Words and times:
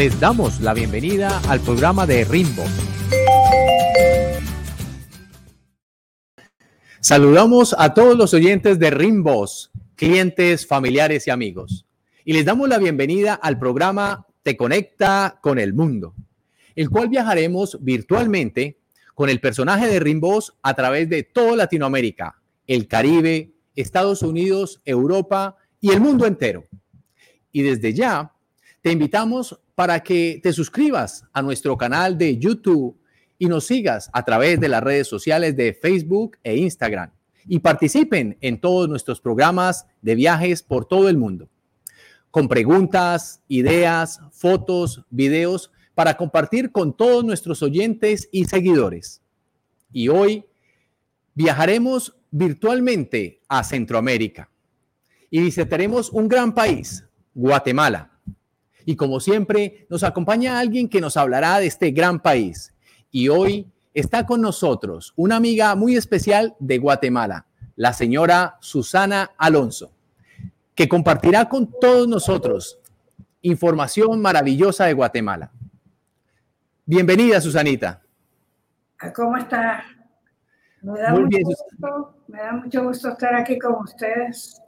Les 0.00 0.18
damos 0.18 0.62
la 0.62 0.72
bienvenida 0.72 1.42
al 1.46 1.60
programa 1.60 2.06
de 2.06 2.24
Rimbo. 2.24 2.64
Saludamos 7.00 7.76
a 7.78 7.92
todos 7.92 8.16
los 8.16 8.32
oyentes 8.32 8.78
de 8.78 8.88
Rimbos, 8.88 9.70
clientes, 9.96 10.66
familiares 10.66 11.26
y 11.26 11.30
amigos. 11.30 11.84
Y 12.24 12.32
les 12.32 12.46
damos 12.46 12.66
la 12.70 12.78
bienvenida 12.78 13.34
al 13.34 13.58
programa 13.58 14.26
Te 14.42 14.56
Conecta 14.56 15.38
con 15.42 15.58
el 15.58 15.74
Mundo, 15.74 16.14
el 16.76 16.88
cual 16.88 17.10
viajaremos 17.10 17.76
virtualmente 17.82 18.78
con 19.14 19.28
el 19.28 19.38
personaje 19.38 19.86
de 19.86 20.00
Rimbos 20.00 20.56
a 20.62 20.72
través 20.72 21.10
de 21.10 21.24
toda 21.24 21.56
Latinoamérica, 21.56 22.40
el 22.66 22.88
Caribe, 22.88 23.52
Estados 23.76 24.22
Unidos, 24.22 24.80
Europa 24.86 25.58
y 25.78 25.90
el 25.90 26.00
mundo 26.00 26.24
entero. 26.24 26.64
Y 27.52 27.60
desde 27.60 27.92
ya 27.92 28.32
te 28.82 28.92
invitamos 28.92 29.60
para 29.74 30.00
que 30.00 30.40
te 30.42 30.52
suscribas 30.52 31.24
a 31.32 31.42
nuestro 31.42 31.76
canal 31.76 32.16
de 32.16 32.38
YouTube 32.38 32.96
y 33.38 33.46
nos 33.46 33.66
sigas 33.66 34.10
a 34.12 34.24
través 34.24 34.60
de 34.60 34.68
las 34.68 34.82
redes 34.82 35.06
sociales 35.06 35.56
de 35.56 35.74
Facebook 35.74 36.38
e 36.42 36.56
Instagram 36.56 37.10
y 37.46 37.58
participen 37.58 38.36
en 38.40 38.60
todos 38.60 38.88
nuestros 38.88 39.20
programas 39.20 39.86
de 40.02 40.14
viajes 40.14 40.62
por 40.62 40.86
todo 40.86 41.08
el 41.08 41.16
mundo, 41.16 41.48
con 42.30 42.48
preguntas, 42.48 43.42
ideas, 43.48 44.20
fotos, 44.32 45.04
videos 45.10 45.70
para 45.94 46.16
compartir 46.16 46.72
con 46.72 46.96
todos 46.96 47.24
nuestros 47.24 47.62
oyentes 47.62 48.28
y 48.32 48.44
seguidores. 48.44 49.22
Y 49.92 50.08
hoy 50.08 50.44
viajaremos 51.34 52.16
virtualmente 52.30 53.40
a 53.48 53.64
Centroamérica 53.64 54.50
y 55.30 55.40
visitaremos 55.40 56.10
un 56.10 56.28
gran 56.28 56.54
país, 56.54 57.04
Guatemala. 57.34 58.09
Y 58.84 58.96
como 58.96 59.20
siempre, 59.20 59.86
nos 59.88 60.02
acompaña 60.02 60.58
alguien 60.58 60.88
que 60.88 61.00
nos 61.00 61.16
hablará 61.16 61.58
de 61.58 61.66
este 61.66 61.90
gran 61.90 62.20
país. 62.20 62.74
Y 63.10 63.28
hoy 63.28 63.66
está 63.94 64.26
con 64.26 64.40
nosotros 64.40 65.12
una 65.16 65.36
amiga 65.36 65.74
muy 65.74 65.96
especial 65.96 66.54
de 66.58 66.78
Guatemala, 66.78 67.46
la 67.76 67.92
señora 67.92 68.56
Susana 68.60 69.30
Alonso, 69.36 69.92
que 70.74 70.88
compartirá 70.88 71.48
con 71.48 71.70
todos 71.80 72.06
nosotros 72.06 72.78
información 73.42 74.20
maravillosa 74.20 74.86
de 74.86 74.92
Guatemala. 74.92 75.50
Bienvenida, 76.84 77.40
Susanita. 77.40 78.02
¿Cómo 79.14 79.36
está? 79.36 79.84
Me 80.82 80.98
da, 80.98 81.12
mucho 81.12 81.38
Gusto, 81.42 82.14
me 82.28 82.38
da 82.38 82.52
mucho 82.52 82.84
gusto 82.84 83.08
estar 83.10 83.34
aquí 83.34 83.58
con 83.58 83.74
ustedes. 83.76 84.60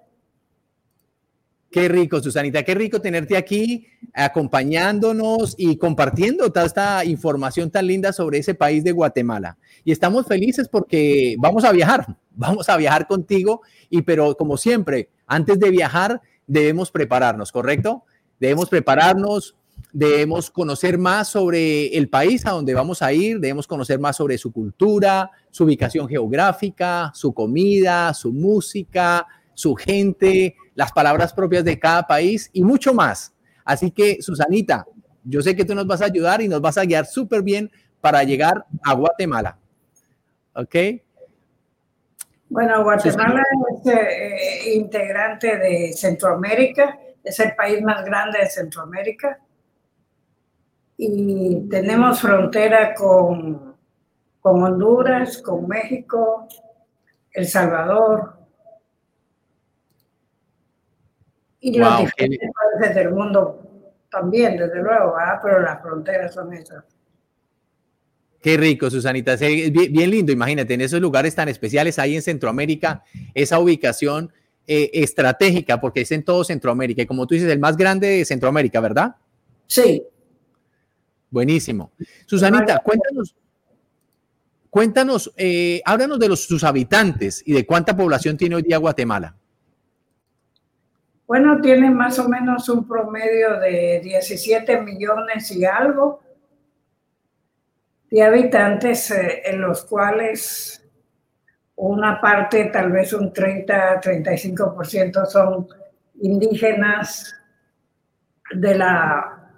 Qué 1.73 1.89
rico, 1.89 2.21
Susanita, 2.21 2.65
qué 2.65 2.75
rico 2.75 3.01
tenerte 3.01 3.35
aquí 3.35 3.87
acompañándonos 4.13 5.55
y 5.57 5.79
compartiendo 5.79 6.53
toda 6.53 6.67
esta 6.67 7.03
información 7.07 7.71
tan 7.71 7.87
linda 7.87 8.13
sobre 8.13 8.37
ese 8.37 8.55
país 8.55 8.85
de 8.85 8.93
Guatemala. 8.93 9.57
Y 9.83 9.91
estamos 9.91 10.27
felices 10.27 10.69
porque 10.69 11.35
vamos 11.39 11.65
a 11.65 11.73
viajar, 11.73 12.15
vamos 12.37 12.69
a 12.69 12.77
viajar 12.77 13.07
contigo, 13.07 13.63
y 13.89 14.03
pero 14.03 14.37
como 14.37 14.59
siempre, 14.59 15.09
antes 15.27 15.59
de 15.59 15.71
viajar 15.71 16.21
debemos 16.47 16.91
prepararnos, 16.91 17.51
¿correcto? 17.51 18.05
Debemos 18.39 18.69
prepararnos, 18.69 19.57
debemos 19.95 20.51
conocer 20.51 20.99
más 20.99 21.29
sobre 21.29 21.97
el 21.97 22.11
país 22.11 22.45
a 22.45 22.51
donde 22.51 22.75
vamos 22.75 23.01
a 23.01 23.15
ir, 23.15 23.41
debemos 23.41 23.67
conocer 23.67 23.99
más 23.99 24.17
sobre 24.17 24.37
su 24.37 24.53
cultura, 24.53 25.31
su 25.51 25.65
ubicación 25.65 26.07
geográfica, 26.07 27.13
su 27.15 27.33
comida, 27.33 28.13
su 28.13 28.31
música, 28.31 29.27
su 29.55 29.75
gente, 29.75 30.57
las 30.75 30.93
palabras 30.93 31.33
propias 31.33 31.65
de 31.65 31.79
cada 31.79 32.07
país 32.07 32.51
y 32.53 32.63
mucho 32.63 32.95
más. 32.95 33.35
Así 33.65 33.91
que, 33.91 34.21
Susanita, 34.21 34.87
yo 35.25 35.41
sé 35.41 35.55
que 35.55 35.65
tú 35.65 35.75
nos 35.75 35.87
vas 35.87 36.03
a 36.03 36.07
ayudar 36.07 36.41
y 36.43 36.49
nos 36.49 36.61
vas 36.61 36.79
a 36.79 36.85
guiar 36.85 37.07
súper 37.07 37.43
bien 37.43 37.71
para 38.01 38.23
llegar 38.25 38.65
a 38.85 38.95
Guatemala. 38.95 39.59
¿Ok? 40.55 40.77
Bueno, 42.49 42.83
Guatemala 42.85 43.43
es 43.71 43.93
eh, 43.95 44.75
integrante 44.75 45.57
de 45.57 45.93
Centroamérica, 45.95 46.99
es 47.25 47.41
el 47.41 47.55
país 47.55 47.81
más 47.83 48.05
grande 48.05 48.41
de 48.41 48.51
Centroamérica 48.51 49.39
y 50.97 51.69
tenemos 51.71 52.21
frontera 52.21 52.95
con, 52.95 53.75
con 54.41 54.63
Honduras, 54.63 55.41
con 55.41 55.67
México, 55.67 56.47
El 57.33 57.47
Salvador, 57.47 58.35
Y 61.63 61.79
los 61.79 61.99
diferentes 62.01 62.51
países 62.51 62.95
del 62.97 63.13
mundo 63.13 63.63
también, 64.11 64.57
desde 64.57 64.83
luego, 64.83 65.15
pero 65.43 65.61
las 65.61 65.81
fronteras 65.81 66.35
son 66.35 66.53
esas. 66.53 66.85
Qué 68.41 68.57
rico, 68.57 68.91
Susanita. 68.91 69.37
Bien, 69.37 70.11
lindo, 70.11 70.33
imagínate, 70.33 70.75
en 70.75 70.81
esos 70.81 71.01
lugares 71.01 71.37
tan 71.37 71.49
especiales, 71.49 72.01
ahí 72.01 72.17
en 72.17 72.23
Centroamérica, 72.23 73.05
esa 73.33 73.61
ubicación 73.61 74.33
eh, 74.67 74.91
estratégica, 74.93 75.81
porque 75.81 76.01
es 76.01 76.11
en 76.11 76.25
todo 76.25 76.43
Centroamérica. 76.43 77.03
Y 77.03 77.07
como 77.07 77.29
tú 77.29 77.35
dices, 77.35 77.51
el 77.51 77.61
más 77.61 77.77
grande 77.77 78.09
de 78.09 78.25
Centroamérica, 78.25 78.81
¿verdad? 78.81 79.15
Sí. 79.69 80.03
Buenísimo. 81.31 81.93
Susanita, 82.27 82.81
cuéntanos, 82.81 83.37
cuéntanos, 84.69 85.33
eh, 85.37 85.81
háblanos 85.85 86.19
de 86.19 86.29
los, 86.29 86.41
sus 86.43 86.65
habitantes 86.65 87.41
y 87.47 87.53
de 87.53 87.65
cuánta 87.65 87.97
población 87.97 88.37
tiene 88.37 88.57
hoy 88.57 88.63
día 88.63 88.79
Guatemala. 88.79 89.37
Bueno, 91.33 91.63
tiene 91.63 91.89
más 91.89 92.19
o 92.19 92.29
menos 92.29 92.69
un 92.69 92.87
promedio 92.87 93.59
de 93.59 94.03
17 94.05 94.83
millones 94.83 95.51
y 95.51 95.65
algo 95.65 96.21
de 98.11 98.23
habitantes, 98.23 99.11
eh, 99.13 99.41
en 99.47 99.63
los 99.63 99.83
cuales 99.87 100.87
una 101.77 102.21
parte, 102.21 102.67
tal 102.67 102.93
vez 102.93 103.15
un 103.15 103.33
30-35% 103.33 105.25
son 105.25 105.69
indígenas 106.21 107.35
de, 108.51 108.75
la, 108.75 109.55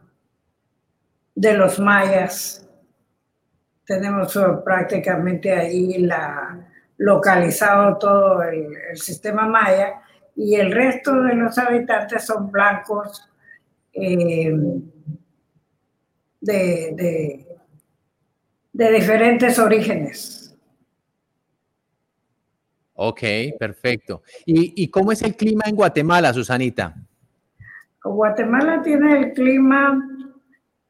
de 1.34 1.54
los 1.54 1.80
mayas. 1.80 2.70
Tenemos 3.84 4.38
prácticamente 4.64 5.52
ahí 5.52 6.08
localizado 6.98 7.98
todo 7.98 8.44
el 8.44 8.96
sistema 8.96 9.48
maya 9.48 10.03
y 10.36 10.56
el 10.56 10.72
resto 10.72 11.22
de 11.22 11.34
los 11.34 11.56
habitantes 11.58 12.24
son 12.24 12.50
blancos 12.50 13.28
eh, 13.92 14.52
de, 16.40 17.46
de, 18.72 18.92
diferentes 18.92 19.58
orígenes. 19.58 20.56
Ok, 22.94 23.22
perfecto. 23.58 24.22
¿Y, 24.44 24.88
cómo 24.88 25.12
es 25.12 25.22
el 25.22 25.34
clima 25.36 25.64
en 25.66 25.76
Guatemala, 25.76 26.32
Susanita? 26.32 26.94
Guatemala 28.02 28.82
tiene 28.82 29.18
el 29.18 29.32
clima 29.32 30.00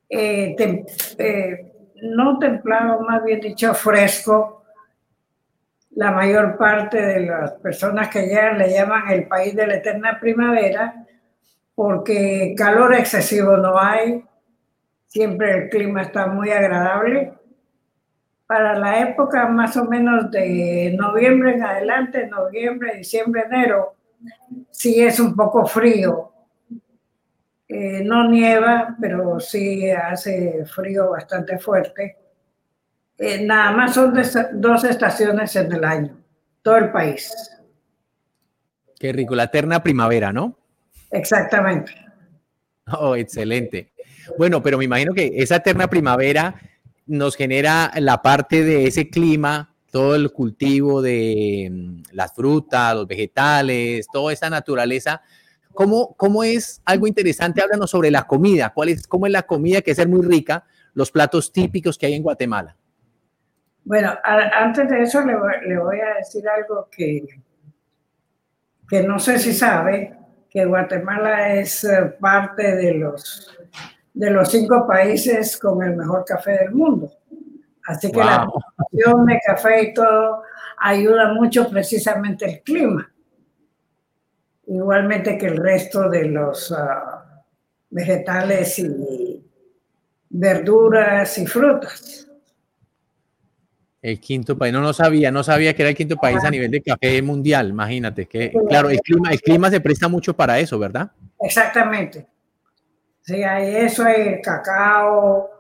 eh, 0.09 0.57
eh, 1.19 1.73
no 2.03 2.39
templado, 2.39 3.01
más 3.01 3.25
bien 3.25 3.41
dicho 3.41 3.73
fresco, 3.75 4.64
la 5.97 6.11
mayor 6.11 6.57
parte 6.57 7.01
de 7.01 7.21
las 7.21 7.53
personas 7.53 8.09
que 8.09 8.27
llegan 8.27 8.59
le 8.59 8.71
llaman 8.71 9.11
el 9.11 9.29
país 9.29 9.55
de 9.55 9.67
la 9.67 9.77
eterna 9.77 10.19
primavera 10.21 11.07
porque 11.75 12.55
calor 12.57 12.95
excesivo 12.95 13.57
no 13.57 13.79
hay, 13.79 14.25
siempre 15.07 15.65
el 15.65 15.69
clima 15.71 16.03
está 16.03 16.27
muy 16.27 16.51
agradable. 16.51 17.33
Para 18.47 18.79
la 18.79 19.01
época 19.01 19.49
más 19.49 19.77
o 19.77 19.85
menos 19.85 20.31
de 20.31 20.95
noviembre 20.97 21.55
en 21.55 21.63
adelante, 21.63 22.27
noviembre, 22.27 22.99
diciembre, 22.99 23.45
enero, 23.47 23.95
sí 24.71 25.03
es 25.03 25.19
un 25.19 25.35
poco 25.35 25.67
frío. 25.67 26.31
Eh, 27.67 28.03
no 28.05 28.29
nieva, 28.29 28.95
pero 29.01 29.41
sí 29.41 29.91
hace 29.91 30.65
frío 30.67 31.11
bastante 31.11 31.59
fuerte 31.59 32.24
eh, 33.19 33.45
nada 33.45 33.73
más 33.73 33.95
son 33.95 34.15
dos 34.55 34.85
estaciones 34.85 35.55
en 35.57 35.73
el 35.73 35.85
año, 35.85 36.17
todo 36.63 36.77
el 36.77 36.91
país. 36.91 37.33
Qué 38.99 39.13
rico, 39.13 39.35
la 39.35 39.45
eterna 39.45 39.83
primavera, 39.83 40.33
¿no? 40.33 40.59
Exactamente. 41.11 41.93
Oh, 42.99 43.15
excelente. 43.17 43.93
Bueno, 44.39 44.63
pero 44.63 44.79
me 44.79 44.85
imagino 44.85 45.15
que 45.15 45.33
esa 45.37 45.57
eterna 45.57 45.89
primavera 45.89 46.55
nos 47.07 47.37
genera 47.37 47.93
la 47.99 48.23
parte 48.23 48.65
de 48.65 48.87
ese 48.87 49.11
clima, 49.11 49.75
todo 49.91 50.15
el 50.15 50.33
cultivo 50.33 51.03
de 51.03 51.69
mm, 51.71 52.03
las 52.13 52.35
frutas, 52.35 52.95
los 52.95 53.07
vegetales, 53.07 54.07
toda 54.13 54.33
esa 54.33 54.51
naturaleza. 54.51 55.23
¿Cómo, 55.73 56.15
¿Cómo 56.17 56.43
es 56.43 56.81
algo 56.85 57.07
interesante? 57.07 57.63
Háblanos 57.63 57.91
sobre 57.91 58.11
la 58.11 58.27
comida. 58.27 58.73
¿Cuál 58.75 58.89
es, 58.91 59.07
¿Cómo 59.07 59.27
es 59.27 59.33
la 59.33 59.43
comida 59.43 59.83
que 59.83 59.93
es 59.93 60.09
muy 60.09 60.27
rica? 60.27 60.65
Los 60.95 61.11
platos 61.11 61.53
típicos 61.53 61.99
que 61.99 62.07
hay 62.07 62.15
en 62.15 62.23
Guatemala. 62.23 62.77
Bueno, 63.85 64.15
antes 64.23 64.89
de 64.89 65.03
eso 65.03 65.21
le 65.23 65.37
voy, 65.79 66.01
a 66.01 66.15
decir 66.15 66.49
algo 66.49 66.89
que, 66.91 67.27
que 68.89 69.03
no 69.03 69.19
sé 69.19 69.39
si 69.39 69.53
sabe, 69.53 70.17
que 70.51 70.65
Guatemala 70.65 71.55
es 71.55 71.85
eh, 71.85 72.17
parte 72.19 72.77
de 72.77 72.95
los 72.95 73.55
de 74.15 74.31
los 74.31 74.49
cinco 74.49 74.87
países 74.87 75.59
con 75.59 75.83
el 75.83 75.97
mejor 75.97 76.25
café 76.25 76.53
del 76.53 76.73
mundo. 76.73 77.13
Así 77.87 78.11
que 78.11 78.19
la 78.19 78.47
producción 78.47 79.27
de 79.27 79.41
café 79.45 79.83
y 79.83 79.95
todo 79.95 80.43
ayuda 80.79 81.35
mucho 81.35 81.69
precisamente 81.69 82.47
el 82.47 82.63
clima. 82.63 83.11
Igualmente 84.67 85.37
que 85.37 85.47
el 85.47 85.59
resto 85.59 86.09
de 86.09 86.27
los 86.27 86.73
ah, 86.73 87.43
vegetales 87.91 88.79
y 88.79 89.45
verduras 90.31 91.37
y 91.37 91.47
frutas. 91.47 92.27
El 94.05 94.21
quinto 94.21 94.59
país, 94.59 94.71
no, 94.71 94.83
no 94.83 94.93
sabía, 94.93 95.31
no 95.31 95.43
sabía 95.43 95.75
que 95.75 95.81
era 95.81 95.89
el 95.89 95.97
quinto 95.97 96.17
país 96.17 96.45
a 96.45 96.51
nivel 96.51 96.71
de 96.71 96.83
café 96.83 97.23
mundial, 97.23 97.71
imagínate, 97.71 98.27
que 98.27 98.53
claro, 98.69 98.91
el 98.91 99.01
clima, 99.01 99.31
el 99.31 99.41
clima 99.41 99.71
se 99.71 99.81
presta 99.81 100.09
mucho 100.09 100.37
para 100.37 100.59
eso, 100.59 100.79
¿verdad? 100.79 101.11
Exactamente. 101.41 102.27
Sí, 103.23 103.43
hay 103.43 103.77
eso, 103.77 104.07
el 104.07 104.43
cacao, 104.43 105.53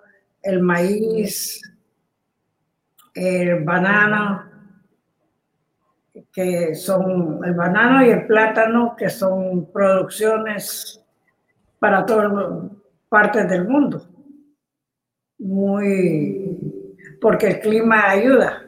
el 0.43 0.61
maíz, 0.61 1.58
el 3.14 3.64
banano, 3.64 4.44
que 6.31 6.75
son 6.75 7.41
el 7.46 7.55
banano 7.55 8.05
y 8.05 8.11
el 8.11 8.26
plátano, 8.26 8.94
que 8.94 9.08
son 9.08 9.73
producciones 9.73 11.02
para 11.79 12.05
todas 12.05 12.31
partes 13.08 13.49
del 13.49 13.67
mundo. 13.67 14.06
Muy, 15.38 16.44
porque 17.24 17.46
el 17.46 17.60
clima 17.60 18.10
ayuda. 18.10 18.62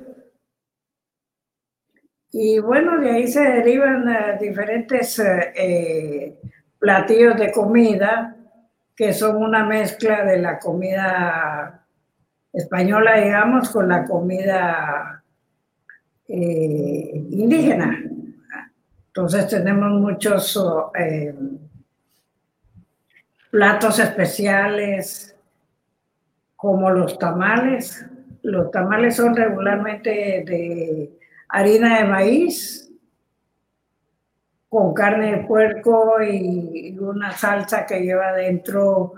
Y 2.33 2.59
bueno, 2.59 2.99
de 2.99 3.11
ahí 3.11 3.27
se 3.29 3.43
derivan 3.43 4.09
eh, 4.09 4.39
diferentes 4.41 5.19
eh, 5.19 5.53
eh, 5.55 6.41
platillos 6.79 7.37
de 7.37 7.53
comida 7.53 8.35
que 8.97 9.13
son 9.13 9.37
una 9.37 9.63
mezcla 9.63 10.25
de 10.25 10.39
la 10.39 10.59
comida 10.59 11.85
española, 12.51 13.21
digamos, 13.21 13.69
con 13.69 13.91
la 13.91 14.07
comida 14.07 15.23
indígena. 16.27 18.05
Entonces 19.09 19.49
tenemos 19.49 20.01
muchos 20.01 20.59
platos 23.51 23.99
especiales 23.99 25.37
como 26.57 26.89
los 26.89 27.19
tamales. 27.19 28.07
Los 28.47 28.71
tamales 28.71 29.17
son 29.17 29.35
regularmente 29.35 30.45
de 30.47 31.19
harina 31.49 31.99
de 31.99 32.05
maíz, 32.05 32.93
con 34.69 34.95
carne 34.95 35.33
de 35.33 35.45
puerco 35.49 36.23
y, 36.23 36.97
una 36.97 37.33
salsa 37.33 37.85
que 37.85 38.03
lleva 38.03 38.35
dentro 38.35 39.15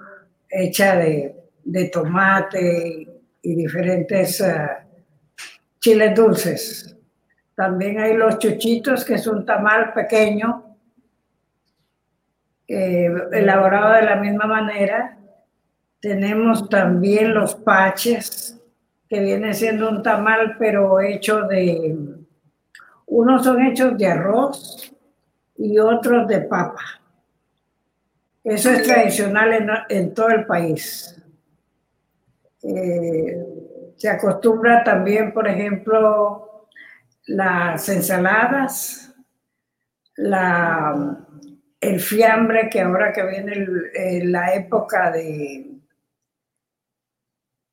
hecha 0.49 0.97
de, 0.97 1.35
tomate 1.93 3.07
y 3.43 3.55
diferentes 3.55 4.41
eh, 4.41 4.67
chiles 5.79 6.15
dulces. 6.15 6.97
También 7.55 8.01
hay 8.01 8.17
los 8.17 8.39
chuchitos, 8.39 9.05
que 9.05 9.15
es 9.15 9.27
un 9.27 9.45
tamal 9.45 9.93
pequeño, 9.93 10.75
eh, 12.67 13.13
elaborado 13.33 13.93
de 13.93 14.03
la 14.03 14.17
misma 14.17 14.47
manera. 14.47 15.19
Tenemos 16.01 16.67
también 16.71 17.35
los 17.35 17.55
paches, 17.57 18.58
que 19.09 19.21
viene 19.21 19.55
siendo 19.55 19.89
un 19.89 20.03
tamal, 20.03 20.57
pero 20.59 21.01
hecho 21.01 21.43
de, 21.43 21.97
unos 23.07 23.45
son 23.45 23.63
hechos 23.63 23.97
de 23.97 24.07
arroz 24.07 24.95
y 25.57 25.79
otros 25.79 26.29
de 26.29 26.41
papa. 26.43 26.83
Eso 28.45 28.71
es 28.71 28.83
tradicional 28.83 29.85
en, 29.89 30.15
todo 30.15 30.29
el 30.29 30.47
país. 30.47 31.21
Eh, 32.63 33.37
se 33.97 34.09
acostumbra 34.09 34.85
también, 34.85 35.33
por 35.33 35.49
ejemplo, 35.49 36.67
las 37.27 37.89
ensaladas, 37.89 39.15
la, 40.17 41.19
el 41.81 42.01
fiambre, 42.01 42.69
que 42.71 42.81
ahora 42.81 43.13
que 43.13 43.27
viene 43.27 43.67
la 44.25 44.55
época 44.55 45.11
de, 45.11 45.78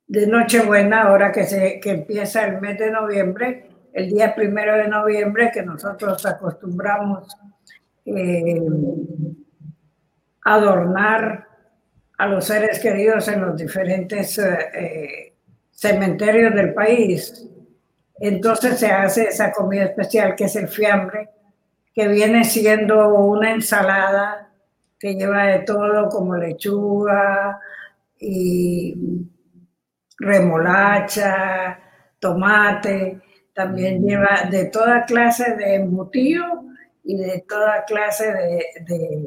de 0.07 0.27
Nochebuena, 0.27 1.03
ahora 1.03 1.31
que, 1.31 1.45
se, 1.45 1.79
que 1.79 1.91
empieza 1.91 2.45
el 2.45 2.61
mes 2.61 2.77
de 2.77 2.91
noviembre, 2.91 3.69
el 3.93 4.09
día 4.09 4.35
primero 4.35 4.75
de 4.77 4.87
noviembre, 4.87 5.51
que 5.53 5.63
nosotros 5.63 6.25
acostumbramos 6.25 7.35
eh, 8.05 8.61
adornar 10.43 11.47
a 12.17 12.27
los 12.27 12.45
seres 12.45 12.79
queridos 12.79 13.27
en 13.27 13.41
los 13.41 13.57
diferentes 13.57 14.37
eh, 14.37 14.69
eh, 14.73 15.33
cementerios 15.71 16.53
del 16.53 16.73
país. 16.73 17.47
Entonces 18.19 18.79
se 18.79 18.87
hace 18.87 19.29
esa 19.29 19.51
comida 19.51 19.85
especial 19.85 20.35
que 20.35 20.45
es 20.45 20.55
el 20.55 20.67
fiambre, 20.67 21.29
que 21.93 22.07
viene 22.07 22.43
siendo 22.43 23.13
una 23.15 23.51
ensalada 23.51 24.49
que 24.99 25.15
lleva 25.15 25.45
de 25.45 25.59
todo 25.59 26.09
como 26.09 26.35
lechuga 26.35 27.59
y 28.19 29.25
remolacha, 30.17 31.79
tomate, 32.19 33.21
también 33.53 34.05
lleva 34.05 34.47
de 34.51 34.65
toda 34.65 35.05
clase 35.05 35.55
de 35.55 35.75
embutido 35.75 36.65
y 37.03 37.17
de 37.17 37.45
toda 37.47 37.85
clase 37.85 38.25
de, 38.25 39.25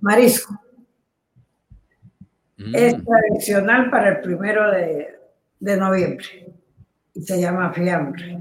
marisco. 0.00 0.58
Mm. 2.56 2.74
Es 2.74 2.96
tradicional 3.04 3.90
para 3.90 4.10
el 4.10 4.20
primero 4.20 4.70
de, 4.70 5.18
noviembre 5.76 6.26
y 7.14 7.22
se 7.22 7.40
llama 7.40 7.72
fiambre. 7.72 8.38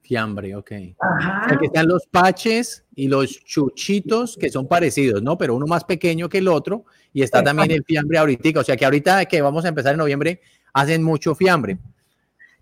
Fiambre, 0.00 0.56
ok. 0.56 0.72
Ajá. 0.98 1.56
que 1.58 1.66
están 1.66 1.86
los 1.86 2.06
paches 2.06 2.84
y 2.94 3.08
los 3.08 3.44
chuchitos 3.44 4.36
que 4.36 4.50
son 4.50 4.66
parecidos, 4.66 5.22
¿no? 5.22 5.38
Pero 5.38 5.54
uno 5.54 5.66
más 5.66 5.84
pequeño 5.84 6.28
que 6.28 6.38
el 6.38 6.48
otro 6.48 6.84
y 7.12 7.22
está 7.22 7.42
también 7.42 7.70
el 7.70 7.84
fiambre 7.84 8.18
ahorita. 8.18 8.60
O 8.60 8.64
sea 8.64 8.76
que 8.76 8.84
ahorita 8.84 9.24
que 9.26 9.40
vamos 9.42 9.64
a 9.64 9.68
empezar 9.68 9.92
en 9.92 9.98
noviembre 9.98 10.40
hacen 10.72 11.02
mucho 11.02 11.34
fiambre. 11.34 11.78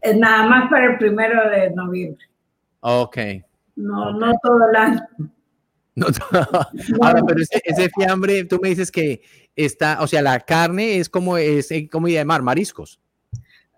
Es 0.01 0.17
nada 0.17 0.47
más 0.47 0.71
para 0.71 0.93
el 0.93 0.99
primero 0.99 1.51
de 1.51 1.71
noviembre. 1.71 2.27
Ok, 2.81 3.19
no, 3.77 4.13
no 4.13 4.33
todo 4.43 4.71
el 4.71 4.77
año. 4.77 5.01
No, 5.95 6.07
Ahora, 7.03 7.23
pero 7.27 7.41
ese, 7.41 7.91
fiambre, 7.91 8.45
tú 8.45 8.59
me 8.63 8.71
dices 8.71 8.91
que 8.91 9.23
está, 9.57 10.01
o 10.01 10.07
sea, 10.07 10.23
la 10.23 10.41
carne 10.41 10.97
es 10.97 11.09
como 11.09 11.37
es 11.37 11.71
eh, 11.71 11.89
comida 11.91 12.21
de 12.21 12.25
mar, 12.25 12.43
mariscos. 12.43 13.01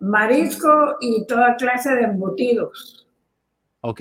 Marisco 0.01 0.97
y 1.01 1.27
toda 1.27 1.57
clase 1.57 1.95
de 1.95 2.03
embutidos. 2.03 3.07
Ok. 3.81 4.01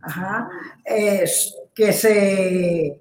Ajá. 0.00 0.48
Es 0.84 1.54
que 1.74 1.92
se, 1.92 3.00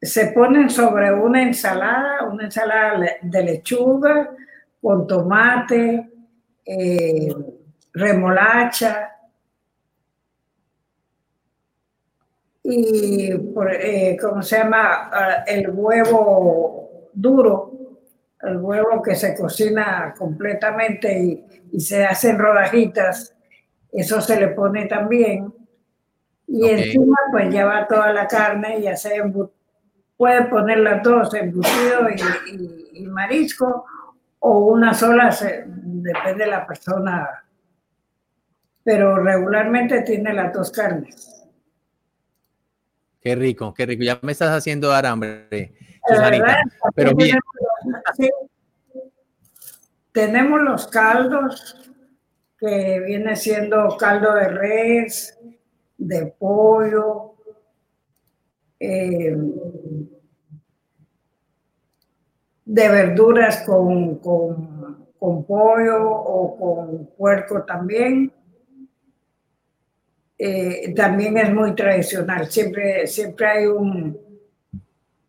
se 0.00 0.26
ponen 0.28 0.70
sobre 0.70 1.12
una 1.12 1.42
ensalada, 1.42 2.24
una 2.24 2.44
ensalada 2.44 3.18
de 3.20 3.42
lechuga 3.42 4.30
con 4.82 5.06
tomate, 5.06 6.10
eh, 6.66 7.34
remolacha, 7.94 9.08
y, 12.64 13.34
por, 13.38 13.72
eh, 13.72 14.16
¿cómo 14.20 14.42
se 14.42 14.58
llama? 14.58 15.10
Ah, 15.12 15.44
el 15.46 15.70
huevo 15.70 17.08
duro, 17.12 17.72
el 18.40 18.56
huevo 18.58 19.02
que 19.02 19.14
se 19.14 19.34
cocina 19.36 20.14
completamente 20.16 21.18
y, 21.18 21.44
y 21.72 21.80
se 21.80 22.04
hacen 22.04 22.38
rodajitas, 22.38 23.34
eso 23.90 24.20
se 24.20 24.38
le 24.38 24.48
pone 24.48 24.86
también. 24.86 25.52
Y 26.46 26.68
encima 26.68 27.16
pues 27.30 27.50
lleva 27.50 27.86
toda 27.86 28.12
la 28.12 28.26
carne, 28.26 28.80
ya 28.80 28.96
sea 28.96 29.24
puede 30.16 30.44
poner 30.44 30.78
las 30.78 31.02
dos, 31.02 31.34
embutido 31.34 32.08
y, 32.10 33.00
y, 33.00 33.06
marisco, 33.06 33.86
o 34.44 34.58
una 34.66 34.92
sola, 34.92 35.30
depende 35.66 36.44
de 36.44 36.50
la 36.50 36.66
persona, 36.66 37.44
pero 38.82 39.22
regularmente 39.22 40.02
tiene 40.02 40.32
las 40.32 40.52
dos 40.52 40.72
carnes. 40.72 41.46
Qué 43.20 43.36
rico, 43.36 43.72
qué 43.72 43.86
rico. 43.86 44.02
Ya 44.02 44.18
me 44.22 44.32
estás 44.32 44.50
haciendo 44.50 44.88
dar 44.88 45.06
hambre, 45.06 45.74
Susanita. 46.08 46.58
Pero 46.96 47.14
bien. 47.14 47.38
Tenemos 50.10 50.60
los 50.60 50.88
caldos, 50.88 51.92
que 52.58 52.98
viene 52.98 53.36
siendo 53.36 53.96
caldo 53.96 54.34
de 54.34 54.48
res, 54.48 55.38
de 55.96 56.26
pollo, 56.36 57.36
eh, 58.80 59.36
de 62.64 62.88
verduras 62.88 63.62
con, 63.66 64.16
con 64.18 65.44
pollo 65.44 66.10
o 66.10 66.56
con 66.58 67.06
puerco 67.16 67.62
también. 67.62 68.32
Eh, 70.38 70.92
también 70.96 71.38
es 71.38 71.54
muy 71.54 71.72
tradicional. 71.74 72.50
Siempre, 72.50 73.06
siempre 73.06 73.46
hay 73.46 73.66
un, 73.66 74.18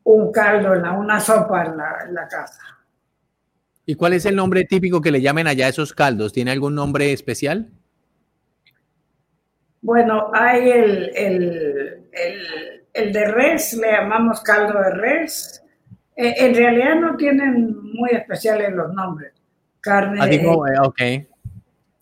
un 0.04 0.32
caldo, 0.32 0.72
una 0.72 1.20
sopa 1.20 1.66
en 1.66 1.78
la, 1.78 2.28
casa. 2.28 2.62
¿Y 3.86 3.96
cuál 3.96 4.14
es 4.14 4.26
el 4.26 4.36
nombre 4.36 4.64
típico 4.64 5.02
que 5.02 5.12
le 5.12 5.22
llamen 5.22 5.46
allá 5.46 5.68
a 5.68 5.70
esos 5.70 5.94
caldos? 5.94 6.34
¿Tiene 6.34 6.52
algún 6.52 6.74
nombre 6.74 7.14
especial? 7.14 7.70
Bueno, 9.82 10.32
hay 10.34 10.70
el, 10.72 11.12
el, 12.94 13.14
de 13.14 13.26
res, 13.32 13.74
le 13.74 13.92
llamamos 13.92 14.42
caldo 14.42 14.80
de 14.80 14.90
res. 14.92 15.63
Eh, 16.16 16.34
en 16.38 16.56
realidad 16.56 16.96
no 16.96 17.16
tienen 17.16 17.94
muy 17.94 18.12
especiales 18.12 18.72
los 18.74 18.94
nombres. 18.94 19.34
Carne. 19.82 20.20
Ah, 20.22 20.28
digo, 20.28 20.68
eh, 20.68 20.80
ok. 20.82 21.02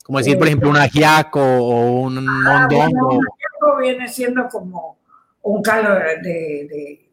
Como 0.03 0.17
decir, 0.17 0.37
por 0.37 0.47
ejemplo, 0.47 0.69
un 0.69 0.77
ajiaco 0.77 1.41
o 1.41 2.01
un 2.01 2.17
ah, 2.17 2.67
mondongo. 2.69 3.17
un 3.17 3.25
ajiaco 3.27 3.77
viene 3.79 4.07
siendo 4.07 4.47
como 4.47 4.97
un 5.43 5.61
caldo 5.61 5.95
de, 5.95 7.09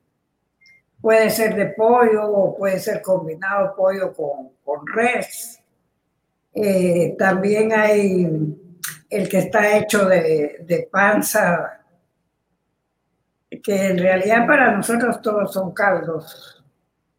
puede 1.00 1.30
ser 1.30 1.54
de 1.54 1.66
pollo 1.66 2.26
o 2.26 2.56
puede 2.56 2.78
ser 2.78 3.00
combinado 3.02 3.74
pollo 3.76 4.12
con, 4.12 4.50
con 4.64 4.86
res. 4.86 5.62
Eh, 6.54 7.14
también 7.18 7.72
hay 7.72 8.26
el 9.10 9.28
que 9.28 9.38
está 9.38 9.76
hecho 9.76 10.06
de, 10.06 10.88
panza, 10.90 11.80
que 13.62 13.86
en 13.86 13.98
realidad 13.98 14.46
para 14.46 14.72
nosotros 14.72 15.22
todos 15.22 15.52
son 15.52 15.72
caldos. 15.72 16.57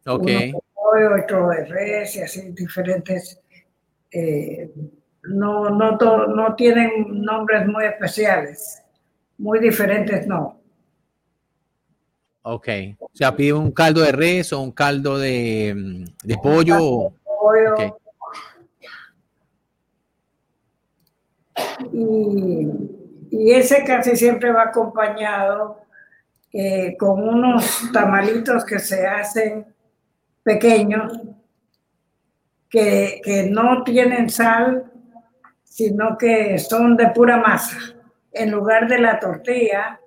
Ok. 0.06 0.22
Uno 0.22 0.40
de 0.40 0.54
pollo, 0.74 1.22
otro 1.22 1.48
de 1.48 1.64
res 1.66 2.16
y 2.16 2.22
así 2.22 2.50
diferentes. 2.52 3.40
Eh, 4.10 4.70
no, 5.24 5.68
no, 5.70 5.96
no 6.26 6.54
tienen 6.54 7.22
nombres 7.22 7.66
muy 7.66 7.84
especiales, 7.84 8.82
muy 9.38 9.60
diferentes 9.60 10.26
no. 10.26 10.60
Ok. 12.42 12.68
O 12.98 13.10
sea, 13.12 13.36
pide 13.36 13.52
un 13.52 13.70
caldo 13.70 14.00
de 14.00 14.12
res 14.12 14.52
o 14.52 14.60
un 14.60 14.72
caldo 14.72 15.18
de, 15.18 16.04
de 16.24 16.36
pollo. 16.38 17.12
pollo. 17.24 17.96
Y, 21.92 22.68
ese 23.52 23.84
casi 23.84 24.16
siempre 24.16 24.52
va 24.52 24.64
acompañado 24.64 25.80
eh, 26.52 26.96
con 26.98 27.26
unos 27.26 27.90
tamalitos 27.92 28.64
que 28.64 28.78
se 28.78 29.06
hacen 29.06 29.66
pequeños, 30.50 31.12
que, 32.68 33.20
que 33.22 33.44
no 33.44 33.84
tienen 33.84 34.28
sal, 34.28 34.90
sino 35.62 36.18
que 36.18 36.58
son 36.58 36.96
de 36.96 37.08
pura 37.10 37.36
masa. 37.36 37.78
En 38.32 38.50
lugar 38.50 38.88
de 38.88 38.98
la 38.98 39.20
tortilla, 39.20 40.00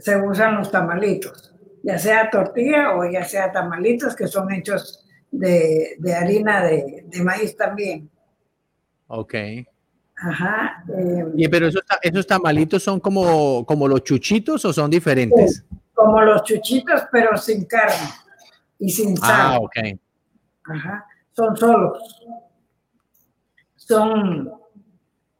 se 0.00 0.16
usan 0.16 0.56
los 0.56 0.70
tamalitos, 0.70 1.54
ya 1.82 1.98
sea 1.98 2.30
tortilla 2.30 2.94
o 2.94 3.10
ya 3.10 3.24
sea 3.24 3.50
tamalitos 3.50 4.14
que 4.14 4.26
son 4.26 4.52
hechos 4.52 5.06
de, 5.30 5.96
harina 6.14 6.62
de, 6.62 7.04
de, 7.06 7.22
maíz 7.22 7.56
también. 7.56 8.10
Ok. 9.06 9.34
Ajá. 10.16 10.84
y, 11.34 11.48
pero 11.48 11.66
esos, 11.66 11.82
esos, 12.02 12.26
tamalitos 12.26 12.82
son 12.82 13.00
como, 13.00 13.66
como 13.66 13.88
los 13.88 14.04
chuchitos 14.04 14.64
o 14.64 14.72
son 14.72 14.90
diferentes? 14.90 15.64
como 15.94 16.20
los 16.20 16.42
chuchitos, 16.44 17.02
pero 17.10 17.36
sin 17.36 17.64
carne 17.64 18.08
y 18.82 18.90
sin 18.90 19.16
sal. 19.16 19.30
Ah, 19.32 19.58
ok. 19.60 19.76
Ajá. 20.64 21.06
Son 21.32 21.56
solos. 21.56 22.26
Son 23.76 24.52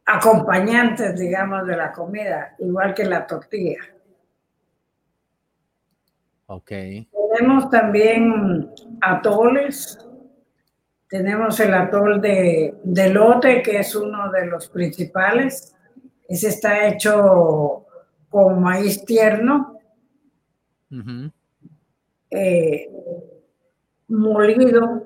acompañantes, 0.07 1.19
digamos, 1.19 1.67
de 1.67 1.77
la 1.77 1.93
comida, 1.93 2.55
igual 2.59 2.95
que 2.95 3.05
la 3.05 3.27
tortilla. 3.27 3.79
Ok. 6.47 6.71
Tenemos 6.71 7.71
también 7.71 8.71
atoles 9.01 9.99
tenemos 11.13 11.61
el 11.61 11.75
atol 11.75 12.23
de, 12.23 12.75
de 12.83 13.11
lote, 13.11 13.61
que 13.61 13.81
es 13.81 13.95
uno 13.95 14.33
de 14.33 14.47
los 14.47 14.69
principales. 14.69 15.77
Ese 16.27 16.49
está 16.49 16.89
hecho 16.89 17.85
con 18.31 18.63
maíz 18.63 19.05
tierno, 19.05 19.79
eh, 22.31 22.91
molido, 24.13 25.03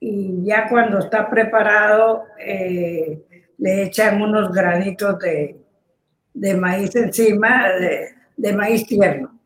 y 0.00 0.44
ya 0.44 0.68
cuando 0.68 0.98
está 0.98 1.30
preparado 1.30 2.24
eh, 2.38 3.22
le 3.58 3.82
echan 3.84 4.20
unos 4.20 4.52
granitos 4.52 5.18
de, 5.20 6.54
maíz 6.56 6.94
encima, 6.96 7.68
de, 7.68 8.08
de 8.36 8.52
maíz 8.52 8.84
tierno. 8.86 9.38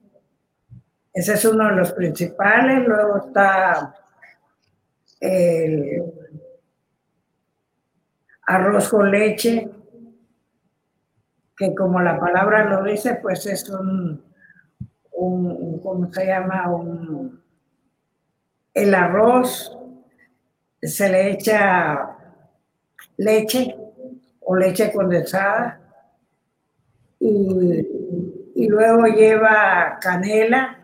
Ese 1.13 1.33
es 1.33 1.45
uno 1.45 1.69
de 1.69 1.77
los 1.77 1.93
principales. 1.93 2.87
Luego 2.87 3.27
está 3.27 3.95
el 5.21 6.03
arroz 8.47 8.89
con 8.89 9.11
leche, 9.11 9.71
que 11.57 11.75
como 11.75 12.01
la 12.01 12.19
palabra 12.19 12.65
lo 12.65 12.83
dice, 12.83 13.19
pues 13.21 13.47
es 13.47 13.69
un, 13.71 14.23
un 15.13 15.81
¿cómo 15.81 16.13
se 16.13 16.27
llama? 16.27 16.71
Un, 16.71 17.43
el 18.77 18.95
arroz 18.95 19.75
se 20.83 21.09
le 21.09 21.31
echa 21.31 22.17
leche 23.17 23.75
o 24.41 24.55
leche 24.55 24.93
condensada 24.93 25.81
y, 27.19 28.53
y 28.55 28.69
luego 28.69 29.07
lleva 29.07 29.99
canela 29.99 30.79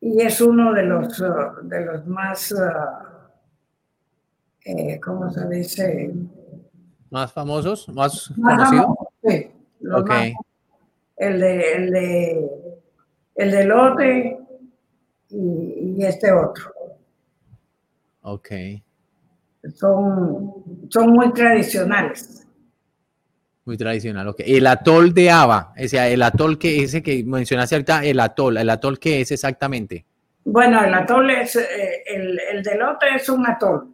y 0.00 0.20
es 0.22 0.40
uno 0.40 0.72
de 0.72 0.84
los, 0.84 1.20
de 1.64 1.84
los 1.84 2.06
más, 2.06 2.52
uh, 2.52 3.36
eh, 4.64 5.00
¿cómo 5.00 5.28
se 5.32 5.48
dice? 5.48 6.14
¿Más 7.10 7.32
famosos? 7.32 7.88
¿Más, 7.88 8.32
conocidos? 8.40 8.86
Sí, 9.24 9.50
el, 11.16 11.40
de, 11.40 11.72
el, 11.72 11.90
de, 11.90 12.50
el 13.36 13.50
de 13.50 13.64
lote 13.64 14.38
y, 15.30 16.04
este 16.04 16.32
otro. 16.32 16.72
Ok. 18.22 18.48
Son, 19.74 20.54
son 20.88 21.10
muy 21.10 21.32
tradicionales. 21.32 22.46
Muy 23.64 23.76
tradicional, 23.76 24.28
ok. 24.28 24.40
El 24.46 24.66
atol 24.66 25.12
de 25.12 25.30
Ava, 25.30 25.72
ese, 25.76 26.12
el 26.12 26.22
atol 26.22 26.58
que 26.58 26.84
ese 26.84 27.02
que 27.02 27.24
mencionaste 27.24 27.74
ahorita, 27.74 28.04
el 28.04 28.20
atol, 28.20 28.56
el 28.58 28.70
atol 28.70 28.98
que 28.98 29.20
es 29.20 29.32
exactamente. 29.32 30.06
Bueno, 30.44 30.84
el 30.84 30.94
atol 30.94 31.28
es, 31.30 31.56
eh, 31.56 32.04
el, 32.06 32.38
el 32.52 32.62
delote 32.62 33.06
es 33.16 33.28
un 33.28 33.44
atol. 33.44 33.92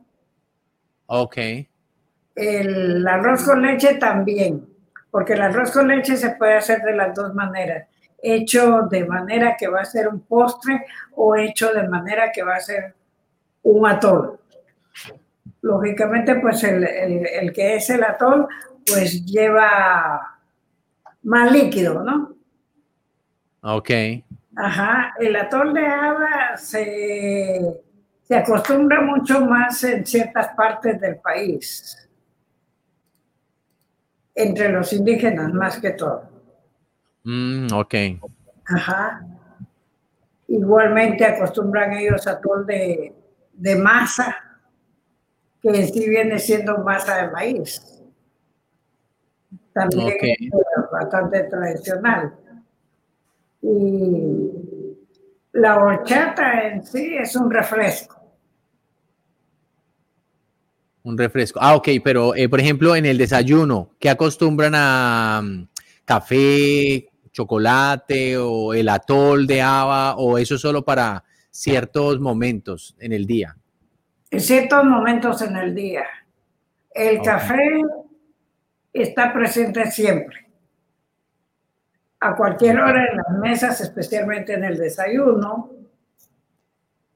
Ok. 1.06 1.38
El 2.34 3.06
arroz 3.06 3.44
con 3.44 3.62
leche 3.62 3.94
también, 3.94 4.66
porque 5.10 5.32
el 5.34 5.42
arroz 5.42 5.70
con 5.70 5.88
leche 5.88 6.16
se 6.16 6.30
puede 6.30 6.54
hacer 6.54 6.80
de 6.82 6.94
las 6.94 7.14
dos 7.14 7.34
maneras, 7.34 7.88
hecho 8.22 8.82
de 8.90 9.04
manera 9.04 9.56
que 9.58 9.68
va 9.68 9.80
a 9.80 9.84
ser 9.84 10.08
un 10.08 10.20
postre 10.20 10.86
o 11.16 11.36
hecho 11.36 11.72
de 11.72 11.88
manera 11.88 12.30
que 12.32 12.42
va 12.42 12.56
a 12.56 12.60
ser 12.60 12.94
un 13.64 13.86
atol. 13.86 14.38
Lógicamente, 15.60 16.36
pues 16.36 16.62
el, 16.64 16.84
el, 16.84 17.26
el 17.26 17.52
que 17.52 17.76
es 17.76 17.90
el 17.90 18.04
atol 18.04 18.48
pues 18.86 19.24
lleva 19.24 20.38
más 21.22 21.52
líquido, 21.52 22.02
¿no? 22.02 22.34
Ok. 23.62 23.90
Ajá, 24.56 25.14
el 25.18 25.36
atol 25.36 25.72
de 25.72 25.86
haba 25.86 26.56
se, 26.56 27.80
se 28.22 28.36
acostumbra 28.36 29.00
mucho 29.00 29.40
más 29.40 29.82
en 29.84 30.04
ciertas 30.04 30.48
partes 30.54 31.00
del 31.00 31.16
país, 31.16 32.08
entre 34.34 34.68
los 34.68 34.92
indígenas 34.92 35.52
más 35.52 35.78
que 35.78 35.90
todo. 35.92 36.28
Mm, 37.24 37.72
ok. 37.72 37.94
Ajá. 38.66 39.26
Igualmente 40.48 41.24
acostumbran 41.24 41.92
ellos 41.94 42.26
atol 42.26 42.66
de, 42.66 43.14
de 43.52 43.76
masa, 43.76 44.36
que 45.60 45.86
sí 45.86 46.08
viene 46.08 46.38
siendo 46.38 46.78
masa 46.78 47.24
de 47.24 47.30
maíz 47.30 47.92
también 49.72 50.16
es 50.20 50.90
bastante 50.90 51.44
tradicional. 51.44 52.34
Y 53.62 54.50
la 55.52 55.78
horchata 55.78 56.68
en 56.68 56.84
sí 56.84 57.14
es 57.16 57.36
un 57.36 57.50
refresco. 57.50 58.20
Un 61.04 61.18
refresco. 61.18 61.58
Ah, 61.60 61.74
ok, 61.74 61.88
pero 62.04 62.34
eh, 62.34 62.48
por 62.48 62.60
ejemplo 62.60 62.94
en 62.94 63.06
el 63.06 63.18
desayuno, 63.18 63.90
¿qué 63.98 64.08
acostumbran 64.08 64.72
a 64.76 65.40
mm, 65.42 65.68
café, 66.04 67.08
chocolate 67.32 68.36
o 68.36 68.74
el 68.74 68.88
atol 68.88 69.46
de 69.46 69.62
haba 69.62 70.16
o 70.16 70.38
eso 70.38 70.58
solo 70.58 70.84
para 70.84 71.24
ciertos 71.50 72.20
momentos 72.20 72.94
en 72.98 73.12
el 73.12 73.26
día? 73.26 73.56
En 74.30 74.40
ciertos 74.40 74.84
momentos 74.84 75.42
en 75.42 75.56
el 75.56 75.74
día. 75.74 76.04
El 76.94 77.22
café 77.22 77.82
está 78.92 79.32
presente 79.32 79.90
siempre. 79.90 80.46
A 82.20 82.36
cualquier 82.36 82.78
hora 82.78 83.06
en 83.10 83.16
las 83.16 83.30
mesas, 83.38 83.80
especialmente 83.80 84.54
en 84.54 84.64
el 84.64 84.78
desayuno. 84.78 85.70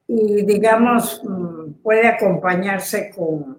y 0.08 0.44
digamos, 0.46 1.20
mm, 1.24 1.82
puede 1.82 2.06
acompañarse 2.06 3.10
con, 3.10 3.58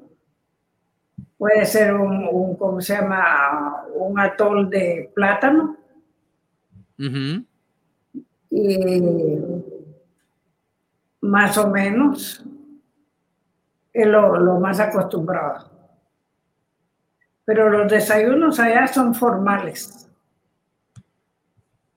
puede 1.37 1.65
ser 1.65 1.93
un, 1.93 2.55
¿cómo 2.55 2.79
se 2.79 2.95
llama? 2.95 3.83
Un 3.93 4.19
atol 4.19 4.69
de 4.69 5.11
plátano. 5.13 5.76
Y 6.97 8.67
más 11.21 11.57
o 11.57 11.69
menos 11.69 12.43
es 13.93 14.07
lo, 14.07 14.59
más 14.59 14.79
acostumbrado. 14.79 15.71
Pero 17.45 17.69
los 17.69 17.91
desayunos 17.91 18.59
allá 18.59 18.87
son 18.87 19.15
formales. 19.15 20.09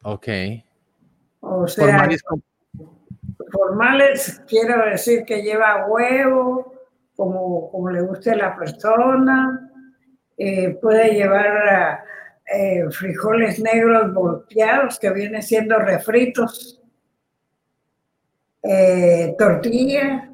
Ok. 0.02 0.28
O 1.40 1.66
sea, 1.66 1.86
formales, 1.86 2.22
formales 3.50 4.42
quiero 4.46 4.84
decir 4.86 5.24
que 5.24 5.42
lleva 5.42 5.86
huevo, 5.86 6.74
como, 7.16 7.70
como 7.70 7.90
le 7.90 8.02
guste 8.02 8.30
a 8.30 8.36
la 8.36 8.56
persona, 8.56 9.70
eh, 10.38 10.78
puede 10.80 11.14
llevar 11.14 12.02
eh, 12.50 12.84
frijoles 12.90 13.60
negros 13.60 14.12
volteados 14.12 14.98
que 14.98 15.10
vienen 15.10 15.42
siendo 15.42 15.78
refritos, 15.78 16.82
eh, 18.62 19.34
tortilla, 19.38 20.30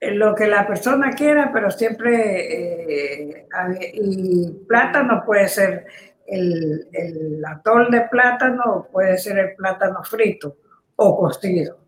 lo 0.00 0.34
que 0.34 0.46
la 0.46 0.66
persona 0.66 1.12
quiera, 1.12 1.50
pero 1.52 1.70
siempre, 1.70 3.46
y 3.94 4.50
plátano 4.68 5.22
puede 5.24 5.48
ser 5.48 5.86
el, 6.26 6.88
el 6.92 7.44
atol 7.44 7.90
de 7.90 8.02
plátano, 8.02 8.88
puede 8.92 9.16
ser 9.18 9.38
el 9.38 9.54
plátano 9.54 10.02
frito 10.04 10.56
o 10.96 11.16
cocido 11.16 11.86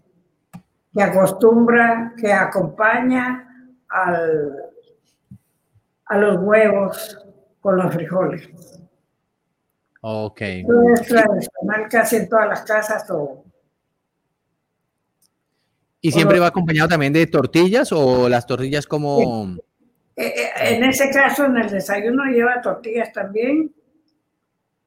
que 0.99 1.03
acostumbra, 1.03 2.13
que 2.17 2.33
acompaña 2.33 3.75
al, 3.89 4.53
a 6.07 6.19
los 6.19 6.39
huevos 6.39 7.28
con 7.69 7.77
los 7.77 7.93
frijoles. 7.93 8.49
Ok. 10.01 10.41
es 10.41 11.07
tradicional 11.07 11.87
casi 11.91 12.17
en 12.17 12.29
todas 12.29 12.49
las 12.49 12.63
casas. 12.63 13.11
O, 13.11 13.45
¿Y 16.01 16.11
siempre 16.11 16.39
va 16.41 16.47
acompañado 16.47 16.89
también 16.89 17.13
de 17.13 17.27
tortillas 17.27 17.93
o 17.93 18.27
las 18.27 18.47
tortillas 18.47 18.87
como... 18.87 19.55
Eh, 20.17 20.27
eh, 20.27 20.51
en 20.61 20.85
ese 20.85 21.11
caso, 21.11 21.45
en 21.45 21.59
el 21.59 21.69
desayuno 21.69 22.25
lleva 22.25 22.63
tortillas 22.63 23.13
también. 23.13 23.71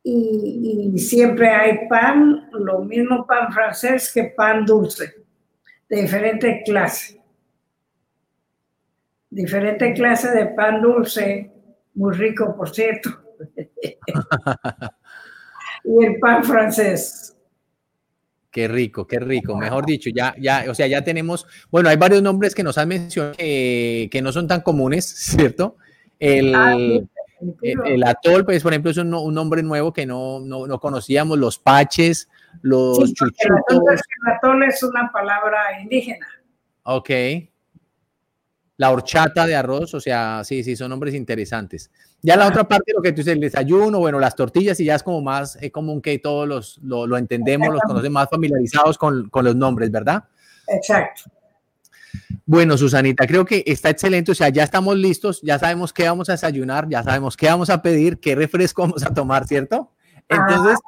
Y, 0.03 0.91
y, 0.95 0.97
siempre 0.97 1.49
hay 1.49 1.87
pan, 1.87 2.49
lo 2.51 2.79
mismo 2.79 3.27
pan 3.27 3.53
francés 3.53 4.11
que 4.11 4.23
pan 4.23 4.65
dulce 4.65 5.13
de 5.87 6.01
diferentes 6.01 6.63
clases. 6.65 7.17
Diferentes 9.29 9.95
clases 9.95 10.33
de 10.33 10.47
pan 10.47 10.81
dulce, 10.81 11.51
muy 11.93 12.13
rico, 12.15 12.55
por 12.55 12.69
cierto. 12.73 13.09
y 15.83 16.05
el 16.05 16.19
pan 16.19 16.43
francés. 16.43 17.35
Qué 18.51 18.67
rico, 18.67 19.07
qué 19.07 19.19
rico. 19.19 19.55
Mejor 19.55 19.85
dicho, 19.85 20.09
ya, 20.13 20.35
ya, 20.37 20.65
o 20.69 20.75
sea, 20.75 20.85
ya 20.85 21.03
tenemos, 21.03 21.47
bueno, 21.69 21.87
hay 21.87 21.95
varios 21.95 22.21
nombres 22.21 22.53
que 22.53 22.63
nos 22.63 22.77
han 22.77 22.89
mencionado 22.89 23.35
que, 23.37 24.19
no 24.21 24.31
son 24.33 24.47
tan 24.47 24.61
comunes, 24.61 25.05
¿cierto? 25.15 25.77
El, 26.19 26.53
ah, 26.53 26.77
el, 27.61 28.03
atol, 28.03 28.45
pues, 28.45 28.61
por 28.61 28.73
ejemplo, 28.73 28.91
es 28.91 28.97
un, 28.97 29.09
nombre 29.09 29.63
nuevo 29.63 29.93
que 29.93 30.05
no, 30.05 30.39
no, 30.41 30.79
conocíamos, 30.79 31.39
los 31.39 31.57
paches, 31.57 32.29
los 32.61 32.97
chuchitos. 33.13 33.57
El 33.69 34.33
atol 34.33 34.63
es 34.63 34.83
una 34.83 35.11
palabra 35.11 35.81
indígena. 35.81 36.27
Ok. 36.83 37.09
La 38.81 38.89
horchata 38.89 39.45
de 39.45 39.55
arroz, 39.55 39.93
o 39.93 40.01
sea, 40.01 40.43
sí, 40.43 40.63
sí, 40.63 40.75
son 40.75 40.89
nombres 40.89 41.13
interesantes. 41.13 41.91
Ya 42.23 42.35
la 42.35 42.47
otra 42.47 42.67
parte, 42.67 42.93
lo 42.95 43.01
que 43.03 43.11
tú 43.11 43.17
dices, 43.17 43.33
el 43.33 43.39
desayuno, 43.39 43.99
bueno, 43.99 44.19
las 44.19 44.35
tortillas, 44.35 44.79
y 44.79 44.85
ya 44.85 44.95
es 44.95 45.03
como 45.03 45.21
más 45.21 45.55
es 45.61 45.71
común 45.71 46.01
que 46.01 46.17
todos 46.17 46.47
los, 46.47 46.79
lo, 46.81 47.05
lo 47.05 47.15
entendemos, 47.15 47.71
los 47.71 47.81
conocemos 47.83 48.13
más 48.23 48.29
familiarizados 48.31 48.97
con, 48.97 49.29
con 49.29 49.45
los 49.45 49.55
nombres, 49.55 49.91
¿verdad? 49.91 50.23
Exacto. 50.67 51.29
Bueno, 52.43 52.75
Susanita, 52.75 53.27
creo 53.27 53.45
que 53.45 53.63
está 53.67 53.91
excelente. 53.91 54.31
O 54.31 54.35
sea, 54.35 54.49
ya 54.49 54.63
estamos 54.63 54.95
listos, 54.95 55.41
ya 55.43 55.59
sabemos 55.59 55.93
qué 55.93 56.07
vamos 56.07 56.29
a 56.29 56.31
desayunar, 56.31 56.89
ya 56.89 57.03
sabemos 57.03 57.37
qué 57.37 57.49
vamos 57.49 57.69
a 57.69 57.83
pedir, 57.83 58.19
qué 58.19 58.33
refresco 58.33 58.81
vamos 58.81 59.05
a 59.05 59.13
tomar, 59.13 59.45
¿cierto? 59.45 59.91
Entonces, 60.27 60.79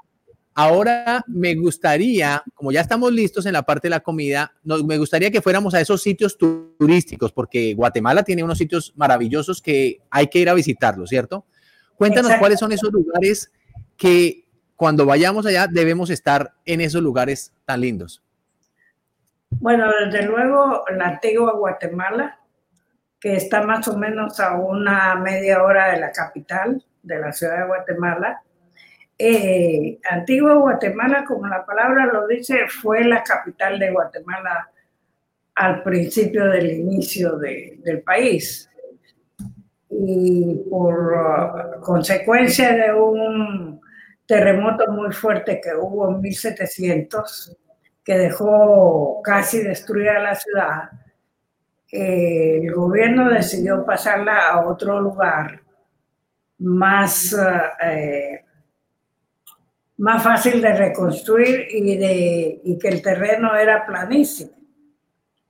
ahora 0.55 1.23
me 1.27 1.55
gustaría, 1.55 2.43
como 2.53 2.71
ya 2.71 2.81
estamos 2.81 3.11
listos 3.11 3.45
en 3.45 3.53
la 3.53 3.63
parte 3.63 3.87
de 3.87 3.91
la 3.91 3.99
comida, 4.01 4.53
me 4.63 4.97
gustaría 4.97 5.31
que 5.31 5.41
fuéramos 5.41 5.73
a 5.73 5.81
esos 5.81 6.01
sitios 6.01 6.37
turísticos, 6.37 7.31
porque 7.31 7.73
Guatemala 7.73 8.23
tiene 8.23 8.43
unos 8.43 8.57
sitios 8.57 8.93
maravillosos 8.95 9.61
que 9.61 10.01
hay 10.09 10.27
que 10.27 10.39
ir 10.39 10.49
a 10.49 10.53
visitarlos, 10.53 11.09
¿cierto? 11.09 11.45
Cuéntanos 11.95 12.33
cuáles 12.39 12.59
son 12.59 12.71
esos 12.71 12.91
lugares 12.91 13.51
que 13.97 14.45
cuando 14.75 15.05
vayamos 15.05 15.45
allá 15.45 15.67
debemos 15.67 16.09
estar 16.09 16.53
en 16.65 16.81
esos 16.81 17.01
lugares 17.01 17.53
tan 17.65 17.81
lindos. 17.81 18.23
Bueno, 19.59 19.85
desde 20.03 20.25
luego 20.25 20.83
la 20.95 21.09
antigua 21.09 21.53
Guatemala, 21.53 22.39
que 23.19 23.35
está 23.35 23.63
más 23.63 23.87
o 23.87 23.97
menos 23.97 24.39
a 24.39 24.55
una 24.55 25.15
media 25.15 25.63
hora 25.63 25.93
de 25.93 25.99
la 25.99 26.11
capital, 26.11 26.83
de 27.03 27.19
la 27.19 27.31
ciudad 27.31 27.59
de 27.59 27.67
Guatemala. 27.67 28.41
Eh, 29.25 30.01
antigua 30.11 30.55
Guatemala, 30.55 31.23
como 31.23 31.47
la 31.47 31.65
palabra 31.65 32.07
lo 32.07 32.27
dice, 32.27 32.67
fue 32.67 33.05
la 33.05 33.23
capital 33.23 33.79
de 33.79 33.89
Guatemala 33.89 34.69
al 35.55 35.81
principio 35.81 36.49
del 36.49 36.69
inicio 36.71 37.37
del 37.37 38.01
país. 38.01 38.69
Y 39.89 40.65
por 40.69 41.13
uh, 41.13 41.79
consecuencia 41.79 42.73
de 42.73 42.93
un 42.93 43.79
terremoto 44.25 44.91
muy 44.91 45.13
fuerte 45.13 45.61
que 45.63 45.73
hubo 45.73 46.09
en 46.11 46.19
1700, 46.19 47.57
que 48.03 48.17
dejó 48.17 49.21
casi 49.23 49.63
destruida 49.63 50.19
la 50.19 50.35
ciudad, 50.35 50.89
eh, 51.89 52.59
el 52.61 52.73
gobierno 52.73 53.29
decidió 53.29 53.85
pasarla 53.85 54.49
a 54.49 54.67
otro 54.67 54.99
lugar 54.99 55.61
más, 56.57 57.33
eh, 57.81 58.43
más 59.97 60.23
fácil 60.23 60.61
de 60.61 60.73
reconstruir 60.73 61.67
y, 61.69 61.97
de, 61.97 62.61
y 62.63 62.77
que 62.77 62.87
el 62.89 63.01
terreno 63.01 63.55
era 63.55 63.85
planísimo. 63.85 64.51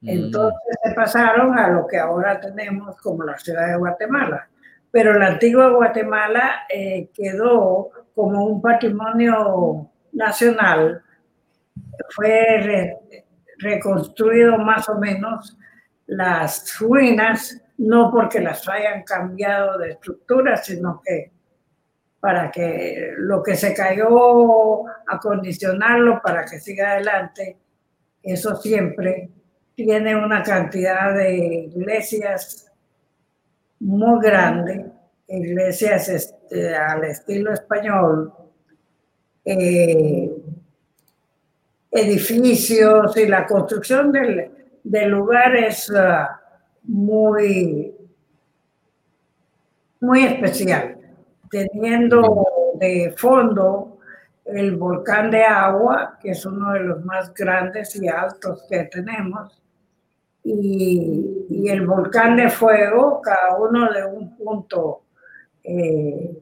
Mm. 0.02 0.10
Entonces 0.10 0.78
se 0.84 0.94
pasaron 0.94 1.58
a 1.58 1.70
lo 1.70 1.88
que 1.88 1.98
ahora 1.98 2.40
tenemos 2.40 3.00
como 3.02 3.24
la 3.24 3.38
ciudad 3.38 3.68
de 3.68 3.78
Guatemala. 3.78 4.50
Pero 4.92 5.18
la 5.18 5.28
antigua 5.28 5.70
Guatemala 5.70 6.68
eh, 6.70 7.10
quedó 7.14 7.90
como 8.14 8.46
un 8.46 8.62
patrimonio 8.62 9.90
nacional 10.12 11.04
fue 12.10 13.00
reconstruido 13.60 14.58
más 14.58 14.88
o 14.90 14.98
menos 15.00 15.58
las 16.06 16.78
ruinas, 16.80 17.62
no 17.78 18.12
porque 18.12 18.40
las 18.40 18.68
hayan 18.68 19.04
cambiado 19.04 19.78
de 19.78 19.92
estructura, 19.92 20.58
sino 20.58 21.02
que 21.04 21.32
para 22.24 22.50
que 22.50 23.16
lo 23.18 23.44
que 23.44 23.58
se 23.58 23.74
cayó, 23.74 24.86
acondicionarlo 25.06 26.22
para 26.24 26.46
que 26.46 26.58
siga 26.58 26.92
adelante, 26.92 27.58
eso 28.24 28.56
siempre 28.56 29.30
tiene 29.76 30.16
una 30.16 30.42
cantidad 30.42 31.14
de 31.14 31.36
iglesias 31.36 32.72
muy 33.82 34.22
grande, 34.24 34.90
iglesias 35.28 36.08
este, 36.08 36.74
al 36.74 37.04
estilo 37.04 37.52
español, 37.52 38.32
eh, 39.44 40.32
edificios 41.92 43.18
y 43.18 43.26
la 43.26 43.46
construcción 43.46 44.14
del, 44.14 45.10
lugar 45.10 45.58
es 45.58 45.92
ah, 45.94 46.40
muy, 46.84 47.94
muy 50.00 50.24
especial, 50.24 50.93
teniendo 51.54 52.48
de 52.80 53.14
fondo 53.16 54.00
el 54.44 54.76
volcán 54.76 55.30
de 55.30 55.44
agua, 55.44 56.18
que 56.20 56.32
es 56.32 56.44
uno 56.48 56.74
de 56.74 56.80
los 56.80 57.06
más 57.06 57.32
grandes 57.34 57.96
y 57.96 58.08
altos 58.08 58.66
que 58.68 58.86
tenemos, 58.86 59.62
y, 60.44 61.70
el 61.70 61.86
volcán 61.86 62.36
de 62.36 62.50
fuego, 62.50 63.22
cada 63.22 63.56
uno 63.56 63.94
de 63.94 64.04
un 64.04 64.36
punto 64.36 65.04
eh, 65.64 66.38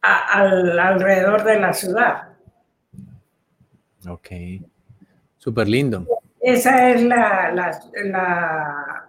alrededor 0.00 1.44
de 1.44 1.60
la 1.60 1.72
ciudad. 1.72 2.28
Ok, 4.08 4.28
súper 5.36 5.68
lindo. 5.68 6.06
Esa 6.40 6.90
es 6.90 7.02
la, 7.02 7.52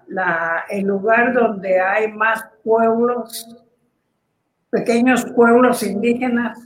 la, 0.07 0.65
el 0.69 0.85
lugar 0.85 1.33
donde 1.33 1.79
hay 1.79 2.11
más 2.11 2.43
pueblos, 2.63 3.65
pequeños 4.71 5.25
pueblos 5.35 5.83
indígenas, 5.83 6.57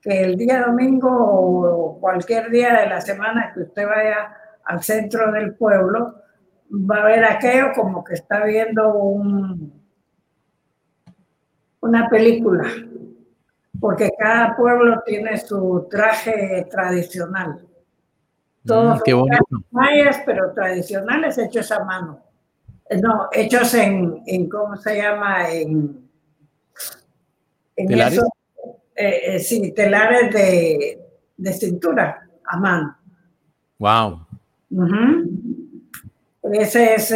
que 0.00 0.22
el 0.24 0.36
día 0.36 0.64
domingo 0.66 1.08
o 1.10 1.98
cualquier 1.98 2.50
día 2.50 2.80
de 2.80 2.88
la 2.88 3.00
semana 3.00 3.52
que 3.54 3.62
usted 3.62 3.86
vaya 3.86 4.36
al 4.64 4.82
centro 4.82 5.32
del 5.32 5.54
pueblo, 5.54 6.14
va 6.70 6.98
a 6.98 7.04
ver 7.06 7.24
aquello 7.24 7.72
como 7.74 8.04
que 8.04 8.14
está 8.14 8.44
viendo 8.44 8.94
un, 8.94 9.72
una 11.80 12.08
película, 12.08 12.68
porque 13.80 14.10
cada 14.18 14.54
pueblo 14.54 15.02
tiene 15.06 15.36
su 15.38 15.88
traje 15.90 16.66
tradicional. 16.70 17.66
Todos 18.64 19.02
mm, 19.06 19.56
mayas, 19.72 20.22
pero 20.24 20.52
tradicionales 20.52 21.38
hechos 21.38 21.72
a 21.72 21.84
mano. 21.84 22.20
Eh, 22.88 23.00
no, 23.00 23.28
hechos 23.32 23.74
en, 23.74 24.22
en 24.26 24.48
¿cómo 24.48 24.76
se 24.76 24.96
llama? 24.96 25.50
En, 25.50 26.01
en 27.76 27.86
¿Telares? 27.86 28.20
Eh, 28.94 29.20
eh, 29.24 29.38
sí, 29.38 29.72
telares 29.72 30.32
de, 30.32 31.00
de, 31.36 31.52
cintura 31.52 32.28
a 32.44 32.56
mano. 32.58 32.96
Wow. 33.78 34.26
Ese 36.52 36.94
es 36.94 37.14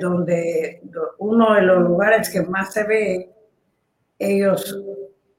donde 0.00 0.82
uno 1.18 1.54
de 1.54 1.62
los 1.62 1.82
lugares 1.82 2.30
que 2.30 2.42
más 2.42 2.72
se 2.72 2.84
ve. 2.84 3.30
Ellos 4.18 4.80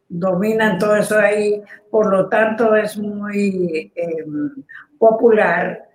dominan 0.09 0.77
todo 0.77 0.95
eso 0.95 1.17
ahí, 1.17 1.61
por 1.89 2.11
lo 2.11 2.29
tanto 2.29 2.75
es 2.75 2.97
muy 2.97 3.91
em, 3.95 4.63
popular 4.97 5.87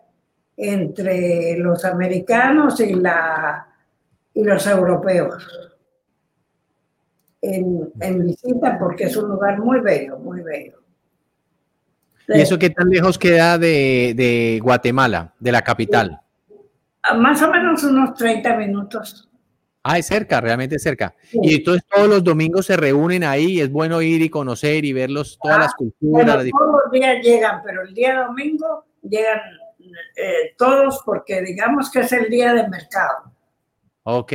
entre 0.56 1.56
los 1.58 1.85
americanos 1.85 2.80
y, 2.80 2.94
la, 2.94 3.66
y 4.35 4.44
los 4.44 4.66
europeos 4.66 5.71
en, 7.42 8.24
visita 8.24 8.78
porque 8.78 9.05
es 9.05 9.16
un 9.16 9.28
lugar 9.28 9.59
muy 9.59 9.81
bello, 9.81 10.18
muy 10.18 10.40
bello. 10.40 10.78
¿Y 12.28 12.40
eso 12.40 12.59
qué 12.59 12.70
tan 12.70 12.88
lejos 12.88 13.18
queda 13.18 13.59
de, 13.59 14.61
Guatemala, 14.62 15.35
de 15.38 15.52
la 15.52 15.62
capital? 15.62 16.20
Más 17.16 17.42
o 17.42 17.50
menos 17.50 17.83
unos 17.83 18.14
30 18.14 18.57
minutos. 18.57 19.28
Ah, 19.83 19.98
es 19.98 20.07
cerca, 20.07 20.40
realmente 20.40 20.78
cerca. 20.78 21.12
Y 21.33 21.57
entonces 21.57 21.83
todos 21.92 22.09
los 22.09 22.22
domingos 22.22 22.66
se 22.66 22.76
reúnen 22.76 23.24
ahí, 23.24 23.61
es 23.61 23.70
bueno 23.70 24.00
ir 24.00 24.22
y 24.22 24.31
conocer 24.31 24.85
y 24.85 24.92
verlos, 24.92 25.37
todas 25.42 25.59
las 25.59 25.72
ah, 25.72 25.76
culturas. 25.76 26.46
todos 26.48 26.81
los 26.85 26.92
días 26.92 27.16
llegan, 27.20 27.61
pero 27.64 27.83
el 27.83 27.92
día 27.92 28.22
domingo 28.22 28.85
llegan 29.02 29.40
eh, 30.16 30.55
todos 30.57 31.02
porque 31.05 31.42
digamos 31.42 31.90
que 31.90 32.00
es 32.00 32.12
el 32.12 32.31
día 32.31 32.55
de 32.55 32.68
mercado. 32.68 33.33
Ok. 34.05 34.33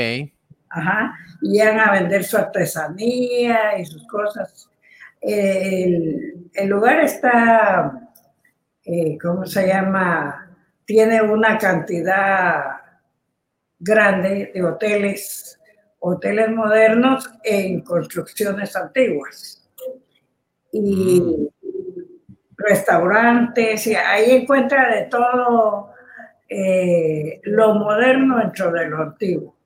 Ajá, 0.70 1.18
y 1.42 1.54
llegan 1.54 1.80
a 1.80 1.92
vender 1.92 2.24
su 2.24 2.38
artesanía 2.38 3.80
y 3.80 3.86
sus 3.86 4.06
cosas. 4.08 4.70
El, 5.22 6.46
lugar 6.66 7.00
está, 7.00 8.10
eh, 8.84 9.18
¿cómo 9.22 9.46
se 9.46 9.68
llama? 9.68 10.56
Tiene 10.86 11.22
una 11.22 11.58
cantidad 11.58 12.64
grande 13.80 14.52
de 14.54 14.64
hoteles, 14.64 15.60
hoteles 16.00 16.50
modernos 16.50 17.30
en 17.44 17.82
construcciones 17.82 18.76
antiguas. 18.76 19.70
Y 20.72 21.22
mm 21.22 21.48
restaurantes, 22.58 23.86
y 23.88 23.96
ahí 23.96 24.32
encuentra 24.32 24.94
de 24.94 25.04
todo 25.04 25.92
eh, 26.50 27.40
lo 27.44 27.76
moderno 27.76 28.40
dentro 28.40 28.72
de 28.72 28.88
lo 28.88 29.02
antiguo. 29.04 29.57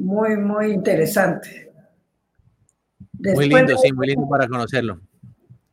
Muy, 0.00 0.36
muy 0.36 0.72
interesante. 0.72 1.70
muy 3.18 3.48
lindo, 3.48 3.76
sí, 3.76 3.92
muy 3.92 4.08
lindo 4.08 4.26
para 4.28 4.48
conocerlo. 4.48 4.98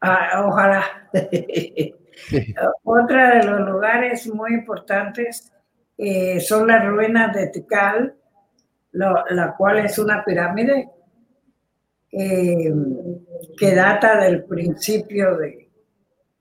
Ah, 0.02 0.44
ojalá. 0.46 0.84
Otra 2.84 3.38
de 3.38 3.44
los 3.44 3.62
lugares 3.62 4.28
muy 4.28 4.54
importantes 4.54 5.52
eh, 5.98 6.42
son 6.42 6.68
las 6.68 6.86
ruinas 6.86 7.34
de 7.34 7.48
Tikal, 7.48 8.16
la 8.92 9.56
cual 9.58 9.80
es 9.80 9.98
una 9.98 10.26
pirámide 10.26 10.90
eh, 12.12 12.74
que 13.58 13.76
data 13.76 14.20
del 14.20 14.44
principio 14.44 15.38
de, 15.38 15.70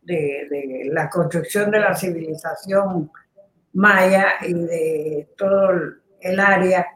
de, 0.02 0.88
la 0.90 1.08
construcción 1.08 1.70
de 1.70 1.80
la 1.80 1.94
civilización 1.94 3.10
maya 3.74 4.34
y 4.42 4.54
de 4.54 5.28
todo 5.36 5.70
el 6.20 6.40
área, 6.40 6.86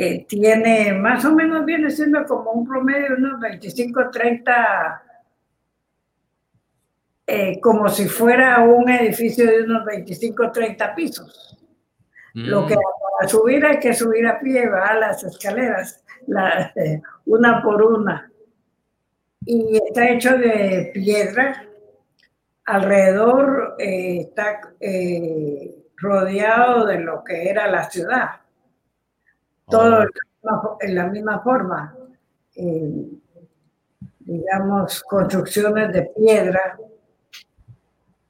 eh, 0.00 0.24
tiene 0.28 0.92
más 0.92 1.24
o 1.24 1.34
menos 1.34 1.64
viene 1.64 1.90
siendo 1.90 2.24
como 2.24 2.52
un 2.52 2.64
promedio 2.64 3.08
de 3.08 3.14
unos 3.14 3.40
25, 3.40 4.10
30, 4.12 5.02
eh, 7.26 7.60
como 7.60 7.88
si 7.88 8.06
fuera 8.06 8.60
un 8.60 8.88
edificio 8.88 9.44
de 9.44 9.64
unos 9.64 9.84
25, 9.84 10.52
30 10.52 10.94
pisos. 10.94 11.58
Lo 12.32 12.64
que 12.64 12.76
mm. 12.76 12.78
para 13.18 13.28
subir 13.28 13.66
hay 13.66 13.80
que 13.80 13.92
subir 13.92 14.24
a 14.28 14.38
pie, 14.38 14.68
va 14.68 14.86
a 14.86 14.94
las 14.94 15.24
escaleras, 15.24 16.04
una 17.24 17.60
por 17.60 17.82
una. 17.82 18.30
Y 19.44 19.78
está 19.84 20.08
hecho 20.10 20.38
de 20.38 20.92
piedra, 20.94 21.66
alrededor 22.66 23.74
eh, 23.80 24.20
está 24.20 24.60
eh, 24.78 25.74
rodeado 25.96 26.86
de 26.86 27.00
lo 27.00 27.24
que 27.24 27.50
era 27.50 27.66
la 27.66 27.90
ciudad. 27.90 28.42
Todo 29.70 30.06
en 30.80 30.94
la 30.94 31.06
misma 31.06 31.40
forma. 31.40 31.94
Eh, 32.54 33.06
digamos, 34.20 35.02
construcciones 35.04 35.92
de 35.92 36.02
piedra. 36.16 36.78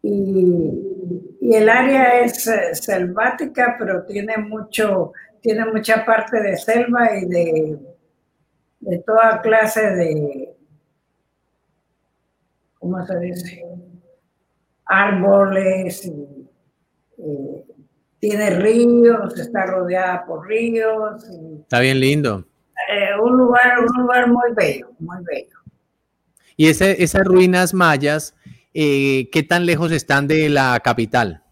Y, 0.02 1.36
y, 1.40 1.54
el 1.54 1.68
área 1.68 2.20
es 2.20 2.48
selvática, 2.72 3.76
pero 3.78 4.04
tiene 4.04 4.36
mucho, 4.36 5.12
tiene 5.40 5.64
mucha 5.66 6.04
parte 6.04 6.40
de 6.40 6.56
selva 6.56 7.16
y 7.16 7.26
de, 7.26 7.78
de 8.80 8.98
toda 8.98 9.40
clase 9.40 9.80
de, 9.90 10.56
¿cómo 12.78 13.04
se 13.04 13.18
dice? 13.18 13.64
árboles, 14.88 16.06
y, 16.06 16.48
tiene 18.18 18.50
ríos, 18.50 19.38
está 19.38 19.66
rodeada 19.66 20.24
por 20.26 20.46
ríos. 20.46 21.24
está 21.62 21.80
bien 21.80 22.00
lindo. 22.00 22.44
Eh, 22.90 23.10
un, 23.20 23.36
lugar, 23.36 23.80
un 23.80 24.02
lugar 24.02 24.28
muy 24.28 24.52
bello, 24.54 24.90
muy 24.98 25.18
bello. 25.24 25.56
¿Y 26.56 26.68
ese, 26.68 27.02
esas 27.02 27.24
ruinas 27.24 27.74
mayas, 27.74 28.34
eh, 28.74 29.28
qué 29.30 29.42
tan 29.42 29.66
lejos 29.66 29.92
están 29.92 30.26
de 30.26 30.48
la 30.48 30.80
capital? 30.82 31.42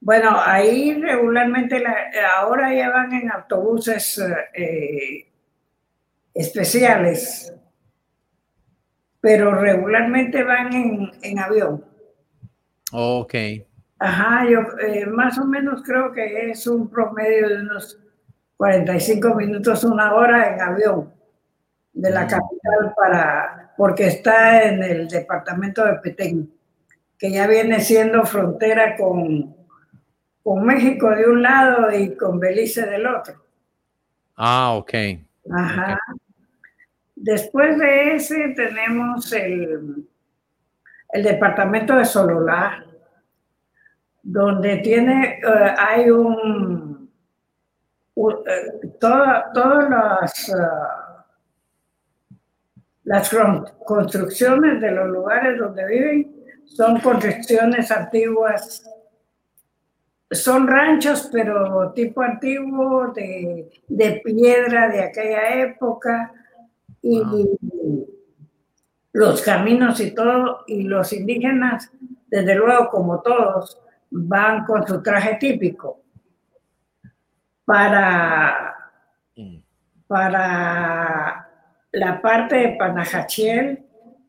Bueno, 0.00 0.36
ahí 0.38 0.94
regularmente, 0.94 1.82
ahora 2.36 2.72
ya 2.72 2.90
van 2.90 3.12
en 3.12 3.30
autobuses 3.32 4.22
eh, 4.54 5.26
especiales, 6.32 7.52
pero 9.20 9.54
regularmente 9.54 10.44
van 10.44 10.72
en, 10.72 11.10
en 11.22 11.38
avión. 11.38 11.84
Ok. 12.92 13.34
Ajá, 13.98 14.48
yo 14.48 14.60
eh, 14.86 15.06
más 15.06 15.38
o 15.38 15.46
menos 15.46 15.82
creo 15.82 16.12
que 16.12 16.50
es 16.50 16.66
un 16.66 16.88
promedio 16.88 17.48
de 17.48 17.62
unos 17.62 17.98
45 18.56 19.34
minutos, 19.34 19.84
una 19.84 20.14
hora 20.14 20.54
en 20.54 20.60
avión 20.60 21.12
de 21.92 22.10
la 22.10 22.24
mm. 22.24 22.28
capital 22.28 22.94
para, 22.96 23.74
porque 23.76 24.06
está 24.06 24.64
en 24.64 24.82
el 24.82 25.08
departamento 25.08 25.84
de 25.84 25.94
Petén, 25.94 26.52
que 27.18 27.30
ya 27.30 27.46
viene 27.46 27.80
siendo 27.80 28.24
frontera 28.24 28.96
con, 28.96 29.56
con 30.42 30.64
México 30.64 31.10
de 31.10 31.26
un 31.28 31.42
lado 31.42 31.90
y 31.90 32.14
con 32.16 32.38
Belice 32.38 32.86
del 32.86 33.06
otro. 33.06 33.34
Ah, 34.36 34.74
ok. 34.74 34.92
Ajá. 35.50 35.98
Después 37.14 37.78
de 37.78 38.14
ese 38.14 38.48
tenemos 38.50 39.32
el, 39.32 40.06
el 41.12 41.22
departamento 41.22 41.96
de 41.96 42.04
Sololá, 42.04 42.85
donde 44.26 44.78
tiene, 44.78 45.38
eh, 45.38 45.74
hay 45.78 46.10
un, 46.10 47.08
eh, 48.16 48.90
todas 48.98 49.88
las, 49.88 50.48
uh, 50.48 51.22
las 53.04 53.30
construcciones 53.84 54.80
de 54.80 54.90
los 54.90 55.08
lugares 55.08 55.56
donde 55.58 55.86
viven 55.86 56.44
son 56.64 56.98
construcciones 56.98 57.92
antiguas, 57.92 58.82
son 60.28 60.66
ranchos, 60.66 61.28
pero 61.30 61.92
tipo 61.92 62.20
antiguo, 62.20 63.12
de, 63.14 63.70
de 63.86 64.22
piedra 64.24 64.88
de 64.88 65.04
aquella 65.04 65.62
época, 65.62 66.32
y, 67.00 67.56
los 69.12 69.40
caminos 69.40 70.00
y 70.00 70.10
todo, 70.10 70.64
y 70.66 70.82
los 70.82 71.12
indígenas, 71.12 71.92
desde 72.26 72.56
luego, 72.56 72.90
como 72.90 73.22
todos, 73.22 73.80
van 74.10 74.64
con 74.64 74.86
su 74.86 75.02
traje 75.02 75.36
típico 75.36 76.02
para, 77.64 78.74
mm. 79.36 79.56
para 80.06 81.48
la 81.92 82.20
parte 82.20 82.56
de 82.56 82.68
Panajachiel, 82.78 83.84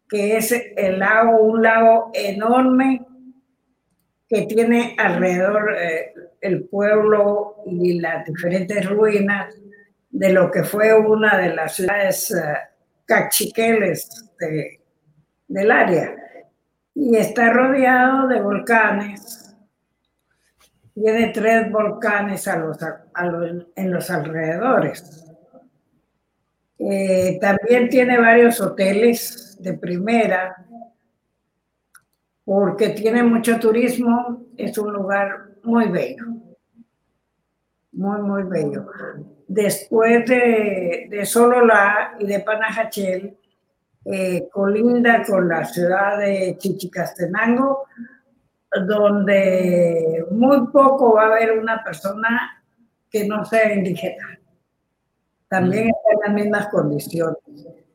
que 0.09 0.37
es 0.37 0.53
el 0.75 0.99
lago, 0.99 1.41
un 1.41 1.61
lago 1.61 2.11
enorme 2.13 3.05
que 4.27 4.43
tiene 4.43 4.95
alrededor 4.97 5.75
eh, 5.77 6.13
el 6.41 6.65
pueblo 6.65 7.55
y 7.65 7.99
las 7.99 8.25
diferentes 8.25 8.87
ruinas 8.89 9.53
de 10.09 10.33
lo 10.33 10.51
que 10.51 10.63
fue 10.63 10.93
una 10.97 11.37
de 11.37 11.53
las 11.53 11.75
ciudades 11.75 12.31
uh, 12.31 12.57
cachiqueles 13.05 14.31
de, 14.39 14.81
del 15.47 15.71
área. 15.71 16.15
Y 16.93 17.15
está 17.15 17.51
rodeado 17.51 18.27
de 18.27 18.41
volcanes. 18.41 19.46
Tiene 20.99 21.27
tres 21.27 21.71
volcanes 21.71 22.47
a 22.47 22.57
los, 22.57 22.77
en 23.75 23.91
los 23.91 24.09
alrededores. 24.09 25.23
Eh, 26.79 27.37
también 27.39 27.87
tiene 27.87 28.17
varios 28.17 28.59
hoteles 28.59 29.57
de 29.59 29.75
primera, 29.75 30.55
porque 32.43 32.89
tiene 32.89 33.21
mucho 33.21 33.59
turismo, 33.59 34.47
es 34.57 34.75
un 34.79 34.91
lugar 34.91 35.49
muy 35.61 35.87
bello, 35.89 36.25
muy, 37.91 38.19
muy 38.23 38.43
bello. 38.43 38.87
Después 39.47 40.25
de, 40.25 41.09
de 41.11 41.25
Sololá 41.27 42.15
y 42.19 42.25
de 42.25 42.39
Panajachel, 42.39 43.37
eh, 44.03 44.49
colinda 44.51 45.23
con 45.23 45.47
la 45.47 45.63
ciudad 45.63 46.17
de 46.17 46.55
Chichicastenango, 46.57 47.85
donde 48.85 50.25
muy 50.31 50.67
poco 50.67 51.15
va 51.15 51.23
a 51.23 51.25
haber 51.27 51.57
una 51.57 51.83
persona 51.83 52.63
que 53.09 53.27
no 53.27 53.45
sea 53.45 53.73
indígena. 53.73 54.39
También 55.47 55.85
mm. 55.85 55.89
está 55.89 56.09
en 56.11 56.19
las 56.25 56.43
mismas 56.43 56.67
condiciones. 56.67 57.37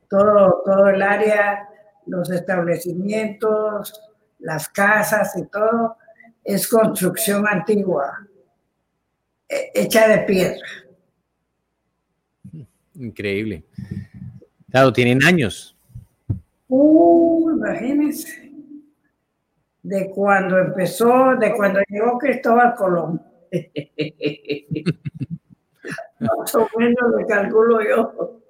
Todo, 0.09 0.63
todo 0.65 0.89
el 0.89 1.03
área, 1.03 1.69
los 2.07 2.31
establecimientos, 2.31 4.01
las 4.39 4.69
casas 4.69 5.37
y 5.37 5.47
todo, 5.47 5.97
es 6.45 6.67
construcción 6.67 7.47
antigua, 7.47 8.27
e, 9.49 9.71
hecha 9.75 10.09
de 10.09 10.19
piedra. 10.19 10.67
Increíble. 12.95 13.65
Claro, 14.71 14.93
tienen 14.93 15.23
años. 15.25 15.77
Uh, 16.69 17.51
imagínense. 17.51 18.42
De 19.83 20.11
cuando 20.11 20.59
empezó, 20.59 21.37
de 21.37 21.55
cuando 21.55 21.81
llegó 21.89 22.19
Cristóbal 22.19 22.75
Colón. 22.75 23.23
Más 26.21 26.55
o 26.55 26.69
menos 26.79 27.11
lo 27.11 27.27
calculo 27.27 27.81
yo. 27.83 28.41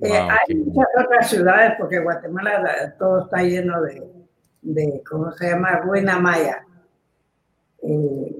Eh, 0.00 0.18
hay 0.18 0.54
muchas 0.56 0.88
otras 1.04 1.30
ciudades, 1.30 1.74
porque 1.78 2.00
Guatemala 2.00 2.94
todo 2.98 3.24
está 3.24 3.42
lleno 3.42 3.80
de, 3.82 4.02
de, 4.62 5.02
¿cómo 5.08 5.30
se 5.32 5.50
llama? 5.50 5.78
Ruina 5.80 6.18
Maya, 6.18 6.64
eh, 7.82 8.34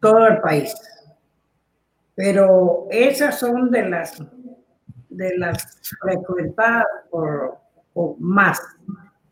todo 0.00 0.26
el 0.26 0.40
país. 0.40 0.74
Pero 2.16 2.88
esas 2.90 3.38
son 3.38 3.70
de 3.70 3.88
las, 3.88 4.20
de 5.10 5.36
las 5.36 5.80
frecuentadas 6.00 6.86
por, 7.10 7.58
más, 8.18 8.60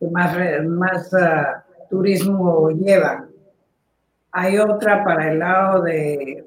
que 0.04 0.10
más, 0.10 0.36
más 0.66 1.14
ah, 1.14 1.64
turismo 1.88 2.70
lleva. 2.70 3.26
Hay 4.32 4.58
otra 4.58 5.04
para 5.04 5.30
el 5.30 5.38
lado 5.38 5.82
de, 5.82 6.44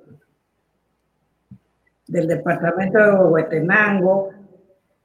del 2.08 2.28
departamento 2.28 3.00
de 3.00 3.12
Huetenango, 3.12 4.30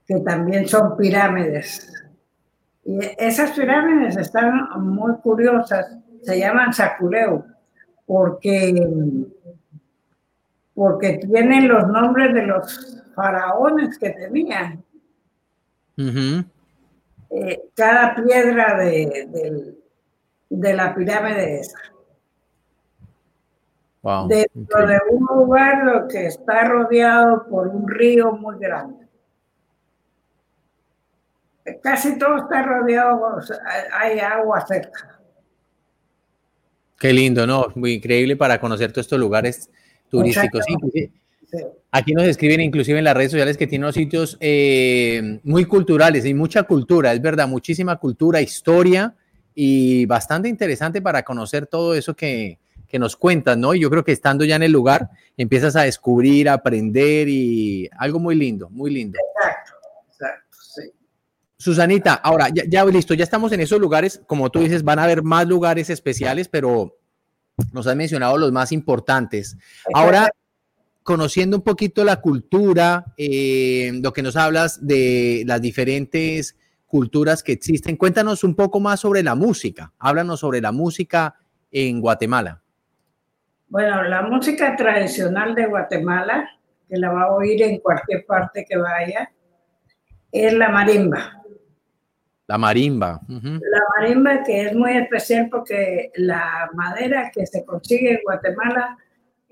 que 0.07 0.21
también 0.21 0.67
son 0.67 0.97
pirámides 0.97 1.93
y 2.85 2.99
esas 3.17 3.53
pirámides 3.53 4.17
están 4.17 4.69
muy 4.81 5.15
curiosas, 5.17 5.97
se 6.23 6.39
llaman 6.39 6.73
Saculeu, 6.73 7.45
porque, 8.07 8.75
porque 10.75 11.19
tienen 11.19 11.69
los 11.69 11.87
nombres 11.87 12.35
de 12.35 12.47
los 12.47 13.03
faraones 13.15 13.99
que 13.99 14.11
tenían. 14.11 14.83
Eh, 17.35 17.63
cada 17.75 18.15
piedra 18.15 18.77
de, 18.79 19.75
de, 20.51 20.75
la 20.75 20.95
pirámide 20.95 21.61
esa. 21.61 21.79
Dentro 24.29 24.87
de 24.87 24.99
un 25.11 25.27
lugar 25.39 26.07
que 26.09 26.27
está 26.27 26.65
rodeado 26.65 27.47
por 27.49 27.69
un 27.69 27.89
río 27.89 28.33
muy 28.33 28.59
grande 28.59 29.03
casi 31.83 32.19
todo 32.19 32.39
está 32.39 32.63
rodeado, 32.63 33.39
hay 33.93 34.19
agua 34.19 34.65
cerca. 34.67 35.21
Qué 36.99 37.13
lindo, 37.13 37.47
¿no? 37.47 37.67
Muy 37.75 37.95
increíble 37.95 38.37
para 38.37 38.61
conocer 38.61 38.93
todos 38.93 39.07
estos 39.07 39.19
lugares 39.19 39.71
turísticos. 40.09 40.65
Aquí 41.91 42.15
nos 42.15 42.25
escriben 42.25 42.61
inclusive 42.61 42.99
en 42.99 43.05
las 43.05 43.17
redes 43.17 43.33
sociales 43.33 43.57
que 43.57 43.67
tiene 43.67 43.85
unos 43.85 43.95
sitios 43.95 44.39
eh, 44.41 45.41
muy 45.45 45.67
culturales 45.67 46.25
y 46.25 46.33
mucha 46.33 46.63
cultura, 46.63 47.13
es 47.13 47.21
verdad, 47.21 47.47
muchísima 47.47 47.97
cultura, 47.97 48.41
historia 48.41 49.15
y 49.55 50.07
bastante 50.07 50.49
interesante 50.49 51.03
para 51.03 51.23
conocer 51.23 51.67
todo 51.67 51.95
eso 51.95 52.15
que, 52.15 52.59
que 52.89 52.99
nos 52.99 53.17
cuentas, 53.17 53.57
¿no? 53.59 53.75
Y 53.75 53.81
yo 53.81 53.91
creo 53.91 54.05
que 54.05 54.13
estando 54.13 54.45
ya 54.45 54.57
en 54.57 54.63
el 54.63 54.73
lugar 54.73 55.11
empiezas 55.37 55.77
a 55.77 55.83
descubrir, 55.83 56.49
a 56.49 56.55
aprender 56.55 57.29
y 57.29 57.89
algo 57.99 58.19
muy 58.19 58.35
lindo, 58.35 58.71
muy 58.71 58.91
lindo. 58.91 59.19
Exacto, 59.37 59.73
exacto. 60.09 60.57
Susanita, 61.59 62.15
ahora 62.15 62.49
ya, 62.49 62.65
ya, 62.67 62.85
listo, 62.87 63.15
ya 63.15 63.25
estamos 63.25 63.53
en 63.53 63.61
esos 63.61 63.81
lugares, 63.81 64.23
como 64.27 64.51
tú 64.51 64.61
dices, 64.61 64.83
van 64.83 64.99
a 64.99 65.05
haber 65.05 65.23
más 65.23 65.47
lugares 65.47 65.91
especiales, 65.91 66.49
pero 66.49 66.99
nos 67.73 67.87
has 67.87 67.97
mencionado 67.97 68.37
los 68.37 68.53
más 68.53 68.73
importantes. 68.73 69.57
Ahora, 69.95 70.31
conociendo 71.03 71.57
un 71.57 71.63
poquito 71.63 72.05
la 72.05 72.21
cultura, 72.21 73.07
eh, 73.17 73.93
lo 74.03 74.13
que 74.13 74.23
nos 74.23 74.37
hablas 74.37 74.87
de 74.87 75.43
las 75.47 75.61
diferentes 75.61 76.59
culturas 76.87 77.43
que 77.43 77.53
existen, 77.53 77.97
cuéntanos 77.97 78.45
un 78.45 78.55
poco 78.55 78.79
más 78.79 79.01
sobre 79.01 79.23
la 79.23 79.35
música, 79.35 79.93
háblanos 79.99 80.41
sobre 80.41 80.61
la 80.61 80.73
música 80.73 81.37
en 81.71 82.01
Guatemala. 82.01 82.63
Bueno, 83.69 84.03
la 84.03 84.23
música 84.23 84.77
tradicional 84.77 85.55
de 85.55 85.67
Guatemala, 85.67 86.47
que 86.89 86.99
la 86.99 87.11
va 87.11 87.23
a 87.23 87.33
oír 87.33 87.63
en 87.63 87.79
cualquier 87.79 88.27
parte 88.27 88.67
que 88.69 88.77
vaya, 88.77 89.33
es 90.31 90.53
la 90.53 90.69
marimba. 90.69 91.43
La 92.47 92.59
marimba. 92.59 93.21
La 93.29 93.81
marimba 93.97 94.43
que 94.43 94.67
es 94.67 94.75
muy 94.75 94.95
especial 94.99 95.49
porque 95.51 96.11
la 96.17 96.69
madera 96.75 97.31
que 97.35 97.47
se 97.47 97.65
consigue 97.65 98.13
en 98.13 98.21
Guatemala 98.23 98.99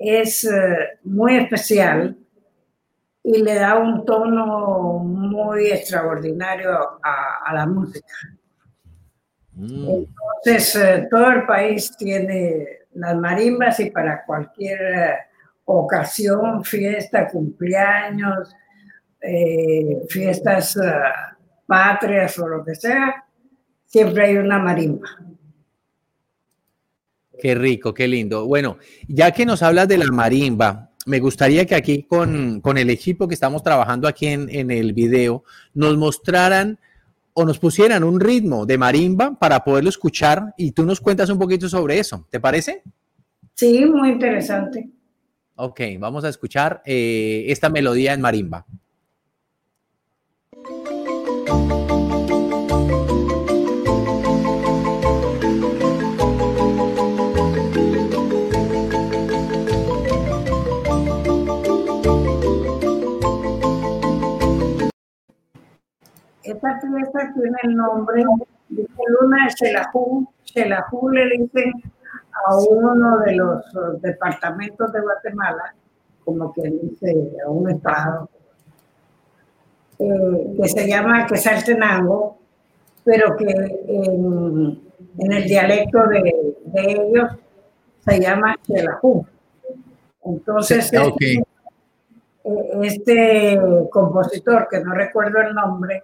es 0.00 0.44
eh, 0.44 0.98
muy 1.04 1.36
especial 1.36 2.16
y 3.22 3.42
le 3.42 3.54
da 3.54 3.78
un 3.78 4.06
tono 4.06 4.98
muy 4.98 5.66
extraordinario 5.66 6.70
a, 7.02 7.52
la 7.52 7.66
música. 7.66 8.14
Mm. 9.52 9.88
Entonces, 9.88 10.76
eh, 10.76 11.06
todo 11.10 11.30
el 11.30 11.44
país 11.44 11.94
tiene 11.98 12.66
las 12.94 13.14
marimbas 13.14 13.78
y 13.80 13.90
para 13.90 14.24
cualquier 14.24 14.80
eh, 14.80 15.14
ocasión, 15.66 16.64
fiesta, 16.64 17.28
cumpleaños, 17.28 18.56
fiestas 20.08 20.78
patrias 21.66 22.38
o 22.38 22.48
lo 22.48 22.64
que 22.64 22.74
sea, 22.74 23.22
siempre 23.84 24.24
hay 24.24 24.38
una 24.38 24.58
marimba. 24.58 25.08
Qué 27.40 27.54
rico, 27.54 27.94
qué 27.94 28.06
lindo. 28.06 28.46
Bueno, 28.46 28.78
ya 29.08 29.30
que 29.32 29.46
nos 29.46 29.62
hablas 29.62 29.88
de 29.88 29.98
la 29.98 30.06
marimba, 30.06 30.90
me 31.06 31.18
gustaría 31.18 31.64
que 31.66 31.74
aquí 31.74 32.02
con, 32.02 32.60
el 32.76 32.90
equipo 32.90 33.26
que 33.26 33.34
estamos 33.34 33.62
trabajando 33.62 34.06
aquí 34.06 34.26
en, 34.26 34.48
en, 34.50 34.70
el 34.70 34.92
video, 34.92 35.44
nos 35.74 35.96
mostraran 35.96 36.78
o 37.32 37.44
nos 37.44 37.58
pusieran 37.58 38.04
un 38.04 38.20
ritmo 38.20 38.66
de 38.66 38.76
marimba 38.76 39.38
para 39.38 39.64
poderlo 39.64 39.88
escuchar 39.88 40.54
y 40.56 40.72
tú 40.72 40.84
nos 40.84 41.00
cuentas 41.00 41.30
un 41.30 41.38
poquito 41.38 41.68
sobre 41.68 41.98
eso. 41.98 42.26
¿Te 42.30 42.40
parece? 42.40 42.82
Sí, 43.54 43.84
muy 43.86 44.10
interesante. 44.10 44.88
Ok, 45.56 45.80
vamos 45.98 46.24
a 46.24 46.28
escuchar 46.28 46.82
eh, 46.84 47.44
esta 47.48 47.68
melodía 47.68 48.14
en 48.14 48.20
marimba. 48.20 48.64
Esta 66.50 66.80
fiesta 66.80 67.32
tiene 67.32 67.56
el 67.62 67.76
nombre 67.76 68.24
de 68.68 68.86
Luna 69.08 69.44
de 69.44 69.50
Xelajú. 69.52 70.26
Xelajú 70.44 71.08
le 71.10 71.28
dicen 71.30 71.72
a 72.46 72.56
uno 72.56 73.18
de 73.18 73.36
los 73.36 73.62
departamentos 74.00 74.92
de 74.92 75.00
Guatemala, 75.00 75.74
como 76.24 76.52
que 76.52 76.62
dice 76.62 77.14
a 77.46 77.50
un 77.50 77.70
estado, 77.70 78.28
eh, 80.00 80.54
que 80.60 80.68
se 80.68 80.84
quiesa 80.86 81.26
Quesaltenango, 81.28 82.38
pero 83.04 83.36
que 83.36 83.50
en, 83.86 84.80
en 85.18 85.32
el 85.32 85.44
dialecto 85.44 86.04
de, 86.08 86.56
ellos 86.74 87.30
se 88.04 88.20
llama 88.20 88.56
Xelajú. 88.66 89.24
Entonces, 90.24 90.90
este, 90.92 91.42
este 92.82 93.60
compositor, 93.90 94.66
que 94.68 94.80
no 94.80 94.94
recuerdo 94.94 95.40
el 95.42 95.54
nombre, 95.54 96.02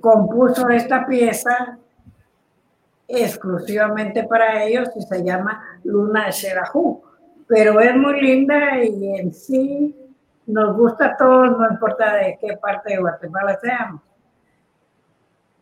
compuso 0.00 0.68
esta 0.68 1.06
pieza 1.06 1.78
exclusivamente 3.08 4.24
para 4.24 4.64
ellos 4.64 4.88
y 4.96 5.02
se 5.02 5.22
llama 5.24 5.80
Luna 5.84 6.26
de 6.26 6.32
Xelajú. 6.32 7.02
Pero 7.46 7.80
es 7.80 7.96
muy 7.96 8.20
linda 8.20 8.82
y 8.84 9.16
en 9.18 9.32
sí 9.32 9.94
nos 10.46 10.76
gusta 10.76 11.06
a 11.06 11.16
todos, 11.16 11.58
no 11.58 11.70
importa 11.70 12.14
de 12.16 12.38
qué 12.40 12.56
parte 12.56 12.94
de 12.94 13.00
Guatemala 13.00 13.58
seamos. 13.60 14.02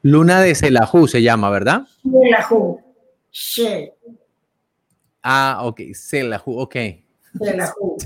Luna 0.02 0.40
de 0.40 0.54
Celajú 0.54 1.08
se 1.08 1.22
llama, 1.22 1.48
¿verdad? 1.50 1.86
Celajú. 2.02 2.80
Sí. 3.30 3.90
Ah, 5.22 5.60
ok, 5.62 5.80
Celajú, 5.94 6.60
ok. 6.60 6.76
Celajú. 7.38 7.96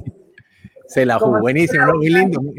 Celajú, 0.88 1.38
buenísimo, 1.40 1.94
muy 1.94 2.08
lindo. 2.08 2.40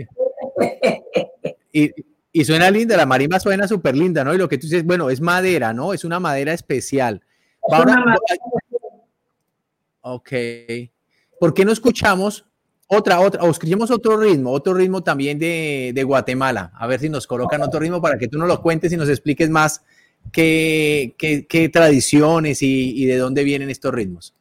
Y, 1.72 1.94
y, 2.32 2.46
suena 2.46 2.70
linda, 2.70 2.96
la 2.98 3.06
marimba 3.06 3.39
suena 3.39 3.68
súper 3.68 3.96
linda, 3.96 4.24
¿no? 4.24 4.34
Y 4.34 4.38
lo 4.38 4.48
que 4.48 4.58
tú 4.58 4.68
dices, 4.68 4.84
bueno, 4.86 5.10
es 5.10 5.22
madera, 5.22 5.74
¿no? 5.74 5.94
Es 5.94 6.04
una 6.04 6.20
madera 6.20 6.54
especial. 6.54 7.22
Ahora, 7.72 8.04
ok. 10.02 10.32
¿Por 11.39 11.54
qué 11.54 11.65
no 11.65 11.72
escuchamos 11.72 12.46
otra, 12.88 13.20
otra, 13.20 13.44
o 13.44 13.52
escribimos 13.52 13.92
otro 13.92 14.18
ritmo, 14.18 14.52
otro 14.52 14.74
ritmo 14.74 15.04
también 15.04 15.38
de, 15.38 15.92
de, 15.94 16.04
Guatemala. 16.04 16.72
A 16.76 16.88
ver 16.88 17.00
si 17.00 17.08
nos 17.08 17.28
colocan 17.28 17.62
otro 17.62 17.80
ritmo 17.80 18.02
para 18.02 18.18
que 18.18 18.28
tú 18.28 18.39
nos 18.39 18.48
lo 18.48 18.62
cuentes 18.63 18.92
y 18.92 18.98
nos 18.98 19.10
expliques 19.10 19.48
más 19.50 19.84
qué, 20.32 21.13
qué, 21.18 21.46
qué 21.46 21.70
tradiciones 21.70 22.63
y, 22.63 23.00
y 23.00 23.06
de 23.06 23.18
dónde 23.18 23.44
vienen 23.44 23.70
estos 23.70 23.94
ritmos. 23.94 24.34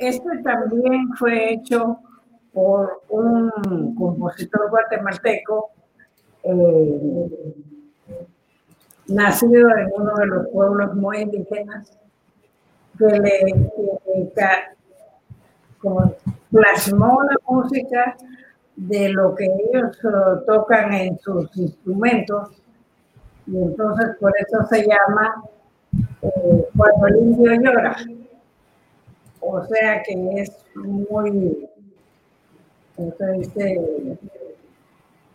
Este 0.00 0.38
también 0.42 1.14
fue 1.18 1.52
hecho 1.52 1.98
por 2.54 3.02
un 3.10 3.94
compositor 3.94 4.70
guatemalteco 4.70 5.70
eh, 6.42 7.54
nacido 9.08 9.68
en 9.76 9.88
uno 9.94 10.14
de 10.14 10.26
los 10.26 10.48
pueblos 10.48 10.94
muy 10.96 11.18
indígenas 11.18 11.98
que 12.98 13.04
le 13.04 13.70
plasmó 16.50 17.22
la 17.22 17.36
música 17.46 18.16
de 18.76 19.10
lo 19.10 19.34
que 19.34 19.44
ellos 19.44 19.98
uh, 20.04 20.46
tocan 20.46 20.94
en 20.94 21.18
sus 21.18 21.54
instrumentos 21.58 22.62
y 23.46 23.54
entonces 23.54 24.16
por 24.18 24.32
eso 24.38 24.64
se 24.70 24.86
llama 24.86 25.44
eh, 26.22 26.68
Cuando 26.74 27.06
el 27.08 27.16
indio 27.18 27.52
llora. 27.60 27.96
O 29.40 29.64
sea 29.64 30.02
que 30.02 30.12
es 30.36 30.52
muy, 30.74 31.68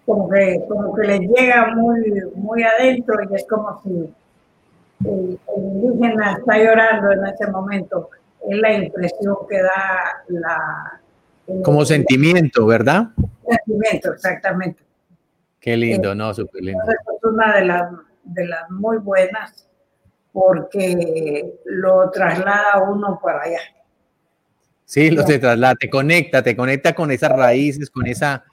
como 0.06 0.30
que, 0.30 0.66
como 0.68 0.96
que 0.96 1.08
le 1.08 1.20
llega 1.20 1.74
muy, 1.76 2.22
muy 2.36 2.64
adentro 2.64 3.16
y 3.30 3.36
es 3.36 3.46
como 3.48 3.82
si 3.82 4.14
el, 5.06 5.40
indígena 5.58 6.34
está 6.34 6.58
llorando 6.58 7.12
en 7.12 7.26
ese 7.26 7.48
momento. 7.48 8.10
Es 8.48 8.58
la 8.58 8.74
impresión 8.74 9.36
que 9.50 9.62
da 9.62 10.24
la... 10.28 11.02
Como 11.64 11.84
sentimiento, 11.86 12.66
¿verdad? 12.66 13.08
Sentimiento, 13.48 14.14
exactamente. 14.14 14.84
Qué 15.60 15.76
lindo, 15.76 16.14
¿no? 16.14 16.34
Súper 16.34 16.62
lindo. 16.62 16.84
Es 16.84 17.24
una 17.24 17.56
de 17.56 17.66
las, 17.66 17.92
de 18.24 18.48
las 18.48 18.70
muy 18.70 18.98
buenas 18.98 19.68
porque 20.32 21.60
lo 21.66 22.12
traslada 22.12 22.84
uno 22.84 23.20
para 23.24 23.42
allá. 23.44 23.60
Sí, 24.86 25.10
lo 25.10 25.26
te 25.26 25.40
traslada, 25.40 25.76
te 25.76 25.90
conecta, 25.90 26.44
te 26.44 26.56
conecta 26.56 26.94
con 26.94 27.12
esas 27.12 27.32
raíces, 27.32 27.90
con 27.90 28.06
esa, 28.06 28.44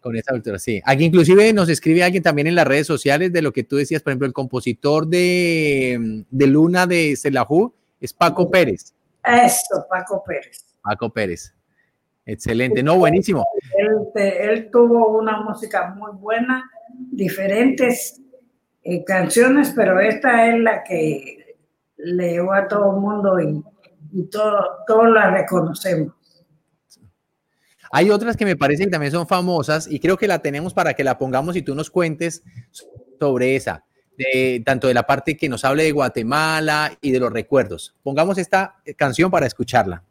con 0.00 0.16
esa 0.16 0.32
cultura. 0.32 0.58
Sí. 0.58 0.82
Aquí 0.84 1.04
inclusive 1.04 1.52
nos 1.52 1.68
escribe 1.68 2.02
alguien 2.02 2.22
también 2.22 2.46
en 2.46 2.54
las 2.54 2.66
redes 2.66 2.86
sociales 2.86 3.32
de 3.32 3.42
lo 3.42 3.52
que 3.52 3.64
tú 3.64 3.76
decías, 3.76 4.02
por 4.02 4.10
ejemplo, 4.10 4.26
el 4.26 4.34
compositor 4.34 5.06
de, 5.06 6.24
de 6.30 6.46
Luna 6.46 6.86
de 6.86 7.16
Celajú 7.16 7.72
es 8.00 8.12
Paco 8.12 8.50
Pérez. 8.50 8.92
Eso, 9.24 9.86
Paco 9.88 10.22
Pérez. 10.26 10.64
Paco 10.82 11.10
Pérez. 11.10 11.54
Excelente, 12.26 12.82
no, 12.82 12.98
buenísimo. 12.98 13.46
Él, 14.14 14.68
tuvo 14.70 15.18
una 15.18 15.40
música 15.40 15.94
muy 15.96 16.12
buena, 16.12 16.70
diferentes 17.10 18.20
eh, 18.84 19.04
canciones, 19.04 19.72
pero 19.74 19.98
esta 20.00 20.48
es 20.48 20.60
la 20.60 20.84
que 20.84 21.56
le 21.96 22.32
llevó 22.32 22.52
a 22.52 22.68
todo 22.68 22.94
el 22.94 23.00
mundo 23.00 23.40
y 23.40 23.62
y 24.12 24.24
todo, 24.28 24.84
todos 24.86 25.10
la 25.10 25.30
reconocemos. 25.30 26.14
Hay 27.94 28.10
otras 28.10 28.36
que 28.36 28.46
me 28.46 28.56
parecen 28.56 28.86
que 28.86 28.92
también 28.92 29.12
son 29.12 29.26
famosas 29.26 29.86
y 29.90 30.00
creo 30.00 30.16
que 30.16 30.26
la 30.26 30.38
tenemos 30.38 30.72
para 30.72 30.94
que 30.94 31.04
la 31.04 31.18
pongamos 31.18 31.56
y 31.56 31.62
tú 31.62 31.74
nos 31.74 31.90
cuentes 31.90 32.42
sobre 33.20 33.54
esa, 33.54 33.84
tanto 34.64 34.88
de 34.88 34.94
la 34.94 35.02
parte 35.02 35.36
que 35.36 35.48
nos 35.48 35.64
hable 35.64 35.82
de 35.82 35.92
Guatemala 35.92 36.96
y 37.02 37.10
de 37.10 37.20
los 37.20 37.30
recuerdos. 37.30 37.94
Pongamos 38.02 38.38
esta 38.38 38.76
canción 38.96 39.30
para 39.30 39.46
escucharla. 39.46 40.04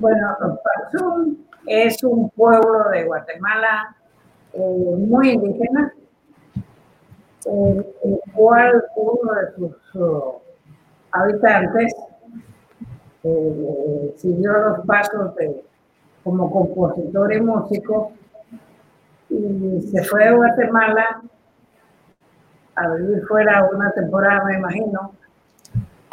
Bueno, 0.00 0.36
Patzún 0.62 1.44
es 1.66 2.04
un 2.04 2.30
pueblo 2.30 2.88
de 2.90 3.04
Guatemala 3.04 3.96
eh, 4.52 4.94
muy 4.96 5.30
indígena, 5.30 5.92
el 7.44 8.20
cual 8.32 8.84
uno 8.94 9.32
de 9.34 9.70
sus 9.90 10.12
habitantes 11.10 11.92
eh, 13.24 14.14
siguió 14.18 14.52
los 14.52 14.86
pasos 14.86 15.34
de, 15.34 15.64
como 16.22 16.48
compositor 16.48 17.32
y 17.32 17.40
músico 17.40 18.12
y 19.28 19.80
se 19.82 20.04
fue 20.04 20.28
a 20.28 20.32
Guatemala 20.32 21.22
a 22.76 22.88
vivir 22.94 23.26
fuera 23.26 23.68
una 23.74 23.90
temporada, 23.90 24.44
me 24.44 24.58
imagino. 24.58 25.12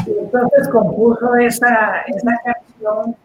Y 0.07 0.17
entonces 0.17 0.69
compuso 0.69 1.35
esa, 1.35 2.01
esa 2.07 2.31
canción 2.43 3.15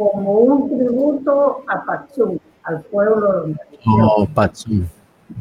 como 0.00 0.32
un 0.32 0.68
tributo 0.70 1.62
a 1.68 1.84
Patsum, 1.84 2.38
al 2.62 2.80
pueblo 2.84 3.32
donde 3.32 3.60
Oh, 3.86 4.26
Patsum. 4.34 4.86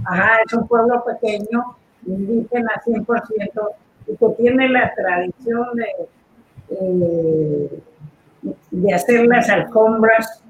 Ajá, 0.06 0.32
es 0.46 0.54
un 0.54 0.68
pueblo 0.68 1.02
pequeño, 1.06 1.78
indígena 2.06 2.70
100%, 2.86 3.70
y 4.08 4.18
que 4.18 4.30
tiene 4.38 4.68
la 4.68 4.94
tradición 4.94 5.66
de, 5.76 5.86
eh, 6.72 7.82
de 8.72 8.94
hacer 8.94 9.26
las 9.28 9.50
alfombras, 9.50 10.44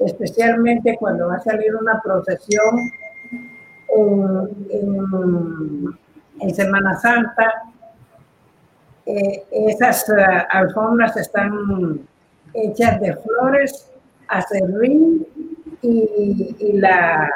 especialmente 0.00 0.96
cuando 0.98 1.28
va 1.28 1.36
a 1.36 1.40
salir 1.40 1.76
una 1.76 2.00
procesión 2.02 2.90
en, 6.40 6.54
Semana 6.54 6.96
Santa. 6.96 7.52
Eh, 9.06 9.44
esas 9.52 10.08
uh, 10.08 10.46
alfombras 10.50 11.16
están 11.16 12.06
hechas 12.54 13.00
de 13.00 13.16
flores, 13.16 13.90
acerrín 14.28 15.26
y, 15.82 16.56
y 16.58 16.72
la, 16.74 17.28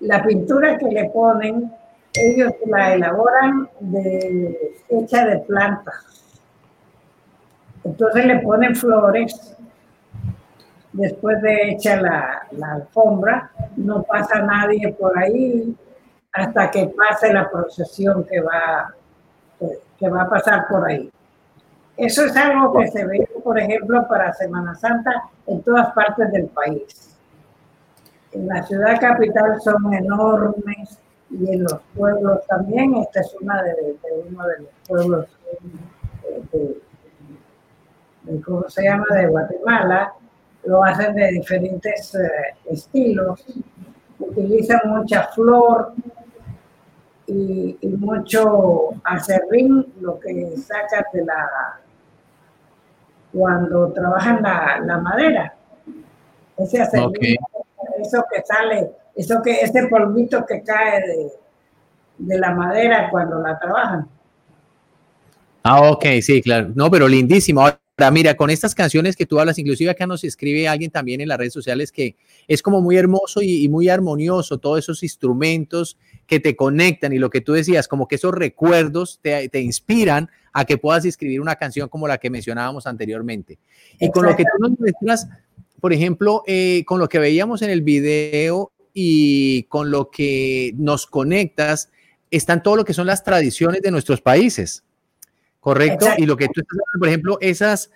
la 0.00 0.22
pintura 0.22 0.78
que 0.78 0.86
le 0.86 1.10
ponen, 1.10 1.72
ellos 2.14 2.52
la 2.66 2.94
elaboran 2.94 3.68
de, 3.80 4.74
hecha 4.88 5.26
de 5.26 5.38
plantas. 5.40 6.40
Entonces 7.84 8.24
le 8.26 8.38
ponen 8.40 8.74
flores, 8.74 9.56
después 10.92 11.40
de 11.42 11.70
hecha 11.70 12.00
la, 12.00 12.46
la, 12.52 12.72
alfombra, 12.72 13.50
no 13.76 14.02
pasa 14.02 14.42
nadie 14.42 14.92
por 14.98 15.16
ahí 15.18 15.74
hasta 16.32 16.70
que 16.70 16.86
pase 16.88 17.32
la 17.32 17.48
procesión 17.50 18.24
que 18.24 18.40
va, 18.40 18.94
que 19.98 20.08
va 20.08 20.22
a 20.22 20.28
pasar 20.28 20.66
por 20.68 20.88
ahí. 20.88 21.10
Eso 21.96 22.24
es 22.24 22.36
algo 22.36 22.78
que 22.78 22.88
se 22.88 23.04
ve, 23.04 23.28
por 23.42 23.58
ejemplo, 23.58 24.06
para 24.08 24.32
Semana 24.32 24.74
Santa 24.74 25.10
en 25.46 25.62
todas 25.62 25.92
partes 25.92 26.30
del 26.32 26.46
país. 26.46 27.16
En 28.32 28.46
la 28.46 28.62
ciudad 28.62 29.00
capital 29.00 29.60
son 29.60 29.92
enormes 29.92 30.98
y 31.30 31.52
en 31.52 31.64
los 31.64 31.80
pueblos 31.94 32.46
también. 32.46 32.94
Esta 32.96 33.20
es 33.20 33.34
una 33.40 33.62
de, 33.62 33.96
uno 34.28 34.46
de 34.46 34.58
los 34.58 34.68
pueblos 34.86 35.26
eh, 36.52 36.80
de, 38.22 38.40
¿cómo 38.42 38.68
se 38.68 38.84
llama?, 38.84 39.06
de 39.10 39.26
Guatemala. 39.26 40.12
Lo 40.64 40.84
hacen 40.84 41.14
de 41.14 41.28
diferentes 41.32 42.14
eh, 42.14 42.28
estilos. 42.66 43.44
Utilizan 44.18 44.80
mucha 44.84 45.28
flor, 45.28 45.94
y, 47.30 47.88
mucho 47.98 48.90
acerrín, 49.04 49.92
lo 50.00 50.18
que 50.18 50.56
saca 50.56 51.06
de 51.12 51.24
la 51.24 51.80
cuando 53.32 53.92
trabajan 53.92 54.42
la, 54.42 54.80
la 54.84 54.98
madera. 54.98 55.54
Ese 56.56 56.80
acerrín, 56.80 57.36
eso 58.02 58.24
que 58.32 58.42
sale, 58.44 58.90
eso 59.14 59.40
que, 59.42 59.60
ese 59.60 59.86
polvito 59.88 60.44
que 60.46 60.62
cae 60.62 61.00
de, 61.00 61.32
de 62.18 62.38
la 62.38 62.54
madera 62.54 63.08
cuando 63.10 63.40
la 63.40 63.58
trabajan. 63.58 64.08
Ah, 65.62 65.90
ok, 65.90 66.04
sí, 66.22 66.42
claro. 66.42 66.70
No, 66.74 66.90
pero 66.90 67.06
lindísimo. 67.08 67.60
Ahora, 67.60 68.10
mira, 68.10 68.34
con 68.34 68.50
estas 68.50 68.74
canciones 68.74 69.14
que 69.14 69.26
tú 69.26 69.38
hablas, 69.38 69.58
inclusive 69.58 69.90
acá 69.90 70.06
nos 70.06 70.24
escribe 70.24 70.68
alguien 70.68 70.90
también 70.90 71.20
en 71.20 71.28
las 71.28 71.38
redes 71.38 71.52
sociales 71.52 71.92
que 71.92 72.16
es 72.48 72.62
como 72.62 72.80
muy 72.80 72.96
hermoso 72.96 73.42
y, 73.42 73.64
y 73.64 73.68
muy 73.68 73.88
armonioso 73.88 74.58
todos 74.58 74.78
esos 74.78 75.02
instrumentos 75.02 75.98
que 76.30 76.38
te 76.38 76.54
conectan 76.54 77.12
y 77.12 77.18
lo 77.18 77.28
que 77.28 77.40
tú 77.40 77.54
decías, 77.54 77.88
como 77.88 78.06
que 78.06 78.14
esos 78.14 78.32
recuerdos 78.32 79.18
te, 79.20 79.50
inspiran 79.60 80.30
a 80.52 80.64
que 80.64 80.78
puedas 80.78 81.04
escribir 81.04 81.40
una 81.40 81.56
canción 81.56 81.88
como 81.88 82.06
la 82.06 82.18
que 82.18 82.30
mencionábamos 82.30 82.86
anteriormente. 82.86 83.58
Y 83.98 84.12
con 84.12 84.26
lo 84.26 84.36
que 84.36 84.44
tú 84.44 84.50
nos 84.60 84.78
muestras, 84.78 85.26
por 85.80 85.92
ejemplo, 85.92 86.44
eh, 86.46 86.84
con 86.86 87.00
lo 87.00 87.08
que 87.08 87.18
veíamos 87.18 87.62
en 87.62 87.70
el 87.70 87.82
video 87.82 88.70
y 88.94 89.64
con 89.64 89.90
lo 89.90 90.12
que 90.12 90.72
nos 90.76 91.08
conectas, 91.08 91.90
están 92.30 92.62
todo 92.62 92.76
lo 92.76 92.84
que 92.84 92.94
son 92.94 93.08
las 93.08 93.24
tradiciones 93.24 93.82
de 93.82 93.90
nuestros 93.90 94.20
países, 94.20 94.84
¿correcto? 95.58 96.06
Y 96.16 96.26
lo 96.26 96.36
que 96.36 96.46
tú 96.46 96.60
estás 96.60 96.78
por 96.96 97.08
ejemplo, 97.08 97.38
esas 97.40 97.90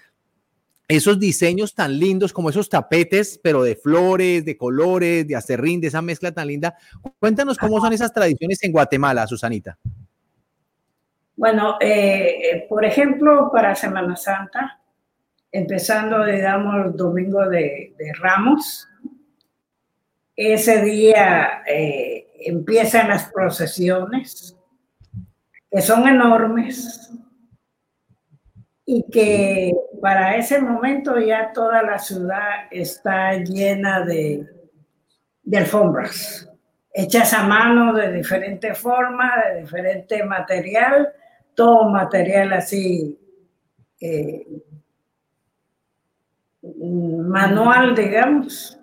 esos 0.89 1.19
diseños 1.19 1.75
tan 1.75 1.99
lindos 1.99 2.33
como 2.33 2.51
esos 2.51 2.69
tapetes, 2.69 3.41
pero 3.43 3.63
de 3.63 3.77
flores, 3.77 4.45
de 4.45 4.57
colores, 4.57 5.27
de 5.27 5.37
acerrín, 5.37 5.81
de 5.81 5.89
esa 5.89 6.03
mezcla 6.03 6.33
tan 6.33 6.49
linda. 6.49 6.77
Cuéntanos 7.19 7.59
cómo 7.59 7.81
son 7.81 7.93
esas 7.93 8.13
tradiciones 8.13 8.63
en 8.63 8.73
Guatemala, 8.73 9.27
Susanita. 9.27 9.79
Bueno, 11.37 11.79
eh, 11.81 12.39
eh, 12.43 12.67
por 12.69 12.85
ejemplo, 12.85 13.51
para 13.53 13.75
Semana 13.75 14.15
Santa, 14.15 14.81
empezando, 15.51 16.25
digamos, 16.25 16.97
domingo 16.97 17.49
de, 17.49 17.95
Ramos, 18.21 18.89
ese 20.37 20.83
día 20.83 21.63
eh, 21.67 22.29
empiezan 22.41 23.09
las 23.09 23.31
procesiones, 23.33 24.57
que 25.71 25.81
son 25.81 26.07
enormes, 26.07 27.11
y 28.87 29.05
que 29.11 29.73
para 30.01 30.37
ese 30.37 30.61
momento 30.61 31.19
ya 31.19 31.53
toda 31.53 31.83
la 31.83 31.99
ciudad 31.99 32.67
está 32.71 33.35
llena 33.35 34.05
de, 34.05 34.47
alfombras, 35.57 36.51
hechas 36.93 37.33
a 37.33 37.45
mano 37.45 37.95
de 37.95 38.13
diferente 38.13 38.75
forma, 38.75 39.33
de 39.49 39.61
diferente 39.61 40.23
material, 40.25 41.09
todo 41.55 41.89
material 41.89 42.53
así 42.53 43.19
eh, 44.01 44.47
manual, 46.63 47.95
digamos. 47.95 48.79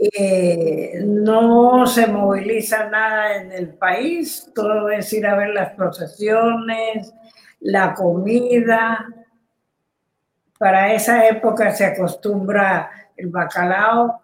Eh, 0.00 1.00
no 1.04 1.84
se 1.86 2.06
moviliza 2.06 2.88
nada 2.88 3.36
en 3.36 3.50
el 3.50 3.74
país, 3.74 4.48
todo 4.54 4.88
es 4.90 5.12
ir 5.12 5.26
a 5.26 5.36
ver 5.36 5.48
las 5.48 5.74
procesiones, 5.74 7.12
la 7.60 7.94
comida. 7.94 9.06
Para 10.58 10.92
esa 10.92 11.26
época 11.28 11.70
se 11.70 11.84
acostumbra 11.84 12.90
el 13.16 13.28
bacalao, 13.28 14.20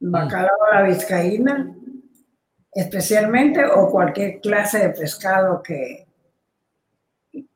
el 0.00 0.08
mm. 0.08 0.12
bacalao 0.12 0.64
a 0.70 0.74
la 0.76 0.82
vizcaína, 0.82 1.74
especialmente, 2.72 3.64
o 3.64 3.90
cualquier 3.90 4.40
clase 4.40 4.78
de 4.78 4.90
pescado 4.90 5.62
que, 5.62 6.06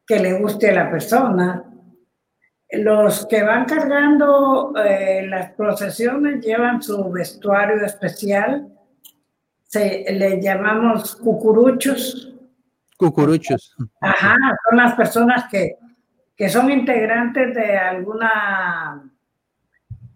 que 0.06 0.18
le 0.18 0.32
guste 0.34 0.70
a 0.70 0.84
la 0.84 0.90
persona. 0.90 1.64
Los 2.70 3.26
que 3.26 3.42
van 3.42 3.64
cargando 3.64 4.74
eh, 4.76 5.26
las 5.26 5.52
procesiones 5.52 6.44
llevan 6.44 6.82
su 6.82 7.10
vestuario 7.10 7.84
especial, 7.84 8.68
se, 9.64 10.04
le 10.10 10.40
llamamos 10.40 11.16
cucuruchos, 11.16 12.34
Cucuruchos. 12.98 13.76
Ajá, 14.00 14.34
son 14.68 14.76
las 14.76 14.94
personas 14.94 15.44
que, 15.48 15.78
son 16.48 16.68
integrantes 16.68 17.54
de 17.54 17.76
alguna, 17.76 19.08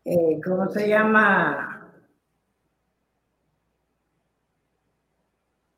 eh, 0.04 0.40
¿cómo 0.44 0.68
se 0.68 0.88
llama? 0.88 1.92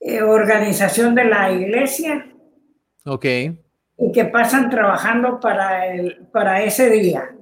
Eh, 0.01 0.23
organización 0.23 1.15
de 1.15 1.25
la 1.27 1.53
iglesia. 1.53 2.27
Ok. 3.05 3.25
Y 3.25 4.11
que 4.13 4.25
pasan 4.25 4.71
trabajando 4.71 5.39
para, 5.39 5.87
el, 5.87 6.27
para 6.33 6.63
ese 6.63 6.89
día, 6.89 7.37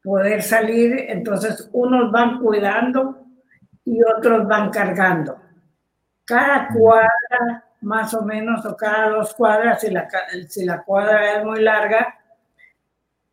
poder 0.00 0.42
salir. 0.42 1.06
Entonces, 1.08 1.68
unos 1.72 2.12
van 2.12 2.38
cuidando 2.38 3.26
y 3.84 3.98
otros 4.16 4.46
van 4.46 4.70
cargando. 4.70 5.38
Cada 6.24 6.68
cuadra 6.68 7.64
más 7.82 8.14
o 8.14 8.22
menos, 8.22 8.64
o 8.64 8.76
cada 8.76 9.10
dos 9.10 9.34
cuadras, 9.34 9.80
si 9.80 9.90
la, 9.90 10.08
si 10.48 10.64
la 10.64 10.82
cuadra 10.82 11.38
es 11.38 11.44
muy 11.44 11.60
larga, 11.60 12.18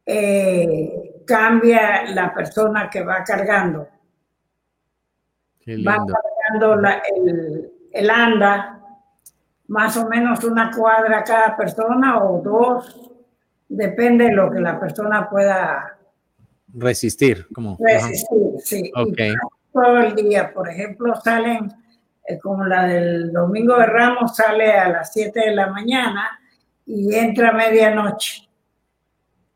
eh, 0.06 1.22
cambia 1.26 2.06
la 2.12 2.34
persona 2.34 2.90
que 2.90 3.04
va 3.04 3.24
cargando. 3.24 3.88
Va 5.68 5.98
cargando 6.04 6.90
el, 7.16 7.72
el, 7.92 8.10
anda, 8.10 8.82
más 9.68 9.96
o 9.98 10.08
menos 10.08 10.44
una 10.44 10.72
cuadra 10.72 11.24
cada 11.24 11.56
persona 11.56 12.24
o 12.24 12.42
dos, 12.42 13.12
depende 13.68 14.26
de 14.26 14.34
lo 14.34 14.50
que 14.50 14.60
la 14.60 14.80
persona 14.80 15.30
pueda 15.30 15.96
resistir. 16.74 17.46
Como, 17.54 17.78
resistir, 17.80 18.40
sí. 18.64 18.92
todo 19.72 20.00
el 20.00 20.16
día, 20.16 20.52
por 20.52 20.68
ejemplo, 20.68 21.16
salen 21.24 21.72
como 22.38 22.66
la 22.66 22.86
del 22.86 23.32
domingo 23.32 23.76
de 23.78 23.86
Ramos, 23.86 24.36
sale 24.36 24.72
a 24.72 24.90
las 24.90 25.14
7 25.14 25.40
de 25.40 25.56
la 25.56 25.68
mañana 25.68 26.40
y 26.86 27.16
entra 27.16 27.50
a 27.50 27.54
medianoche. 27.54 28.48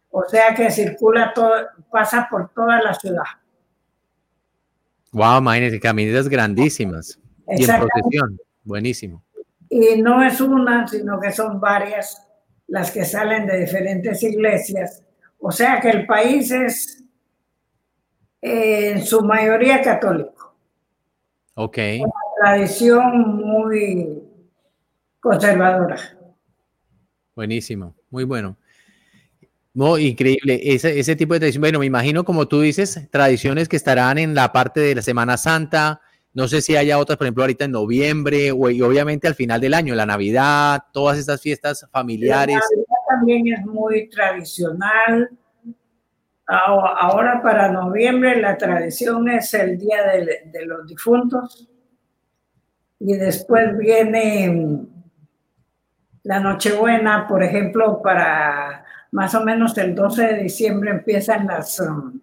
O 0.09 0.23
sea 0.27 0.55
que 0.55 0.71
circula 0.71 1.33
todo, 1.33 1.53
pasa 1.91 2.27
por 2.29 2.49
toda 2.49 2.81
la 2.81 2.93
ciudad. 2.93 3.23
Wow, 5.11 5.39
imagínense, 5.39 5.79
caminatas 5.79 6.27
grandísimas. 6.27 7.19
Y 7.47 7.69
en 7.69 7.79
procesión, 7.79 8.39
buenísimo. 8.63 9.23
Y 9.69 10.01
no 10.01 10.23
es 10.23 10.39
una, 10.41 10.87
sino 10.87 11.19
que 11.19 11.31
son 11.31 11.59
varias 11.59 12.25
las 12.67 12.89
que 12.91 13.05
salen 13.05 13.45
de 13.45 13.59
diferentes 13.59 14.23
iglesias. 14.23 15.03
O 15.39 15.51
sea 15.51 15.79
que 15.79 15.89
el 15.89 16.05
país 16.05 16.49
es 16.51 17.03
eh, 18.41 18.91
en 18.91 19.05
su 19.05 19.21
mayoría 19.21 19.81
católico. 19.81 20.55
Ok 21.55 21.77
tradición 22.43 23.37
muy 23.37 24.21
conservadora. 25.19 25.97
Buenísimo, 27.35 27.95
muy 28.09 28.25
bueno. 28.25 28.57
No, 29.73 29.97
increíble, 29.97 30.59
ese, 30.61 30.99
ese 30.99 31.15
tipo 31.15 31.33
de 31.33 31.39
tradición. 31.39 31.61
Bueno, 31.61 31.79
me 31.79 31.85
imagino, 31.85 32.25
como 32.25 32.47
tú 32.47 32.61
dices, 32.61 33.09
tradiciones 33.09 33.69
que 33.69 33.77
estarán 33.77 34.17
en 34.17 34.35
la 34.35 34.51
parte 34.51 34.81
de 34.81 34.95
la 34.95 35.01
Semana 35.01 35.37
Santa. 35.37 36.01
No 36.33 36.47
sé 36.47 36.61
si 36.61 36.75
haya 36.75 36.99
otras, 36.99 37.17
por 37.17 37.25
ejemplo, 37.25 37.43
ahorita 37.43 37.65
en 37.65 37.71
noviembre 37.71 38.51
o, 38.51 38.69
y 38.69 38.81
obviamente 38.81 39.27
al 39.27 39.35
final 39.35 39.61
del 39.61 39.73
año, 39.73 39.95
la 39.95 40.05
Navidad, 40.05 40.83
todas 40.91 41.17
estas 41.17 41.41
fiestas 41.41 41.87
familiares. 41.91 42.55
La 42.55 42.61
Navidad 42.61 42.95
también 43.09 43.53
es 43.53 43.65
muy 43.65 44.09
tradicional. 44.09 45.29
Ahora 46.45 47.41
para 47.41 47.71
noviembre 47.71 48.39
la 48.41 48.57
tradición 48.57 49.29
es 49.29 49.53
el 49.53 49.77
Día 49.77 50.03
de, 50.03 50.51
de 50.51 50.65
los 50.65 50.85
Difuntos 50.85 51.72
y 53.05 53.17
después 53.17 53.77
viene 53.77 54.85
la 56.23 56.39
Nochebuena, 56.39 57.27
por 57.27 57.43
ejemplo, 57.43 58.01
para 58.01 58.85
más 59.11 59.35
o 59.35 59.43
menos 59.43 59.77
el 59.77 59.93
12 59.93 60.23
de 60.25 60.43
diciembre 60.43 60.91
empiezan 60.91 61.45
las, 61.45 61.81
um, 61.81 62.21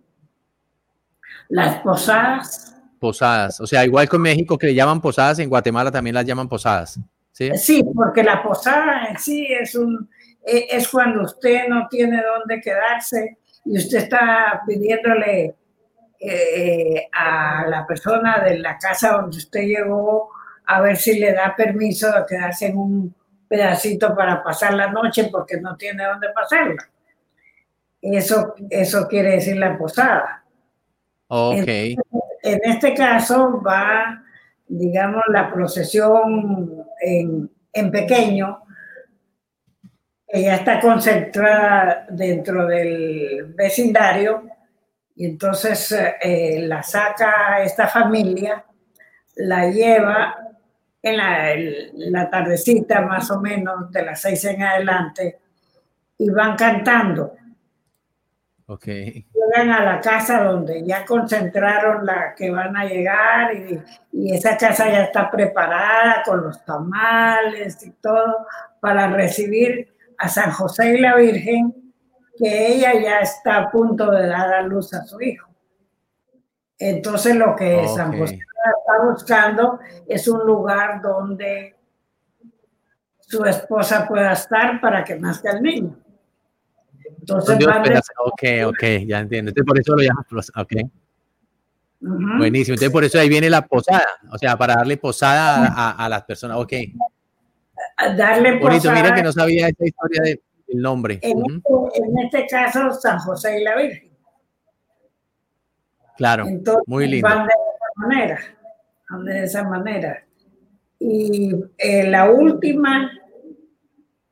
las 1.51 1.81
posadas. 1.83 2.75
Posadas, 2.99 3.61
o 3.61 3.67
sea, 3.67 3.85
igual 3.85 4.09
con 4.09 4.23
México 4.23 4.57
que 4.57 4.69
le 4.69 4.75
llaman 4.75 5.03
posadas, 5.03 5.39
en 5.39 5.51
Guatemala 5.51 5.91
también 5.91 6.15
las 6.15 6.25
llaman 6.25 6.49
posadas. 6.49 6.99
¿sí? 7.33 7.83
porque 7.95 8.23
la 8.23 8.43
posada 8.43 9.05
en 9.07 9.19
sí 9.19 9.47
es, 9.49 9.75
un, 9.75 10.09
e, 10.43 10.67
es 10.71 10.89
cuando 10.89 11.25
usted 11.25 11.69
no 11.69 11.89
tiene 11.89 12.23
dónde 12.23 12.61
quedarse 12.61 13.39
y 13.67 13.77
usted 13.77 13.99
está 13.99 14.63
pidiéndole 14.67 15.55
eh, 16.19 17.09
a 17.13 17.67
la 17.67 17.87
persona 17.87 18.41
de 18.41 18.59
la 18.59 18.79
casa 18.79 19.13
donde 19.13 19.37
usted 19.37 19.63
llegó 19.63 20.31
a 20.73 20.81
ver 20.81 20.97
si 20.97 21.19
le 21.19 21.33
da 21.33 21.55
permiso 21.57 22.13
de 22.13 22.25
quedarse 22.29 22.67
en 22.67 22.79
un 22.79 23.15
pedacito 23.49 24.15
para 24.15 24.41
pasar 24.41 24.75
la 24.75 24.89
noche 24.89 25.29
porque 25.31 25.61
no 25.61 25.77
tiene 25.77 26.05
dónde 26.05 26.29
pasarla. 26.33 26.89
Eso, 28.01 28.55
eso 28.71 29.09
quiere 29.09 29.33
decir 29.33 29.57
la 29.57 29.77
posada. 29.77 30.45
Ok. 31.27 31.67
en 31.67 31.97
este 32.43 32.95
caso 32.95 33.61
va, 33.61 34.23
digamos, 34.69 35.23
la 35.29 35.53
procesión 35.53 36.87
en, 37.01 37.51
en 37.73 37.91
pequeño, 37.91 38.63
que 40.29 40.43
ya 40.43 40.55
está 40.55 40.81
concentrada 40.81 42.07
dentro 42.09 42.65
del 42.67 43.53
vecindario, 43.57 44.45
y 45.17 45.27
entonces 45.27 45.93
eh, 46.23 46.63
la 46.63 46.85
saca 46.85 47.61
esta 47.61 47.89
familia, 47.89 48.65
la 49.35 49.69
lleva 49.69 50.50
en 51.03 52.13
la, 52.13 52.31
tardecita 52.31 53.01
más 53.03 53.31
o 53.31 53.41
menos, 53.41 53.91
de 53.91 54.05
las 54.05 54.21
seis 54.21 54.45
en 54.45 54.63
adelante, 54.63 55.39
y 56.19 56.29
van 56.31 56.57
cantando. 56.57 57.35
Ok. 58.67 58.87
Llegan 58.87 59.71
a 59.71 59.83
la 59.83 60.01
casa 60.01 60.45
donde 60.45 60.85
ya 60.85 61.05
concentraron 61.05 62.07
la 62.07 62.35
que 62.37 62.51
van 62.51 62.77
a 62.77 62.85
llegar 62.85 63.55
y, 63.55 63.83
y, 64.13 64.35
esa 64.35 64.57
casa 64.57 64.89
ya 64.89 65.05
está 65.05 65.31
preparada 65.31 66.23
con 66.25 66.43
los 66.43 66.65
tamales 66.65 67.85
y 67.85 67.91
todo 67.93 68.47
para 68.81 69.09
recibir 69.09 69.93
a 70.19 70.29
San 70.29 70.53
José 70.53 70.95
y 70.95 71.01
la 71.01 71.17
Virgen, 71.17 71.93
que 72.39 72.75
ella 72.75 72.93
ya 72.95 73.21
está 73.21 73.57
a 73.57 73.71
punto 73.71 74.11
de 74.11 74.29
dar 74.29 74.53
a 74.53 74.63
luz 74.63 74.95
a 74.95 75.03
su 75.05 75.21
hijo. 75.21 75.49
Entonces 76.79 77.37
lo 77.37 77.57
que 77.57 77.87
San 77.89 78.17
José 78.17 78.39
está 78.79 79.05
buscando 79.05 79.81
es 80.07 80.27
un 80.29 80.47
lugar 80.47 81.01
donde 81.01 81.77
su 83.21 83.45
esposa 83.45 84.07
pueda 84.07 84.33
estar 84.33 84.81
para 84.81 85.05
que 85.05 85.17
nazca 85.17 85.53
el 85.53 85.63
niño. 85.63 85.97
Entonces, 87.21 87.59
ok, 88.19 88.43
ok, 88.67 88.83
ya 89.07 89.21
entiendo. 89.21 89.51
Entonces 89.51 89.65
por 89.67 89.79
eso 89.79 89.95
lo 89.95 90.03
llaman, 90.03 90.25
ok. 90.57 90.73
Buenísimo. 92.01 92.75
Entonces 92.75 92.91
por 92.91 93.05
eso 93.05 93.19
ahí 93.19 93.29
viene 93.29 93.51
la 93.51 93.67
posada, 93.67 94.07
o 94.33 94.39
sea, 94.39 94.57
para 94.57 94.75
darle 94.75 94.97
posada 94.97 95.67
a, 95.67 96.05
a, 96.05 96.09
las 96.09 96.25
personas, 96.25 96.57
ok. 96.57 96.73
Darle 98.17 98.59
Bonito, 98.59 98.91
mira 98.91 99.15
que 99.15 99.23
no 99.23 99.33
sabía 99.33 99.69
esta 99.69 99.87
historia 99.87 100.23
del 100.23 100.41
nombre. 100.69 101.19
En, 101.23 101.39
este, 101.39 102.03
en 102.03 102.19
este 102.19 102.47
caso, 102.47 102.93
San 102.93 103.19
José 103.19 103.61
y 103.61 103.65
la 103.65 103.77
Virgen. 103.77 104.11
Claro, 106.17 106.47
muy 106.87 107.07
lindo. 107.07 107.29
Van 107.29 107.47
de 107.47 107.53
manera, 108.01 108.39
de 109.25 109.45
esa 109.45 109.65
manera. 109.65 110.25
Y 110.99 111.55
eh, 111.79 112.09
la 112.09 112.31
última 112.31 113.11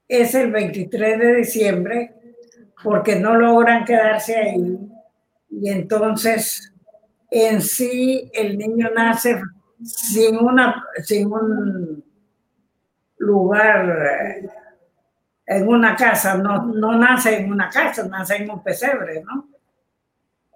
es 0.07 0.35
el 0.35 0.51
23 0.51 1.19
de 1.19 1.37
diciembre, 1.37 2.15
porque 2.83 3.17
no 3.17 3.35
logran 3.35 3.85
quedarse 3.85 4.37
ahí. 4.37 4.79
Y 5.51 5.71
entonces, 5.71 6.73
en 7.31 7.61
sí, 7.61 8.31
el 8.33 8.57
niño 8.57 8.91
nace 8.95 9.41
sin, 9.83 10.37
una, 10.37 10.85
sin 11.03 11.33
un 11.33 12.05
lugar, 13.19 14.51
en 15.47 15.69
una 15.69 15.97
casa, 15.97 16.37
no, 16.37 16.67
no 16.67 16.97
nace 16.97 17.39
en 17.39 17.51
una 17.51 17.69
casa, 17.69 18.07
nace 18.07 18.37
en 18.37 18.51
un 18.51 18.63
pesebre, 18.63 19.23
¿no? 19.23 19.49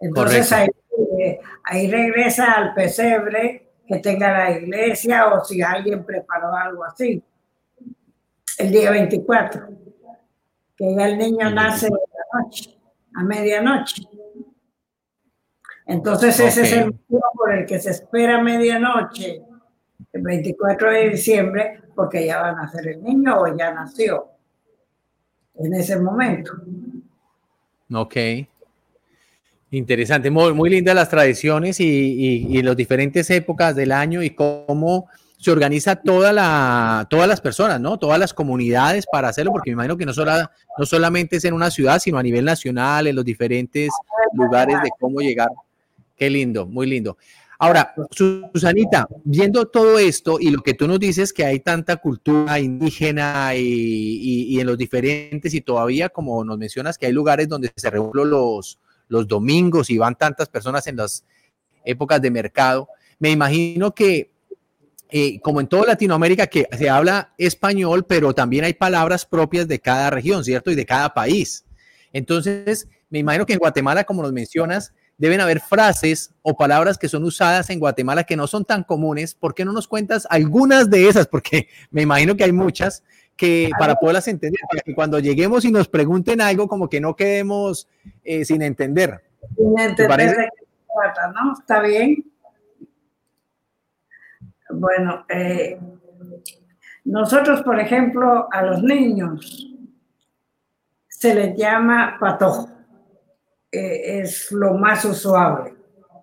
Entonces 0.00 0.52
ahí 0.52 0.68
ahí 1.64 1.90
regresa 1.90 2.53
al 2.53 2.74
pesebre 2.74 3.70
que 3.86 3.98
tenga 3.98 4.32
la 4.32 4.50
iglesia 4.59 5.32
o 5.32 5.44
si 5.44 5.62
alguien 5.62 6.05
preparó 6.05 6.55
algo 6.55 6.84
así. 6.84 7.22
El 8.59 8.70
día 8.70 8.90
24, 8.90 9.68
que 10.76 10.94
ya 10.94 11.07
el 11.07 11.18
niño 11.18 11.50
nace 11.50 11.88
a 13.14 13.22
medianoche. 13.24 14.03
Entonces 15.86 16.38
ese 16.38 16.62
es 16.62 16.72
el 16.72 16.86
motivo 16.86 17.22
por 17.34 17.53
el 17.53 17.66
que 17.66 17.78
se 17.78 17.90
espera 17.90 18.42
medianoche, 18.42 19.42
el 20.12 20.22
24 20.22 20.90
de 20.90 21.11
diciembre, 21.11 21.82
porque 21.94 22.26
ya 22.26 22.40
va 22.40 22.48
a 22.50 22.53
nacer 22.53 22.88
el 22.88 23.03
niño 23.03 23.40
o 23.40 23.57
ya 23.57 23.72
nació 23.72 24.28
en 25.55 25.74
ese 25.74 25.98
momento. 25.98 26.53
Ok. 27.92 28.16
Interesante, 29.74 30.30
muy, 30.30 30.52
muy 30.52 30.68
lindas 30.68 30.94
las 30.94 31.08
tradiciones 31.08 31.80
y, 31.80 31.86
y, 31.86 32.60
las 32.60 32.76
diferentes 32.76 33.30
épocas 33.30 33.74
del 33.74 33.90
año 33.90 34.22
y 34.22 34.28
cómo 34.28 35.08
se 35.38 35.50
organiza 35.50 35.96
toda 35.96 36.30
la, 36.30 37.06
todas 37.08 37.26
las 37.26 37.40
personas, 37.40 37.80
¿no? 37.80 37.98
Todas 37.98 38.18
las 38.18 38.34
comunidades 38.34 39.06
para 39.10 39.28
hacerlo, 39.28 39.50
porque 39.50 39.70
me 39.70 39.72
imagino 39.72 39.96
que 39.96 40.04
no, 40.04 40.12
solo, 40.12 40.32
no 40.76 40.84
solamente 40.84 41.36
es 41.36 41.46
en 41.46 41.54
una 41.54 41.70
ciudad, 41.70 42.00
sino 42.00 42.18
a 42.18 42.22
nivel 42.22 42.44
nacional, 42.44 43.06
en 43.06 43.16
los 43.16 43.24
diferentes 43.24 43.88
lugares 44.34 44.76
de 44.82 44.90
cómo 45.00 45.20
llegar. 45.20 45.48
Qué 46.18 46.28
lindo, 46.28 46.66
muy 46.66 46.86
lindo. 46.86 47.16
Ahora, 47.58 47.94
Susanita, 48.10 49.08
viendo 49.24 49.68
todo 49.68 49.98
esto 49.98 50.36
y 50.38 50.50
lo 50.50 50.60
que 50.60 50.74
tú 50.74 50.86
nos 50.86 51.00
dices, 51.00 51.32
que 51.32 51.46
hay 51.46 51.60
tanta 51.60 51.96
cultura 51.96 52.60
indígena 52.60 53.54
y, 53.56 54.48
y 54.50 54.60
en 54.60 54.66
los 54.66 54.76
diferentes, 54.76 55.54
y 55.54 55.62
todavía, 55.62 56.10
como 56.10 56.44
nos 56.44 56.58
mencionas, 56.58 56.98
que 56.98 57.06
hay 57.06 57.12
lugares 57.12 57.48
donde 57.48 57.72
se 57.74 57.88
reúnen 57.88 58.28
los, 58.28 58.78
los 59.09 59.26
domingos 59.28 59.90
y 59.90 59.98
van 59.98 60.14
tantas 60.14 60.48
personas 60.48 60.86
en 60.86 60.96
las 60.96 61.24
épocas 61.84 62.20
de 62.20 62.30
mercado. 62.30 62.88
Me 63.18 63.30
imagino 63.30 63.94
que, 63.94 64.30
eh, 65.11 65.40
como 65.40 65.61
en 65.61 65.66
toda 65.66 65.86
Latinoamérica, 65.86 66.46
que 66.46 66.66
se 66.76 66.88
habla 66.88 67.32
español, 67.38 68.05
pero 68.07 68.34
también 68.34 68.64
hay 68.64 68.74
palabras 68.74 69.26
propias 69.26 69.68
de 69.68 69.78
cada 69.78 70.11
región, 70.11 70.44
¿cierto? 70.44 70.70
Y 70.70 70.74
de 70.74 70.86
cada 70.86 71.12
país. 71.12 71.64
Entonces, 72.12 72.88
me 73.11 73.18
imagino 73.18 73.46
que 73.46 73.53
en 73.53 73.59
Guatemala, 73.59 74.05
como 74.05 74.22
nos 74.22 74.32
mencionas, 74.32 74.92
deben 75.18 75.40
haber 75.40 75.61
frases 75.61 76.32
o 76.42 76.57
palabras 76.57 76.98
que 76.98 77.09
son 77.09 77.24
usadas 77.24 77.70
en 77.70 77.78
Guatemala 77.78 78.24
que 78.24 78.36
no 78.36 78.46
son 78.46 78.64
tan 78.64 78.82
comunes. 78.82 79.34
¿Por 79.34 79.55
qué 79.55 79.64
no 79.64 79.72
nos 79.72 79.86
cuentas 79.86 80.26
algunas 80.30 80.90
de 80.90 81.09
esas? 81.09 81.26
Porque 81.26 81.68
me 81.90 82.03
imagino 82.03 82.36
que 82.36 82.44
hay 82.44 82.53
muchas 82.53 83.05
que 83.36 83.70
para 83.78 83.96
poderlas 83.96 84.28
entender, 84.28 84.60
para 84.70 84.82
que 84.82 84.94
cuando 84.94 85.18
lleguemos 85.18 85.64
y 85.64 85.72
nos 85.72 85.88
pregunten 85.88 86.40
algo, 86.40 86.68
como 86.68 86.88
que 86.88 87.00
no 87.00 87.16
quedemos 87.16 87.88
eh, 88.24 88.44
sin 88.44 88.62
entender. 88.62 89.22
Sin 89.56 89.78
entender 89.78 90.48
¿no? 91.34 91.52
¿Está 91.58 91.80
bien? 91.80 92.24
Bueno, 94.70 95.24
eh, 95.28 95.78
nosotros, 97.04 97.62
por 97.62 97.78
ejemplo, 97.78 98.48
a 98.50 98.62
los 98.62 98.82
niños 98.82 99.68
se 101.08 101.34
les 101.34 101.56
llama 101.56 102.16
patojo. 102.18 102.70
Eh, 103.70 104.20
es 104.20 104.50
lo 104.52 104.74
más 104.74 105.04
usual. 105.04 105.76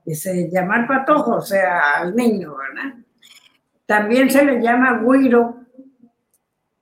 Y 0.05 0.15
se 0.15 0.49
llama 0.49 0.85
patojo, 0.87 1.37
o 1.37 1.41
sea, 1.41 1.97
al 1.97 2.15
niño, 2.15 2.55
¿verdad? 2.55 2.95
También 3.85 4.29
se 4.29 4.43
le 4.45 4.61
llama 4.61 5.01
guiro 5.03 5.58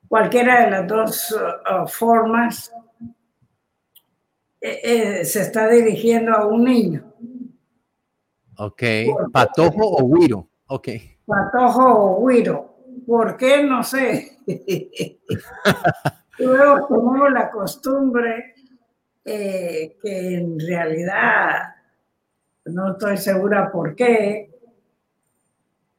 cualquiera 0.08 0.66
de 0.66 0.72
las 0.72 0.88
dos 0.88 1.32
uh, 1.32 1.84
uh, 1.84 1.88
formas 1.88 2.72
eh, 4.60 4.80
eh, 4.84 5.26
se 5.26 5.42
está 5.42 5.68
dirigiendo 5.68 6.34
a 6.34 6.48
un 6.48 6.64
niño. 6.64 7.14
Ok, 8.58 8.84
patojo 9.32 9.98
o 9.98 10.16
guiro. 10.16 10.48
Ok. 10.68 10.90
Patojo 11.26 12.18
o 12.18 12.28
guiro. 12.28 12.76
¿Por 13.06 13.38
qué? 13.38 13.64
No 13.64 13.84
sé. 13.84 14.40
Luego 16.40 16.88
tenemos 16.88 17.32
la 17.32 17.52
costumbre 17.52 18.56
eh, 19.24 19.98
que 20.02 20.36
en 20.36 20.60
realidad 20.60 21.76
no 22.66 22.94
estoy 22.94 23.18
segura 23.18 23.72
por 23.72 23.96
qué, 23.96 24.57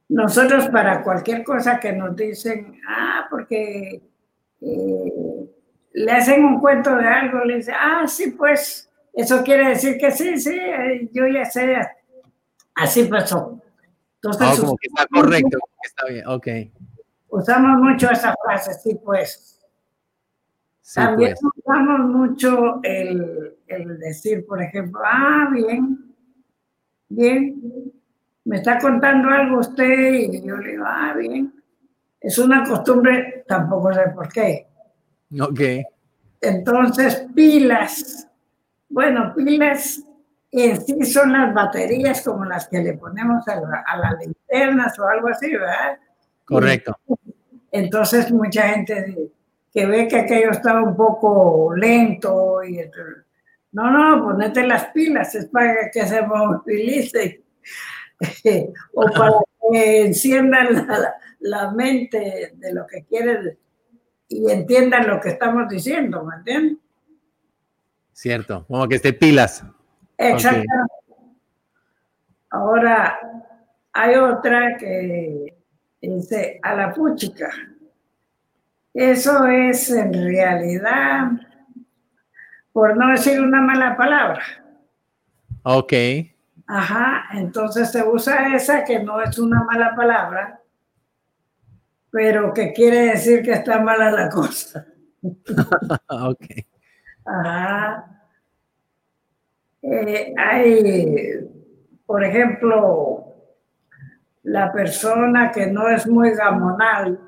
nosotros 0.08 0.68
para 0.70 1.02
cualquier 1.02 1.44
cosa 1.44 1.78
que 1.78 1.92
nos 1.92 2.16
dicen, 2.16 2.80
ah, 2.88 3.26
porque 3.30 4.02
eh, 4.60 5.50
le 5.92 6.12
hacen 6.12 6.44
un 6.44 6.60
cuento 6.60 6.96
de 6.96 7.06
algo, 7.06 7.44
le 7.44 7.56
dicen, 7.56 7.74
ah, 7.78 8.06
sí, 8.06 8.30
pues, 8.30 8.90
eso 9.12 9.42
quiere 9.42 9.68
decir 9.70 9.98
que 9.98 10.10
sí, 10.10 10.38
sí, 10.38 10.56
eh, 10.56 11.08
yo 11.12 11.26
ya 11.26 11.44
sé, 11.44 11.76
así 12.74 13.04
pasó. 13.04 13.60
Entonces, 14.22 14.60
como 14.60 14.76
que 14.76 14.88
está 14.88 15.06
correcto, 15.06 15.58
está 15.82 16.06
bien, 16.06 16.26
ok. 16.26 16.48
Usamos 17.28 17.78
mucho 17.78 18.10
esa 18.10 18.34
frase, 18.42 18.74
sí, 18.74 18.98
pues. 19.04 19.60
También 20.94 21.34
pues. 21.38 21.52
usamos 21.56 22.00
mucho 22.08 22.80
el, 22.82 23.56
el 23.66 23.98
decir, 23.98 24.46
por 24.46 24.62
ejemplo, 24.62 25.00
ah, 25.04 25.50
bien, 25.52 26.14
bien, 27.10 27.92
me 28.48 28.56
está 28.56 28.78
contando 28.78 29.28
algo 29.28 29.58
usted 29.58 30.14
y 30.14 30.40
yo 30.42 30.56
le 30.56 30.70
digo, 30.70 30.84
ah, 30.86 31.14
bien. 31.14 31.52
Es 32.18 32.38
una 32.38 32.64
costumbre 32.64 33.44
tampoco 33.46 33.92
sé 33.92 34.08
por 34.14 34.32
qué. 34.32 34.66
Ok. 35.38 35.60
Entonces, 36.40 37.26
pilas. 37.34 38.26
Bueno, 38.88 39.34
pilas 39.36 40.02
en 40.50 40.80
sí 40.80 41.04
son 41.04 41.34
las 41.34 41.52
baterías 41.52 42.22
como 42.22 42.46
las 42.46 42.66
que 42.68 42.78
le 42.78 42.94
ponemos 42.94 43.46
a, 43.48 43.96
las 43.98 44.18
linternas 44.18 44.98
o 44.98 45.06
algo 45.06 45.28
así, 45.28 45.52
¿verdad? 45.52 45.98
Correcto. 46.46 46.98
Entonces, 47.70 48.32
mucha 48.32 48.62
gente 48.70 49.30
que 49.70 49.84
ve 49.84 50.08
que 50.08 50.20
aquello 50.20 50.52
estaba 50.52 50.82
un 50.82 50.96
poco 50.96 51.74
lento 51.76 52.64
y 52.64 52.80
no, 53.72 53.90
no, 53.90 54.24
ponete 54.24 54.66
las 54.66 54.86
pilas, 54.86 55.34
es 55.34 55.44
para 55.44 55.90
que 55.90 56.06
se 56.06 56.22
movilice 56.22 57.42
o 58.94 59.04
para 59.10 59.32
que 59.70 60.06
enciendan 60.06 60.86
la, 61.40 61.70
mente 61.70 62.52
de 62.54 62.72
lo 62.72 62.86
que 62.86 63.04
quieren 63.04 63.58
y 64.28 64.50
entiendan 64.50 65.06
lo 65.06 65.20
que 65.20 65.30
estamos 65.30 65.68
diciendo, 65.68 66.24
¿me 66.24 66.36
entiendes? 66.36 66.78
Cierto, 68.12 68.66
como 68.66 68.88
que 68.88 68.96
esté 68.96 69.12
pilas. 69.12 69.64
Exacto. 70.16 70.66
Ahora, 72.50 73.18
hay 73.92 74.14
otra 74.16 74.76
que 74.76 75.56
dice 76.00 76.58
a 76.62 76.74
la 76.74 76.92
puchica. 76.92 77.50
Eso 78.92 79.46
es 79.46 79.90
en 79.90 80.12
realidad, 80.12 81.30
por 82.72 82.96
no 82.96 83.12
decir 83.12 83.40
una 83.40 83.60
mala 83.60 83.96
palabra. 83.96 84.42
Ok. 85.62 85.92
Ajá, 86.70 87.24
entonces 87.32 87.90
se 87.90 88.06
usa 88.06 88.54
esa 88.54 88.84
que 88.84 89.02
no 89.02 89.22
es 89.22 89.38
una 89.38 89.64
mala 89.64 89.96
palabra, 89.96 90.60
pero 92.10 92.52
que 92.52 92.74
quiere 92.74 93.06
decir 93.06 93.42
que 93.42 93.52
está 93.52 93.80
mala 93.80 94.10
la 94.10 94.28
cosa. 94.28 94.86
ok. 95.22 96.44
Ajá. 97.24 98.04
Eh, 99.80 100.34
hay, 100.36 101.50
por 102.04 102.22
ejemplo, 102.22 103.34
la 104.42 104.70
persona 104.70 105.50
que 105.50 105.68
no 105.68 105.88
es 105.88 106.06
muy 106.06 106.32
gamonal, 106.32 107.18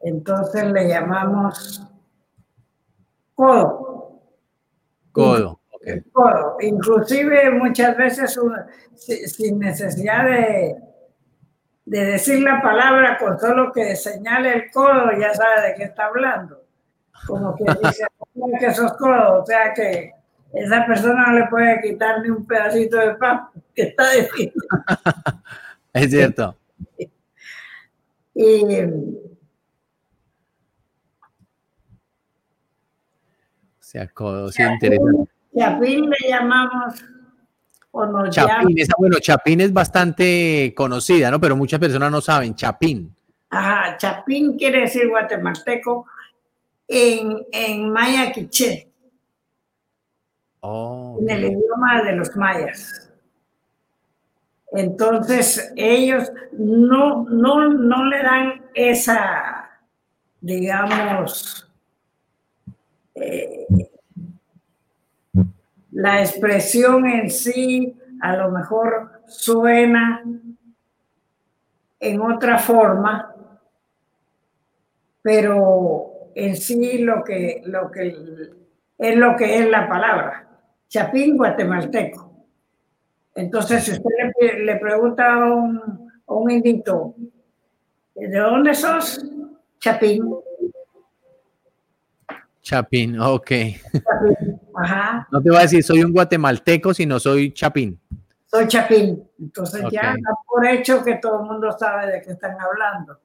entonces 0.00 0.64
le 0.72 0.88
llamamos 0.88 1.82
codo. 3.34 4.20
Codo. 5.10 5.55
Codo. 6.12 6.56
Inclusive 6.60 7.50
muchas 7.52 7.96
veces 7.96 8.38
sin 8.96 9.58
necesidad 9.58 10.24
de, 10.24 10.76
de 11.84 12.04
decir 12.04 12.42
la 12.42 12.60
palabra, 12.60 13.16
con 13.18 13.38
solo 13.38 13.72
que 13.72 13.94
señale 13.94 14.52
el 14.54 14.70
codo, 14.70 15.12
ya 15.18 15.32
sabe 15.32 15.68
de 15.68 15.74
qué 15.76 15.84
está 15.84 16.06
hablando. 16.06 16.64
Como 17.26 17.54
que 17.54 17.64
dice 17.64 18.06
que 18.60 18.74
sos 18.74 18.92
codo, 18.94 19.42
o 19.42 19.46
sea 19.46 19.72
que 19.72 20.12
esa 20.52 20.86
persona 20.86 21.26
no 21.28 21.38
le 21.38 21.46
puede 21.46 21.80
quitar 21.80 22.20
ni 22.22 22.30
un 22.30 22.46
pedacito 22.46 22.96
de 22.96 23.14
pan 23.14 23.48
que 23.74 23.82
está 23.82 24.10
difícil. 24.10 24.52
es 25.92 26.10
cierto. 26.10 26.56
Y 28.34 28.62
se 33.80 34.00
acordó, 34.00 34.50
sí, 34.50 34.62
interesante. 34.62 35.35
Chapín 35.56 36.10
le 36.10 36.28
llamamos 36.28 37.04
o 37.98 38.28
Chapín, 38.28 38.78
esa, 38.78 38.92
bueno, 38.98 39.16
Chapín 39.18 39.60
es 39.62 39.72
bastante 39.72 40.74
conocida, 40.76 41.30
¿no? 41.30 41.40
Pero 41.40 41.56
muchas 41.56 41.80
personas 41.80 42.10
no 42.10 42.20
saben, 42.20 42.54
Chapín. 42.54 43.14
Ajá, 43.48 43.96
Chapín 43.96 44.58
quiere 44.58 44.82
decir 44.82 45.08
guatemalteco 45.08 46.06
en, 46.86 47.46
en 47.50 47.90
maya 47.90 48.30
quiché. 48.32 48.90
Oh, 50.60 51.16
en 51.20 51.30
el 51.30 51.44
idioma 51.44 52.02
de 52.02 52.12
los 52.12 52.36
mayas. 52.36 53.10
Entonces, 54.72 55.72
ellos 55.76 56.30
no, 56.52 57.24
no, 57.30 57.68
no 57.68 58.04
le 58.04 58.22
dan 58.22 58.62
esa, 58.74 59.70
digamos, 60.40 61.66
eh, 63.14 63.55
la 65.96 66.20
expresión 66.20 67.06
en 67.06 67.30
sí 67.30 67.96
a 68.20 68.36
lo 68.36 68.50
mejor 68.50 69.22
suena 69.26 70.22
en 71.98 72.20
otra 72.20 72.58
forma, 72.58 73.34
pero 75.22 76.30
en 76.34 76.54
sí 76.54 76.98
lo 76.98 77.24
que, 77.24 77.62
lo 77.64 77.90
que 77.90 78.08
es 78.98 79.16
lo 79.16 79.36
que 79.36 79.58
es 79.58 79.70
la 79.70 79.88
palabra. 79.88 80.46
Chapín 80.86 81.38
guatemalteco. 81.38 82.44
Entonces, 83.34 83.84
si 83.84 83.92
usted 83.92 84.10
le, 84.64 84.76
pregunta 84.76 85.32
a 85.32 85.50
un, 85.50 86.10
a 86.26 86.52
indito, 86.52 87.14
¿de 88.14 88.38
dónde 88.38 88.74
sos? 88.74 89.24
Chapín. 89.80 90.30
Chapín, 92.66 93.20
ok. 93.20 93.50
Ajá. 94.74 95.28
No 95.30 95.40
te 95.40 95.50
voy 95.50 95.58
a 95.58 95.62
decir 95.62 95.84
soy 95.84 96.02
un 96.02 96.12
guatemalteco, 96.12 96.92
sino 96.92 97.20
soy 97.20 97.52
Chapín. 97.52 97.96
Soy 98.46 98.66
Chapín. 98.66 99.22
Entonces 99.38 99.84
ya 99.92 100.16
por 100.48 100.66
hecho 100.66 101.04
que 101.04 101.14
todo 101.14 101.42
el 101.42 101.46
mundo 101.46 101.70
sabe 101.78 102.10
de 102.10 102.22
qué 102.22 102.32
están 102.32 102.56
hablando. 102.60 103.20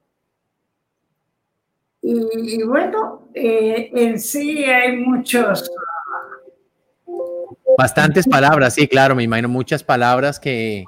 Y, 2.02 2.62
bueno, 2.62 3.30
eh, 3.34 3.90
en 3.92 4.20
sí 4.20 4.64
hay 4.64 4.98
muchos 4.98 5.68
Bastantes 7.76 8.28
palabras, 8.28 8.74
sí, 8.74 8.86
claro, 8.86 9.14
me 9.14 9.22
imagino 9.22 9.48
muchas 9.48 9.82
palabras 9.82 10.38
que, 10.38 10.84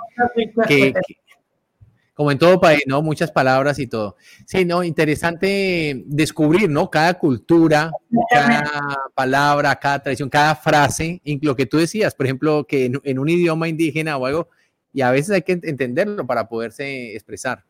como 2.14 2.30
en 2.30 2.38
todo 2.38 2.60
país, 2.60 2.84
¿no? 2.86 3.02
Muchas 3.02 3.32
palabras 3.32 3.78
y 3.78 3.88
todo. 3.88 4.16
Sí, 4.46 4.64
no, 4.64 4.84
interesante 4.84 6.04
descubrir, 6.06 6.70
¿no? 6.70 6.88
Cada 6.88 7.14
cultura, 7.14 7.90
cada 8.30 8.98
palabra, 9.14 9.74
cada 9.76 9.98
tradición, 9.98 10.30
cada 10.30 10.54
frase, 10.54 11.20
lo 11.42 11.56
que 11.56 11.66
tú 11.66 11.78
decías, 11.78 12.14
por 12.14 12.26
ejemplo, 12.26 12.64
que 12.66 12.86
en, 13.02 13.18
un 13.18 13.28
idioma 13.28 13.68
indígena 13.68 14.16
o 14.16 14.26
algo, 14.26 14.48
y 14.92 15.02
a 15.02 15.10
veces 15.10 15.34
hay 15.34 15.42
que 15.42 15.58
entenderlo 15.60 16.24
para 16.24 16.48
poderse 16.48 17.14
expresar. 17.14 17.64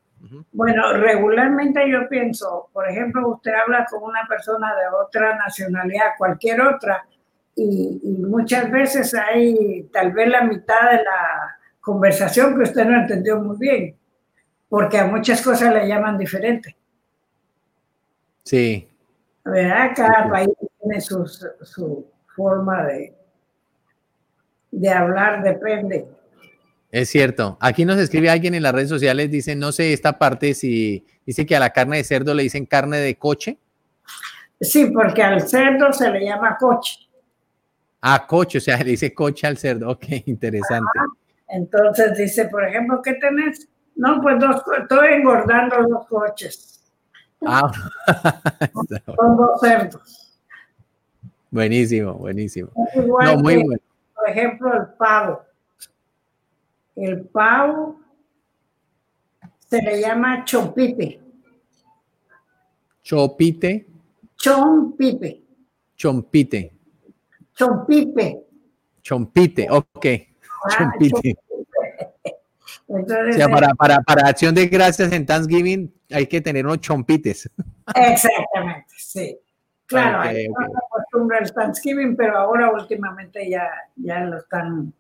Bueno, 0.53 0.93
regularmente 0.95 1.91
yo 1.91 2.09
pienso, 2.09 2.69
por 2.73 2.89
ejemplo, 2.89 3.29
usted 3.29 3.53
habla 3.53 3.87
con 3.91 4.03
una 4.03 4.27
persona 4.29 4.75
de 4.75 4.83
otra 5.05 5.37
nacionalidad, 5.37 6.13
cualquier 6.19 6.61
otra, 6.61 7.05
y, 7.57 8.01
muchas 8.05 8.71
veces 8.71 9.15
hay 9.15 9.89
tal 9.93 10.13
vez 10.13 10.29
la 10.29 10.43
mitad 10.43 10.91
de 10.91 10.97
la 10.99 11.57
conversación 11.81 12.57
que 12.57 12.63
usted 12.63 12.85
no 12.85 13.01
entendió 13.01 13.39
muy 13.39 13.57
bien, 13.59 13.97
porque 14.75 14.99
a 14.99 15.07
muchas 15.07 15.41
cosas 15.41 15.73
le 15.73 15.87
llaman 15.87 16.19
diferente. 16.19 16.75
Sí. 18.43 18.89
¿Verdad? 19.45 19.93
Cada 19.95 20.29
país 20.29 20.49
tiene 20.81 21.01
su, 21.01 21.25
su 21.63 22.05
forma 22.35 22.85
de, 22.85 23.15
de 24.73 24.91
hablar, 24.91 25.45
depende. 25.45 26.09
Es 26.91 27.09
cierto. 27.09 27.57
Aquí 27.61 27.85
nos 27.85 27.99
escribe 27.99 28.29
alguien 28.29 28.53
en 28.57 28.65
las 28.65 28.75
redes 28.75 28.89
sociales, 28.89 29.31
dice, 29.31 29.55
no 29.55 29.71
sé 29.71 29.93
esta 29.93 30.19
parte 30.19 30.55
si 30.55 31.07
dice 31.25 31.47
que 31.47 31.55
a 31.55 31.61
la 31.61 31.71
carne 31.71 31.99
de 31.99 32.05
cerdo 32.05 32.35
le 32.35 32.43
dicen 32.43 32.67
carne 32.67 32.97
de 32.97 33.17
coche. 33.17 33.59
Sí, 34.61 34.87
porque 34.87 35.23
al 35.23 35.47
cerdo 35.47 35.93
se 35.93 36.11
le 36.11 36.25
llama 36.25 36.57
coche. 36.59 36.99
Ah, 38.01 38.27
coche, 38.27 38.59
o 38.59 38.61
sea, 38.61 38.77
le 38.83 38.91
dice 38.91 39.15
coche 39.15 39.47
al 39.47 39.57
cerdo. 39.57 39.91
Ok, 39.91 40.07
interesante. 40.27 40.99
Entonces 41.47 42.19
dice, 42.19 42.47
por 42.47 42.65
ejemplo, 42.65 43.01
¿qué 43.01 43.15
tenés? 43.15 43.69
No, 43.97 44.21
pues 44.21 44.41
dos, 44.41 44.63
estoy 44.81 45.15
engordando 45.15 45.81
los 45.81 46.07
coches. 46.07 46.83
Ah, 47.47 47.71
son 48.73 49.37
dos 49.37 49.61
cerdos. 49.61 50.33
Buenísimo, 51.51 52.15
buenísimo. 52.15 52.71
no, 52.97 53.37
muy 53.39 53.63
bueno. 53.63 53.83
Por 54.15 54.29
ejemplo, 54.29 54.75
el 54.75 54.87
pavo. 54.99 55.43
El 56.97 57.25
pavo 57.27 58.01
se 59.67 59.83
le 59.83 60.01
llama 60.01 60.45
chompipe. 60.45 61.21
Chopite. 63.03 63.87
Chompipe. 64.37 65.43
Chompite. 65.97 66.73
Chompipe. 67.55 68.45
Chompite, 69.03 69.71
ok. 69.71 70.07
Ah, 70.65 70.71
chompite. 70.79 71.37
Entonces, 72.89 73.49
para, 73.49 73.75
para, 73.75 74.01
para, 74.03 74.29
acción 74.29 74.55
de 74.55 74.67
gracias 74.67 75.11
en 75.13 75.25
Thanksgiving 75.25 75.93
hay 76.11 76.27
que 76.27 76.41
tener 76.41 76.67
unos 76.67 76.81
chompites. 76.81 77.51
Exactamente, 77.95 78.95
sí. 78.97 79.39
Claro, 79.87 80.21
hay 80.21 80.47
una 80.49 80.69
costumbre 80.89 81.39
el 81.41 81.53
Thanksgiving, 81.53 82.17
pero 82.17 82.39
ahora 82.39 82.71
últimamente 82.71 83.49
ya, 83.49 83.69
ya 83.97 84.21
lo 84.21 84.39
están 84.39 84.93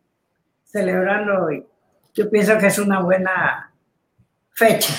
celebrando 0.64 1.51
y 1.51 1.64
yo 2.14 2.30
pienso 2.30 2.59
que 2.59 2.66
es 2.66 2.78
una 2.78 3.01
buena 3.01 3.72
fecha. 4.51 4.95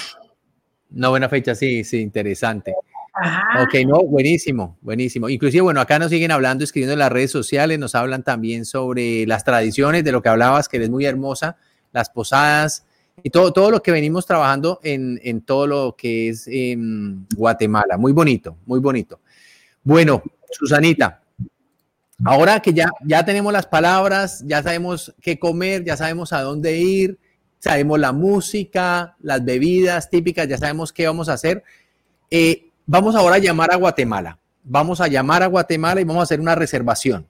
Una 0.91 1.09
buena 1.09 1.29
fecha, 1.29 1.53
sí, 1.53 1.83
sí, 1.83 1.99
interesante. 2.01 2.73
Ajá. 3.13 3.63
Ok, 3.63 3.75
no, 3.87 4.03
buenísimo, 4.03 4.77
buenísimo. 4.81 5.29
Inclusive, 5.29 5.61
bueno, 5.61 5.79
acá 5.79 5.99
nos 5.99 6.09
siguen 6.09 6.31
hablando, 6.31 6.63
escribiendo 6.63 6.93
en 6.93 6.99
las 6.99 7.11
redes 7.11 7.31
sociales, 7.31 7.79
nos 7.79 7.95
hablan 7.95 8.23
también 8.23 8.65
sobre 8.65 9.25
las 9.25 9.43
tradiciones 9.43 10.03
de 10.03 10.11
lo 10.11 10.21
que 10.21 10.29
hablabas, 10.29 10.67
que 10.67 10.77
eres 10.77 10.89
muy 10.89 11.05
hermosa, 11.05 11.57
las 11.95 12.09
posadas 12.09 12.85
y 13.23 13.29
todo, 13.29 13.53
todo 13.53 13.71
lo 13.71 13.81
que 13.81 13.91
venimos 13.91 14.25
trabajando 14.25 14.79
en, 14.83 15.19
en 15.23 15.41
todo 15.41 15.65
lo 15.65 15.95
que 15.97 16.29
es 16.29 16.47
en 16.47 17.25
Guatemala. 17.35 17.97
Muy 17.97 18.11
bonito, 18.11 18.57
muy 18.65 18.79
bonito. 18.79 19.21
Bueno, 19.81 20.21
Susanita, 20.51 21.21
ahora 22.25 22.59
que 22.59 22.73
ya, 22.73 22.91
ya 23.05 23.23
tenemos 23.23 23.53
las 23.53 23.65
palabras, 23.65 24.43
ya 24.45 24.61
sabemos 24.61 25.15
qué 25.21 25.39
comer, 25.39 25.85
ya 25.85 25.95
sabemos 25.95 26.33
a 26.33 26.41
dónde 26.41 26.77
ir, 26.77 27.17
sabemos 27.59 27.97
la 27.99 28.11
música, 28.11 29.15
las 29.21 29.43
bebidas 29.43 30.09
típicas, 30.09 30.47
ya 30.47 30.57
sabemos 30.57 30.91
qué 30.91 31.07
vamos 31.07 31.29
a 31.29 31.33
hacer. 31.33 31.63
Eh, 32.29 32.69
vamos 32.85 33.15
ahora 33.15 33.35
a 33.35 33.39
llamar 33.39 33.71
a 33.71 33.77
Guatemala. 33.77 34.37
Vamos 34.63 34.99
a 34.99 35.07
llamar 35.07 35.43
a 35.43 35.47
Guatemala 35.47 36.01
y 36.01 36.03
vamos 36.03 36.19
a 36.21 36.23
hacer 36.23 36.41
una 36.41 36.55
reservación. 36.55 37.27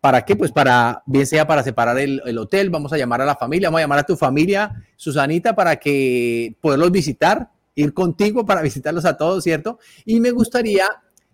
¿Para 0.00 0.24
qué? 0.24 0.36
Pues 0.36 0.52
para, 0.52 1.02
bien 1.06 1.26
sea 1.26 1.46
para 1.46 1.64
separar 1.64 1.98
el, 1.98 2.22
el, 2.24 2.38
hotel, 2.38 2.70
vamos 2.70 2.92
a 2.92 2.96
llamar 2.96 3.20
a 3.20 3.26
la 3.26 3.34
familia, 3.34 3.68
vamos 3.68 3.78
a 3.78 3.82
llamar 3.82 3.98
a 3.98 4.06
tu 4.06 4.16
familia, 4.16 4.84
Susanita, 4.96 5.56
para 5.56 5.76
que 5.76 6.54
poderlos 6.60 6.92
visitar, 6.92 7.50
ir 7.74 7.92
contigo 7.92 8.46
para 8.46 8.62
visitarlos 8.62 9.04
a 9.04 9.16
todos, 9.16 9.42
¿cierto? 9.42 9.78
Y 10.04 10.20
me 10.20 10.30
gustaría 10.30 10.86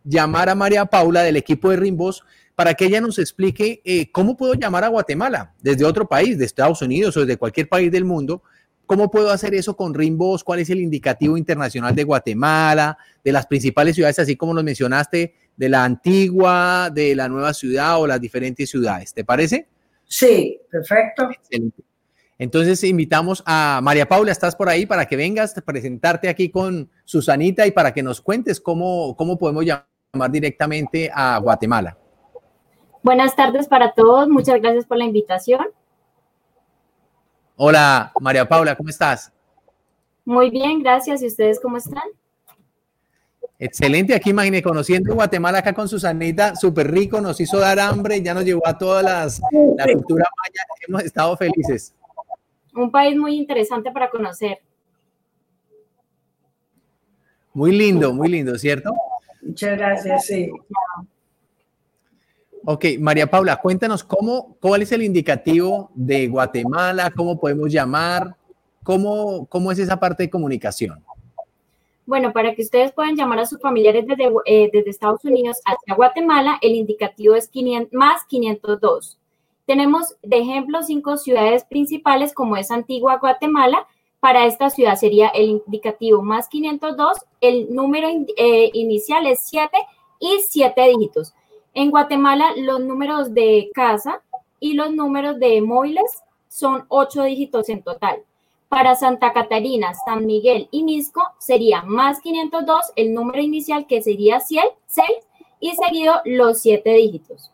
llamar 0.05 0.49
a 0.49 0.55
María 0.55 0.87
Paula 0.87 1.23
del 1.23 1.37
equipo 1.37 1.71
de 1.71 1.77
Rimbos 1.77 2.25
para 2.55 2.75
que 2.75 2.87
ella 2.87 3.01
nos 3.01 3.19
explique 3.19 3.83
eh, 3.85 4.11
cómo 4.13 4.37
puedo 4.37 4.55
llamar 4.55 4.85
a 4.85 4.89
Guatemala 4.89 5.55
desde 5.61 5.85
otro 5.85 6.07
país, 6.07 6.39
de 6.39 6.45
Estados 6.45 6.83
Unidos 6.83 7.17
o 7.17 7.21
desde 7.21 7.37
cualquier 7.37 7.69
país 7.69 7.91
del 7.91 8.05
mundo. 8.05 8.43
¿Cómo 8.87 9.11
puedo 9.11 9.31
hacer 9.31 9.55
eso 9.55 9.77
con 9.77 9.95
Rimbos? 9.95 10.45
¿Cuál 10.45 10.61
es 10.61 10.71
el 10.71 10.81
indicativo 10.81 11.37
internacional 11.37 11.95
de 11.95 12.05
Guatemala, 12.05 12.99
de 13.23 13.33
las 13.33 13.47
principales 13.47 13.95
ciudades, 13.95 14.19
así 14.19 14.37
como 14.37 14.53
nos 14.53 14.65
mencionaste, 14.65 15.35
de 15.57 15.69
la 15.69 15.85
antigua, 15.85 16.91
de 16.93 17.15
la 17.15 17.29
nueva 17.29 17.55
ciudad 17.55 18.01
o 18.01 18.07
las 18.07 18.21
diferentes 18.21 18.69
ciudades? 18.69 19.15
¿Te 19.15 19.25
parece? 19.25 19.69
Sí, 20.07 20.61
perfecto. 20.71 21.31
Excelente. 21.31 21.83
Entonces 22.39 22.83
invitamos 22.85 23.43
a 23.47 23.81
María 23.83 24.07
Paula, 24.07 24.33
estás 24.33 24.57
por 24.57 24.69
ahí 24.69 24.87
para 24.87 25.07
que 25.07 25.17
vengas 25.17 25.57
a 25.57 25.61
presentarte 25.63 26.29
aquí 26.29 26.51
con 26.51 26.91
Susanita 27.05 27.67
y 27.67 27.71
para 27.71 27.95
que 27.95 28.03
nos 28.03 28.21
cuentes 28.21 28.61
cómo, 28.61 29.17
cómo 29.17 29.39
podemos 29.39 29.65
llamar 29.65 30.31
directamente 30.31 31.11
a 31.15 31.39
Guatemala. 31.39 31.97
Buenas 33.03 33.37
tardes 33.37 33.69
para 33.69 33.93
todos, 33.93 34.29
muchas 34.29 34.61
gracias 34.61 34.85
por 34.87 34.99
la 34.99 35.05
invitación. 35.05 35.67
Hola, 37.57 38.13
María 38.21 38.49
Paula, 38.49 38.75
¿cómo 38.75 38.89
estás? 38.89 39.33
Muy 40.25 40.51
bien, 40.51 40.83
gracias. 40.83 41.23
¿Y 41.23 41.27
ustedes 41.27 41.61
cómo 41.61 41.77
están? 41.77 42.03
Excelente, 43.59 44.15
aquí 44.15 44.31
imagínate, 44.31 44.65
conociendo 44.65 45.15
Guatemala 45.15 45.59
acá 45.59 45.73
con 45.73 45.89
Susanita, 45.89 46.57
súper 46.57 46.91
rico, 46.91 47.21
nos 47.21 47.41
hizo 47.41 47.61
dar 47.61 47.79
hambre, 47.79 48.21
ya 48.21 48.35
nos 48.35 48.45
llevó 48.45 48.67
a 48.67 48.77
todas 48.77 49.05
las, 49.05 49.41
la 49.77 49.85
cultura 49.93 50.25
maya, 50.43 50.63
hemos 50.87 51.05
estado 51.05 51.37
felices. 51.37 51.95
Un 52.75 52.91
país 52.91 53.17
muy 53.17 53.37
interesante 53.37 53.93
para 53.93 54.11
conocer. 54.11 54.59
Muy 57.53 57.71
lindo, 57.71 58.13
muy 58.13 58.29
lindo, 58.29 58.59
¿cierto? 58.59 58.93
Muchas 59.41 59.79
gracias, 59.79 60.27
sí. 60.27 60.51
Ok, 62.67 62.87
María 62.99 63.27
Paula, 63.27 63.57
cuéntanos 63.57 64.03
cómo, 64.03 64.57
cuál 64.59 64.81
es 64.81 64.93
el 64.93 65.03
indicativo 65.03 65.91
de 65.95 66.29
Guatemala, 66.29 67.13
cómo 67.15 67.39
podemos 67.39 67.71
llamar, 67.71 68.37
cómo, 68.83 69.45
cómo 69.47 69.71
es 69.71 69.79
esa 69.79 70.01
parte 70.01 70.23
de 70.23 70.31
comunicación. 70.31 71.05
Bueno, 72.07 72.33
para 72.33 72.55
que 72.55 72.63
ustedes 72.63 72.93
puedan 72.93 73.17
llamar 73.17 73.41
a 73.41 73.47
sus 73.47 73.61
familiares 73.61 74.07
desde, 74.07 74.31
eh, 74.47 74.71
desde 74.73 74.91
Estados 74.91 75.23
Unidos 75.25 75.59
hacia 75.67 75.95
Guatemala, 75.95 76.59
el 76.63 76.75
indicativo 76.75 77.35
es 77.35 77.49
500, 77.49 77.93
más 77.93 78.25
502. 78.25 79.19
Tenemos 79.67 80.17
de 80.23 80.39
ejemplo 80.39 80.83
cinco 80.83 81.19
ciudades 81.19 81.65
principales 81.65 82.33
como 82.33 82.57
es 82.57 82.71
Antigua 82.71 83.19
Guatemala. 83.19 83.87
Para 84.21 84.47
esta 84.47 84.71
ciudad 84.71 84.97
sería 84.97 85.29
el 85.29 85.49
indicativo 85.49 86.23
más 86.23 86.49
502. 86.49 87.19
El 87.43 87.75
número 87.75 88.09
eh, 88.37 88.71
inicial 88.73 89.27
es 89.27 89.41
7 89.45 89.69
y 90.19 90.41
7 90.49 90.89
dígitos. 90.89 91.35
En 91.77 91.91
Guatemala, 91.91 92.53
los 92.57 92.81
números 92.81 93.35
de 93.35 93.69
casa 93.75 94.23
y 94.61 94.75
los 94.75 94.93
números 94.93 95.41
de 95.41 95.61
móviles 95.61 96.23
son 96.49 96.85
ocho 96.89 97.25
dígitos 97.25 97.69
en 97.69 97.83
total. 97.83 98.23
Para 98.69 98.95
Santa 98.95 99.33
Catarina, 99.33 99.93
San 100.07 100.25
Miguel 100.25 100.69
y 100.71 100.85
Misco 100.85 101.23
sería 101.41 101.83
más 101.83 102.21
502 102.21 102.93
el 102.95 103.13
número 103.13 103.43
inicial 103.43 103.89
que 103.89 104.03
sería 104.03 104.39
6 104.39 104.65
y 105.59 105.73
seguido 105.73 106.15
los 106.25 106.61
siete 106.61 106.91
dígitos. 106.91 107.51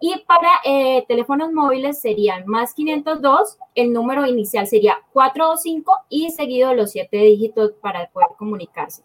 Y 0.00 0.16
para 0.26 0.48
eh, 0.64 1.04
teléfonos 1.06 1.52
móviles 1.52 2.00
serían 2.00 2.46
más 2.46 2.72
502, 2.72 3.58
el 3.74 3.92
número 3.92 4.26
inicial 4.26 4.66
sería 4.66 4.96
425 5.12 5.92
y 6.08 6.30
seguido 6.30 6.72
los 6.72 6.92
siete 6.92 7.18
dígitos 7.18 7.72
para 7.82 8.08
poder 8.08 8.28
comunicarse. 8.38 9.02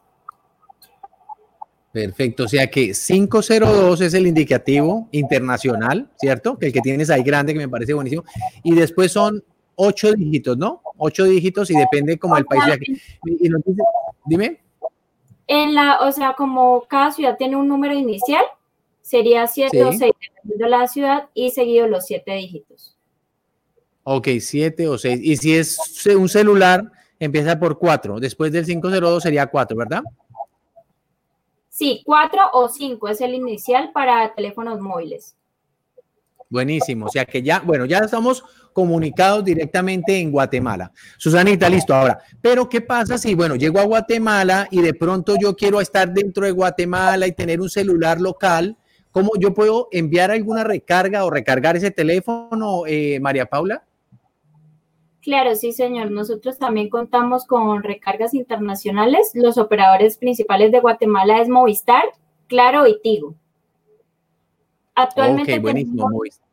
Perfecto, 1.93 2.45
o 2.45 2.47
sea 2.47 2.65
que 2.71 2.91
502 2.91 4.01
es 4.01 4.15
el 4.15 4.25
indicativo 4.25 5.07
internacional, 5.11 6.09
¿cierto? 6.17 6.57
Que 6.57 6.65
el 6.65 6.73
que 6.73 6.81
tienes 6.81 7.11
ahí 7.11 7.21
grande, 7.21 7.53
que 7.53 7.59
me 7.59 7.69
parece 7.69 7.93
buenísimo. 7.93 8.23
Y 8.63 8.73
después 8.73 9.11
son 9.11 9.43
ocho 9.75 10.11
dígitos, 10.13 10.57
¿no? 10.57 10.81
Ocho 10.97 11.23
dígitos 11.25 11.69
y 11.69 11.75
depende 11.75 12.17
como 12.17 12.35
el 12.35 12.45
país. 12.45 12.63
Y, 13.25 13.47
dime. 14.25 14.59
En 15.45 15.75
la, 15.75 15.99
o 16.01 16.11
sea, 16.11 16.33
como 16.33 16.81
cada 16.89 17.11
ciudad 17.11 17.37
tiene 17.37 17.57
un 17.57 17.67
número 17.67 17.93
inicial, 17.93 18.43
sería 19.01 19.45
siete 19.45 19.83
o 19.83 19.91
seis, 19.91 20.13
dependiendo 20.19 20.65
de 20.65 20.69
la 20.71 20.87
ciudad, 20.87 21.29
y 21.35 21.51
seguido 21.51 21.87
los 21.87 22.07
siete 22.07 22.31
dígitos. 22.33 22.97
Ok, 24.01 24.29
siete 24.39 24.87
o 24.87 24.97
seis. 24.97 25.19
Y 25.21 25.37
si 25.37 25.53
es 25.53 25.77
un 26.07 26.27
celular, 26.27 26.91
empieza 27.19 27.59
por 27.59 27.77
cuatro. 27.77 28.19
Después 28.19 28.51
del 28.51 28.65
502 28.65 29.21
sería 29.21 29.45
cuatro, 29.45 29.77
¿verdad? 29.77 30.01
Sí, 31.74 32.03
cuatro 32.05 32.39
o 32.53 32.69
cinco 32.69 33.07
es 33.07 33.19
el 33.19 33.34
inicial 33.34 33.91
para 33.91 34.32
teléfonos 34.36 34.80
móviles. 34.80 35.36
Buenísimo, 36.47 37.07
o 37.07 37.09
sea 37.09 37.26
que 37.26 37.41
ya, 37.41 37.61
bueno, 37.61 37.86
ya 37.86 37.97
estamos 37.97 38.43
comunicados 38.74 39.43
directamente 39.43 40.19
en 40.19 40.32
Guatemala. 40.32 40.91
Susanita, 41.17 41.67
listo 41.69 41.95
ahora. 41.95 42.19
Pero 42.43 42.69
¿qué 42.69 42.82
pasa 42.82 43.17
si, 43.17 43.34
bueno, 43.34 43.55
llego 43.55 43.80
a 43.80 43.86
Guatemala 43.86 44.67
y 44.69 44.82
de 44.82 44.93
pronto 44.93 45.36
yo 45.36 45.55
quiero 45.55 45.82
estar 45.82 46.13
dentro 46.13 46.45
de 46.45 46.51
Guatemala 46.51 47.26
y 47.26 47.32
tener 47.32 47.59
un 47.59 47.71
celular 47.71 48.21
local? 48.21 48.78
¿Cómo 49.09 49.32
yo 49.39 49.55
puedo 49.55 49.88
enviar 49.91 50.30
alguna 50.30 50.63
recarga 50.63 51.26
o 51.26 51.32
recargar 51.32 51.76
ese 51.76 51.89
teléfono, 51.89 52.84
eh, 52.86 53.19
María 53.19 53.47
Paula? 53.47 53.84
Claro, 55.24 55.55
sí, 55.55 55.71
señor. 55.71 56.11
Nosotros 56.11 56.59
también 56.59 56.89
contamos 56.89 57.45
con 57.45 57.82
recargas 57.82 58.34
internacionales. 58.34 59.32
Los 59.34 59.57
operadores 59.57 60.17
principales 60.17 60.71
de 60.74 60.82
Guatemala 60.82 61.41
es 61.41 61.47
Movistar, 61.47 62.03
Claro 62.47 62.86
y 62.88 62.99
Tigo. 63.01 63.34
Actualmente. 64.93 65.55
Ok, 65.55 65.61
buenísimo, 65.61 66.09
Movistar. 66.09 66.45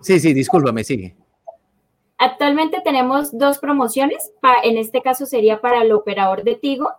Sí, 0.00 0.20
sí, 0.20 0.32
discúlpame, 0.32 0.84
sigue. 0.84 1.16
Actualmente 2.16 2.80
tenemos 2.84 3.36
dos 3.36 3.58
promociones. 3.58 4.32
En 4.62 4.78
este 4.78 5.02
caso 5.02 5.26
sería 5.26 5.60
para 5.60 5.82
el 5.82 5.90
operador 5.90 6.44
de 6.44 6.54
Tigo 6.54 6.92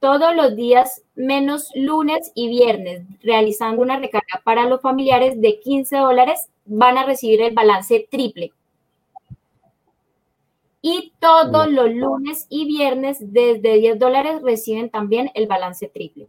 todos 0.00 0.34
los 0.34 0.54
días 0.54 1.02
menos 1.14 1.70
lunes 1.74 2.32
y 2.34 2.48
viernes, 2.48 3.02
realizando 3.22 3.82
una 3.82 3.98
recarga 3.98 4.40
para 4.44 4.66
los 4.66 4.80
familiares 4.80 5.40
de 5.40 5.58
15 5.60 5.96
dólares, 5.96 6.48
van 6.64 6.98
a 6.98 7.04
recibir 7.04 7.42
el 7.42 7.54
balance 7.54 8.06
triple. 8.10 8.52
Y 10.80 11.12
todos 11.18 11.68
los 11.68 11.90
lunes 11.90 12.46
y 12.48 12.66
viernes 12.66 13.18
desde 13.20 13.78
10 13.78 13.98
dólares 13.98 14.40
reciben 14.42 14.90
también 14.90 15.30
el 15.34 15.48
balance 15.48 15.88
triple. 15.88 16.28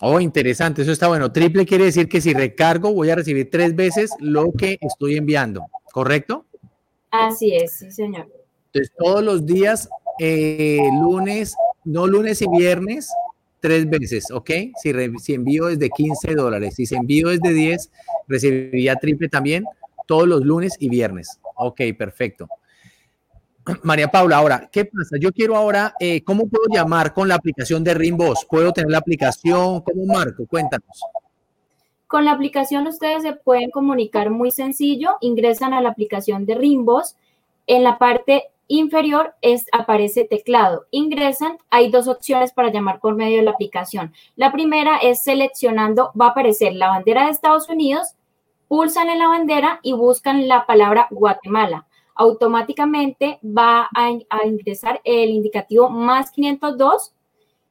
Oh, 0.00 0.20
interesante, 0.20 0.82
eso 0.82 0.92
está 0.92 1.08
bueno. 1.08 1.32
Triple 1.32 1.64
quiere 1.64 1.84
decir 1.84 2.08
que 2.08 2.20
si 2.20 2.34
recargo 2.34 2.92
voy 2.92 3.08
a 3.10 3.14
recibir 3.14 3.50
tres 3.50 3.74
veces 3.74 4.10
lo 4.20 4.52
que 4.52 4.76
estoy 4.80 5.16
enviando, 5.16 5.62
¿correcto? 5.92 6.44
Así 7.10 7.54
es, 7.54 7.78
sí, 7.78 7.90
señor. 7.90 8.28
Entonces, 8.66 8.92
todos 8.98 9.24
los 9.24 9.46
días, 9.46 9.88
eh, 10.18 10.80
lunes, 11.00 11.56
no 11.86 12.06
lunes 12.06 12.42
y 12.42 12.46
viernes, 12.48 13.10
tres 13.60 13.88
veces, 13.88 14.30
¿ok? 14.30 14.50
Si, 14.82 15.34
envío 15.34 15.66
desde 15.66 15.88
15 15.88 16.34
dólares, 16.34 16.74
si 16.74 16.84
se 16.84 16.96
envío 16.96 17.28
desde 17.28 17.52
10, 17.52 17.90
recibiría 18.28 18.96
triple 18.96 19.28
también 19.28 19.64
todos 20.06 20.28
los 20.28 20.42
lunes 20.42 20.76
y 20.78 20.88
viernes. 20.88 21.40
Ok, 21.56 21.80
perfecto. 21.96 22.48
María 23.82 24.08
Paula, 24.08 24.36
ahora, 24.36 24.68
¿qué 24.70 24.84
pasa? 24.84 25.16
Yo 25.18 25.32
quiero 25.32 25.56
ahora, 25.56 25.94
eh, 25.98 26.22
¿cómo 26.22 26.48
puedo 26.48 26.64
llamar 26.72 27.14
con 27.14 27.28
la 27.28 27.36
aplicación 27.36 27.82
de 27.82 27.94
Rimbos? 27.94 28.46
¿Puedo 28.48 28.72
tener 28.72 28.90
la 28.90 28.98
aplicación? 28.98 29.80
¿Cómo 29.80 30.06
marco? 30.06 30.46
Cuéntanos. 30.46 31.00
Con 32.06 32.24
la 32.24 32.32
aplicación 32.32 32.86
ustedes 32.86 33.22
se 33.22 33.32
pueden 33.32 33.70
comunicar 33.70 34.30
muy 34.30 34.52
sencillo, 34.52 35.16
ingresan 35.20 35.72
a 35.72 35.80
la 35.80 35.88
aplicación 35.88 36.46
de 36.46 36.54
Rimbos, 36.54 37.16
en 37.66 37.82
la 37.82 37.98
parte 37.98 38.44
inferior 38.68 39.34
es, 39.42 39.66
aparece 39.72 40.24
teclado. 40.24 40.86
Ingresan, 40.90 41.58
hay 41.70 41.90
dos 41.90 42.08
opciones 42.08 42.52
para 42.52 42.70
llamar 42.70 43.00
por 43.00 43.14
medio 43.14 43.38
de 43.38 43.44
la 43.44 43.52
aplicación. 43.52 44.12
La 44.34 44.52
primera 44.52 44.98
es 44.98 45.22
seleccionando, 45.22 46.12
va 46.20 46.26
a 46.26 46.30
aparecer 46.30 46.74
la 46.74 46.88
bandera 46.88 47.24
de 47.24 47.30
Estados 47.30 47.68
Unidos, 47.68 48.14
pulsan 48.68 49.08
en 49.08 49.18
la 49.18 49.28
bandera 49.28 49.80
y 49.82 49.92
buscan 49.92 50.48
la 50.48 50.66
palabra 50.66 51.06
Guatemala. 51.10 51.86
Automáticamente 52.14 53.38
va 53.44 53.88
a, 53.94 54.10
ingresar 54.46 55.00
el 55.04 55.30
indicativo 55.30 55.90
más 55.90 56.30
502 56.30 57.12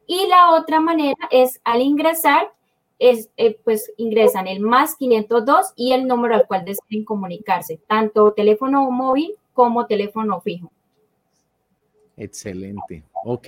y 0.07 0.27
la 0.27 0.51
otra 0.51 0.79
manera 0.79 1.17
es 1.31 1.59
al 1.63 1.81
ingresar 1.81 2.51
es, 2.97 3.29
eh, 3.35 3.59
pues 3.65 3.91
ingresan 3.97 4.47
el 4.47 4.61
más 4.61 4.95
502 4.95 5.73
y 5.75 5.91
el 5.91 6.07
número 6.07 6.35
al 6.35 6.47
cual 6.47 6.63
deseen 6.63 7.03
comunicarse, 7.03 7.81
tanto 7.87 8.31
teléfono 8.31 8.89
móvil 8.89 9.35
como 9.53 9.85
teléfono 9.85 10.39
fijo. 10.39 10.71
Excelente. 12.17 13.03
Ok. 13.23 13.47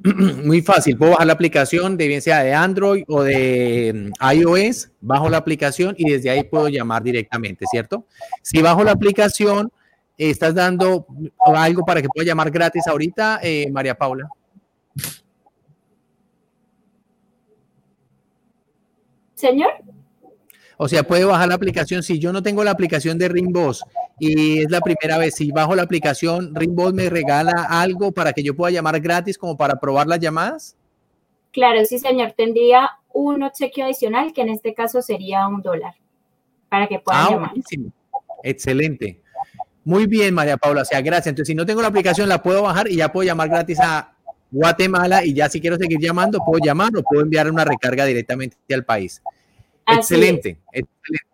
Muy 0.44 0.62
fácil. 0.62 0.96
Puedo 0.96 1.12
bajar 1.12 1.26
la 1.26 1.32
aplicación, 1.32 1.96
de 1.96 2.06
bien 2.06 2.22
sea 2.22 2.42
de 2.42 2.54
Android 2.54 3.04
o 3.08 3.22
de 3.22 4.12
mm, 4.20 4.34
iOS, 4.34 4.90
bajo 5.00 5.28
la 5.28 5.38
aplicación 5.38 5.94
y 5.98 6.10
desde 6.10 6.30
ahí 6.30 6.44
puedo 6.44 6.68
llamar 6.68 7.02
directamente, 7.02 7.64
¿cierto? 7.70 8.04
Si 8.42 8.62
bajo 8.62 8.84
la 8.84 8.92
aplicación, 8.92 9.72
¿estás 10.16 10.54
dando 10.54 11.06
algo 11.44 11.84
para 11.84 12.00
que 12.00 12.08
pueda 12.08 12.26
llamar 12.26 12.50
gratis 12.50 12.86
ahorita, 12.86 13.40
eh, 13.42 13.68
María 13.72 13.96
Paula? 13.96 14.28
Señor. 19.34 19.70
O 20.76 20.88
sea, 20.88 21.02
puede 21.02 21.24
bajar 21.24 21.48
la 21.48 21.54
aplicación. 21.54 22.02
Si 22.02 22.18
yo 22.20 22.32
no 22.32 22.42
tengo 22.42 22.62
la 22.62 22.70
aplicación 22.70 23.18
de 23.18 23.28
Ringboss 23.28 23.84
y 24.18 24.62
es 24.62 24.70
la 24.70 24.80
primera 24.80 25.18
vez, 25.18 25.36
si 25.36 25.50
bajo 25.52 25.74
la 25.74 25.82
aplicación, 25.82 26.54
Ringboss 26.54 26.92
me 26.92 27.08
regala 27.08 27.66
algo 27.68 28.12
para 28.12 28.32
que 28.32 28.42
yo 28.42 28.54
pueda 28.54 28.72
llamar 28.72 29.00
gratis 29.00 29.38
como 29.38 29.56
para 29.56 29.78
probar 29.78 30.06
las 30.06 30.18
llamadas. 30.18 30.76
Claro, 31.52 31.84
sí, 31.84 31.98
señor. 31.98 32.32
Tendría 32.36 32.90
un 33.12 33.42
obsequio 33.42 33.84
adicional 33.84 34.32
que 34.32 34.42
en 34.42 34.50
este 34.50 34.74
caso 34.74 35.02
sería 35.02 35.46
un 35.48 35.62
dólar 35.62 35.94
para 36.68 36.86
que 36.86 36.98
puedan 36.98 37.26
ah, 37.26 37.30
llamar. 37.30 37.52
Excelente. 38.42 39.20
Muy 39.84 40.06
bien, 40.06 40.34
María 40.34 40.56
Paula. 40.56 40.82
O 40.82 40.84
sea, 40.84 41.00
gracias. 41.00 41.28
Entonces, 41.28 41.48
si 41.48 41.54
no 41.54 41.64
tengo 41.64 41.80
la 41.80 41.88
aplicación, 41.88 42.28
la 42.28 42.42
puedo 42.42 42.62
bajar 42.62 42.88
y 42.90 42.96
ya 42.96 43.10
puedo 43.10 43.26
llamar 43.26 43.48
gratis 43.48 43.80
a 43.80 44.14
Guatemala 44.50 45.24
y 45.24 45.34
ya 45.34 45.48
si 45.48 45.60
quiero 45.60 45.76
seguir 45.76 45.98
llamando, 46.00 46.40
puedo 46.44 46.64
llamar 46.64 46.90
o 46.96 47.02
puedo 47.02 47.22
enviar 47.22 47.50
una 47.50 47.64
recarga 47.64 48.04
directamente 48.04 48.56
al 48.72 48.84
país. 48.84 49.22
Excelente, 49.86 50.58
excelente. 50.72 51.26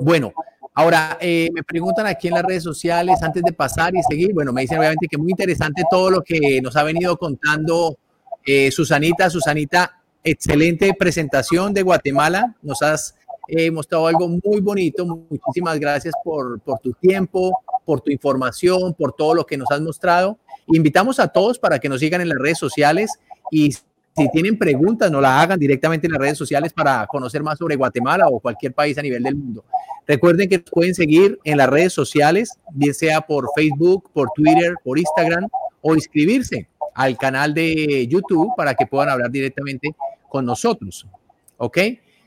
Bueno, 0.00 0.32
ahora 0.74 1.16
eh, 1.20 1.48
me 1.52 1.62
preguntan 1.62 2.06
aquí 2.06 2.28
en 2.28 2.34
las 2.34 2.42
redes 2.42 2.62
sociales 2.62 3.22
antes 3.22 3.42
de 3.42 3.52
pasar 3.52 3.94
y 3.94 4.02
seguir. 4.02 4.34
Bueno, 4.34 4.52
me 4.52 4.62
dicen 4.62 4.78
obviamente 4.78 5.06
que 5.08 5.16
muy 5.16 5.30
interesante 5.30 5.84
todo 5.90 6.10
lo 6.10 6.22
que 6.22 6.60
nos 6.60 6.76
ha 6.76 6.82
venido 6.82 7.16
contando 7.16 7.96
eh, 8.44 8.70
Susanita. 8.70 9.30
Susanita, 9.30 10.02
excelente 10.22 10.92
presentación 10.98 11.72
de 11.72 11.82
Guatemala. 11.82 12.54
Nos 12.62 12.82
has 12.82 13.14
eh, 13.48 13.70
mostrado 13.70 14.06
algo 14.06 14.28
muy 14.28 14.60
bonito. 14.60 15.06
Muchísimas 15.06 15.78
gracias 15.78 16.14
por, 16.22 16.60
por 16.60 16.78
tu 16.80 16.92
tiempo, 16.92 17.62
por 17.84 18.00
tu 18.00 18.10
información, 18.10 18.94
por 18.94 19.12
todo 19.12 19.34
lo 19.34 19.46
que 19.46 19.56
nos 19.56 19.70
has 19.70 19.80
mostrado. 19.80 20.38
Invitamos 20.66 21.20
a 21.20 21.28
todos 21.28 21.58
para 21.58 21.78
que 21.78 21.88
nos 21.88 22.00
sigan 22.00 22.20
en 22.20 22.28
las 22.28 22.38
redes 22.38 22.58
sociales 22.58 23.10
y 23.50 23.74
si 24.16 24.30
tienen 24.30 24.56
preguntas, 24.56 25.10
no 25.10 25.20
la 25.20 25.40
hagan 25.40 25.58
directamente 25.58 26.06
en 26.06 26.12
las 26.12 26.20
redes 26.20 26.38
sociales 26.38 26.72
para 26.72 27.06
conocer 27.06 27.42
más 27.42 27.58
sobre 27.58 27.74
Guatemala 27.74 28.28
o 28.28 28.38
cualquier 28.38 28.72
país 28.72 28.96
a 28.96 29.02
nivel 29.02 29.22
del 29.22 29.34
mundo. 29.34 29.64
Recuerden 30.06 30.48
que 30.48 30.60
pueden 30.60 30.94
seguir 30.94 31.38
en 31.42 31.58
las 31.58 31.68
redes 31.68 31.92
sociales, 31.92 32.50
bien 32.72 32.94
sea 32.94 33.22
por 33.22 33.48
Facebook, 33.56 34.10
por 34.12 34.30
Twitter, 34.34 34.74
por 34.84 34.98
Instagram 34.98 35.48
o 35.80 35.94
inscribirse 35.94 36.68
al 36.94 37.16
canal 37.16 37.54
de 37.54 38.06
YouTube 38.06 38.52
para 38.56 38.74
que 38.74 38.86
puedan 38.86 39.08
hablar 39.08 39.30
directamente 39.30 39.94
con 40.28 40.46
nosotros. 40.46 41.08
¿Ok? 41.56 41.78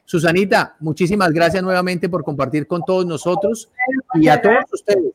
Susanita, 0.03 0.75
muchísimas 0.79 1.31
gracias 1.31 1.63
nuevamente 1.63 2.09
por 2.09 2.23
compartir 2.23 2.67
con 2.67 2.83
todos 2.83 3.05
nosotros 3.05 3.69
y 4.13 4.27
a 4.27 4.41
todos 4.41 4.65
ustedes, 4.73 5.13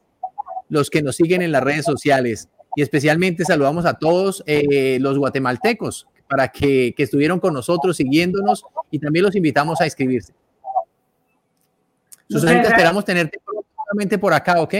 los 0.68 0.88
que 0.88 1.02
nos 1.02 1.16
siguen 1.16 1.42
en 1.42 1.52
las 1.52 1.62
redes 1.62 1.84
sociales 1.84 2.48
y 2.76 2.82
especialmente 2.82 3.44
saludamos 3.44 3.84
a 3.84 3.94
todos 3.94 4.42
eh, 4.46 4.98
los 5.00 5.18
guatemaltecos 5.18 6.06
para 6.28 6.48
que, 6.48 6.94
estuvieron 6.96 7.40
con 7.40 7.54
nosotros 7.54 7.96
siguiéndonos 7.96 8.64
y 8.90 8.98
también 8.98 9.24
los 9.24 9.34
invitamos 9.36 9.80
a 9.80 9.84
inscribirse. 9.84 10.32
Susanita, 12.28 12.68
esperamos 12.68 13.04
tenerte 13.04 13.40
próximamente 13.44 14.18
por 14.18 14.32
acá, 14.32 14.60
¿ok? 14.62 14.74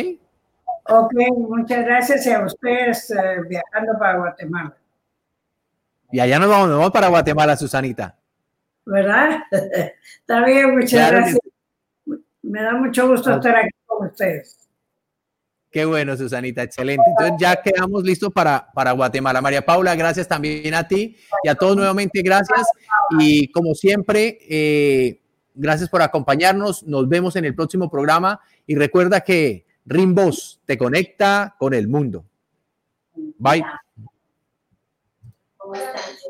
Ok, 0.84 1.12
muchas 1.36 1.84
gracias 1.84 2.26
a 2.26 2.44
ustedes 2.44 3.10
eh, 3.10 3.40
viajando 3.48 3.98
para 3.98 4.18
Guatemala. 4.18 4.76
Y 6.10 6.20
allá 6.20 6.38
nos 6.38 6.48
vamos, 6.48 6.68
nos 6.68 6.78
vamos 6.78 6.92
para 6.92 7.08
Guatemala, 7.08 7.56
Susanita. 7.56 8.18
¿Verdad? 8.84 9.42
Está 10.20 10.44
bien, 10.44 10.76
muchas 10.76 11.10
gracias. 11.10 11.38
Me 12.42 12.62
da 12.62 12.72
mucho 12.72 13.08
gusto 13.08 13.34
estar 13.34 13.56
aquí 13.56 13.70
con 13.86 14.08
ustedes. 14.08 14.61
Qué 15.72 15.86
bueno, 15.86 16.14
Susanita, 16.18 16.62
excelente. 16.62 17.02
Entonces 17.08 17.36
ya 17.38 17.56
quedamos 17.62 18.04
listos 18.04 18.30
para, 18.30 18.70
para 18.74 18.92
Guatemala. 18.92 19.40
María 19.40 19.64
Paula, 19.64 19.94
gracias 19.94 20.28
también 20.28 20.74
a 20.74 20.86
ti 20.86 21.16
y 21.42 21.48
a 21.48 21.54
todos 21.54 21.76
nuevamente, 21.76 22.20
gracias. 22.20 22.66
Y 23.18 23.48
como 23.48 23.74
siempre, 23.74 24.38
eh, 24.50 25.22
gracias 25.54 25.88
por 25.88 26.02
acompañarnos. 26.02 26.82
Nos 26.82 27.08
vemos 27.08 27.36
en 27.36 27.46
el 27.46 27.54
próximo 27.54 27.90
programa 27.90 28.38
y 28.66 28.74
recuerda 28.74 29.22
que 29.22 29.64
Rimbos 29.86 30.60
te 30.66 30.76
conecta 30.76 31.56
con 31.58 31.72
el 31.72 31.88
mundo. 31.88 32.26
Bye. 33.38 33.64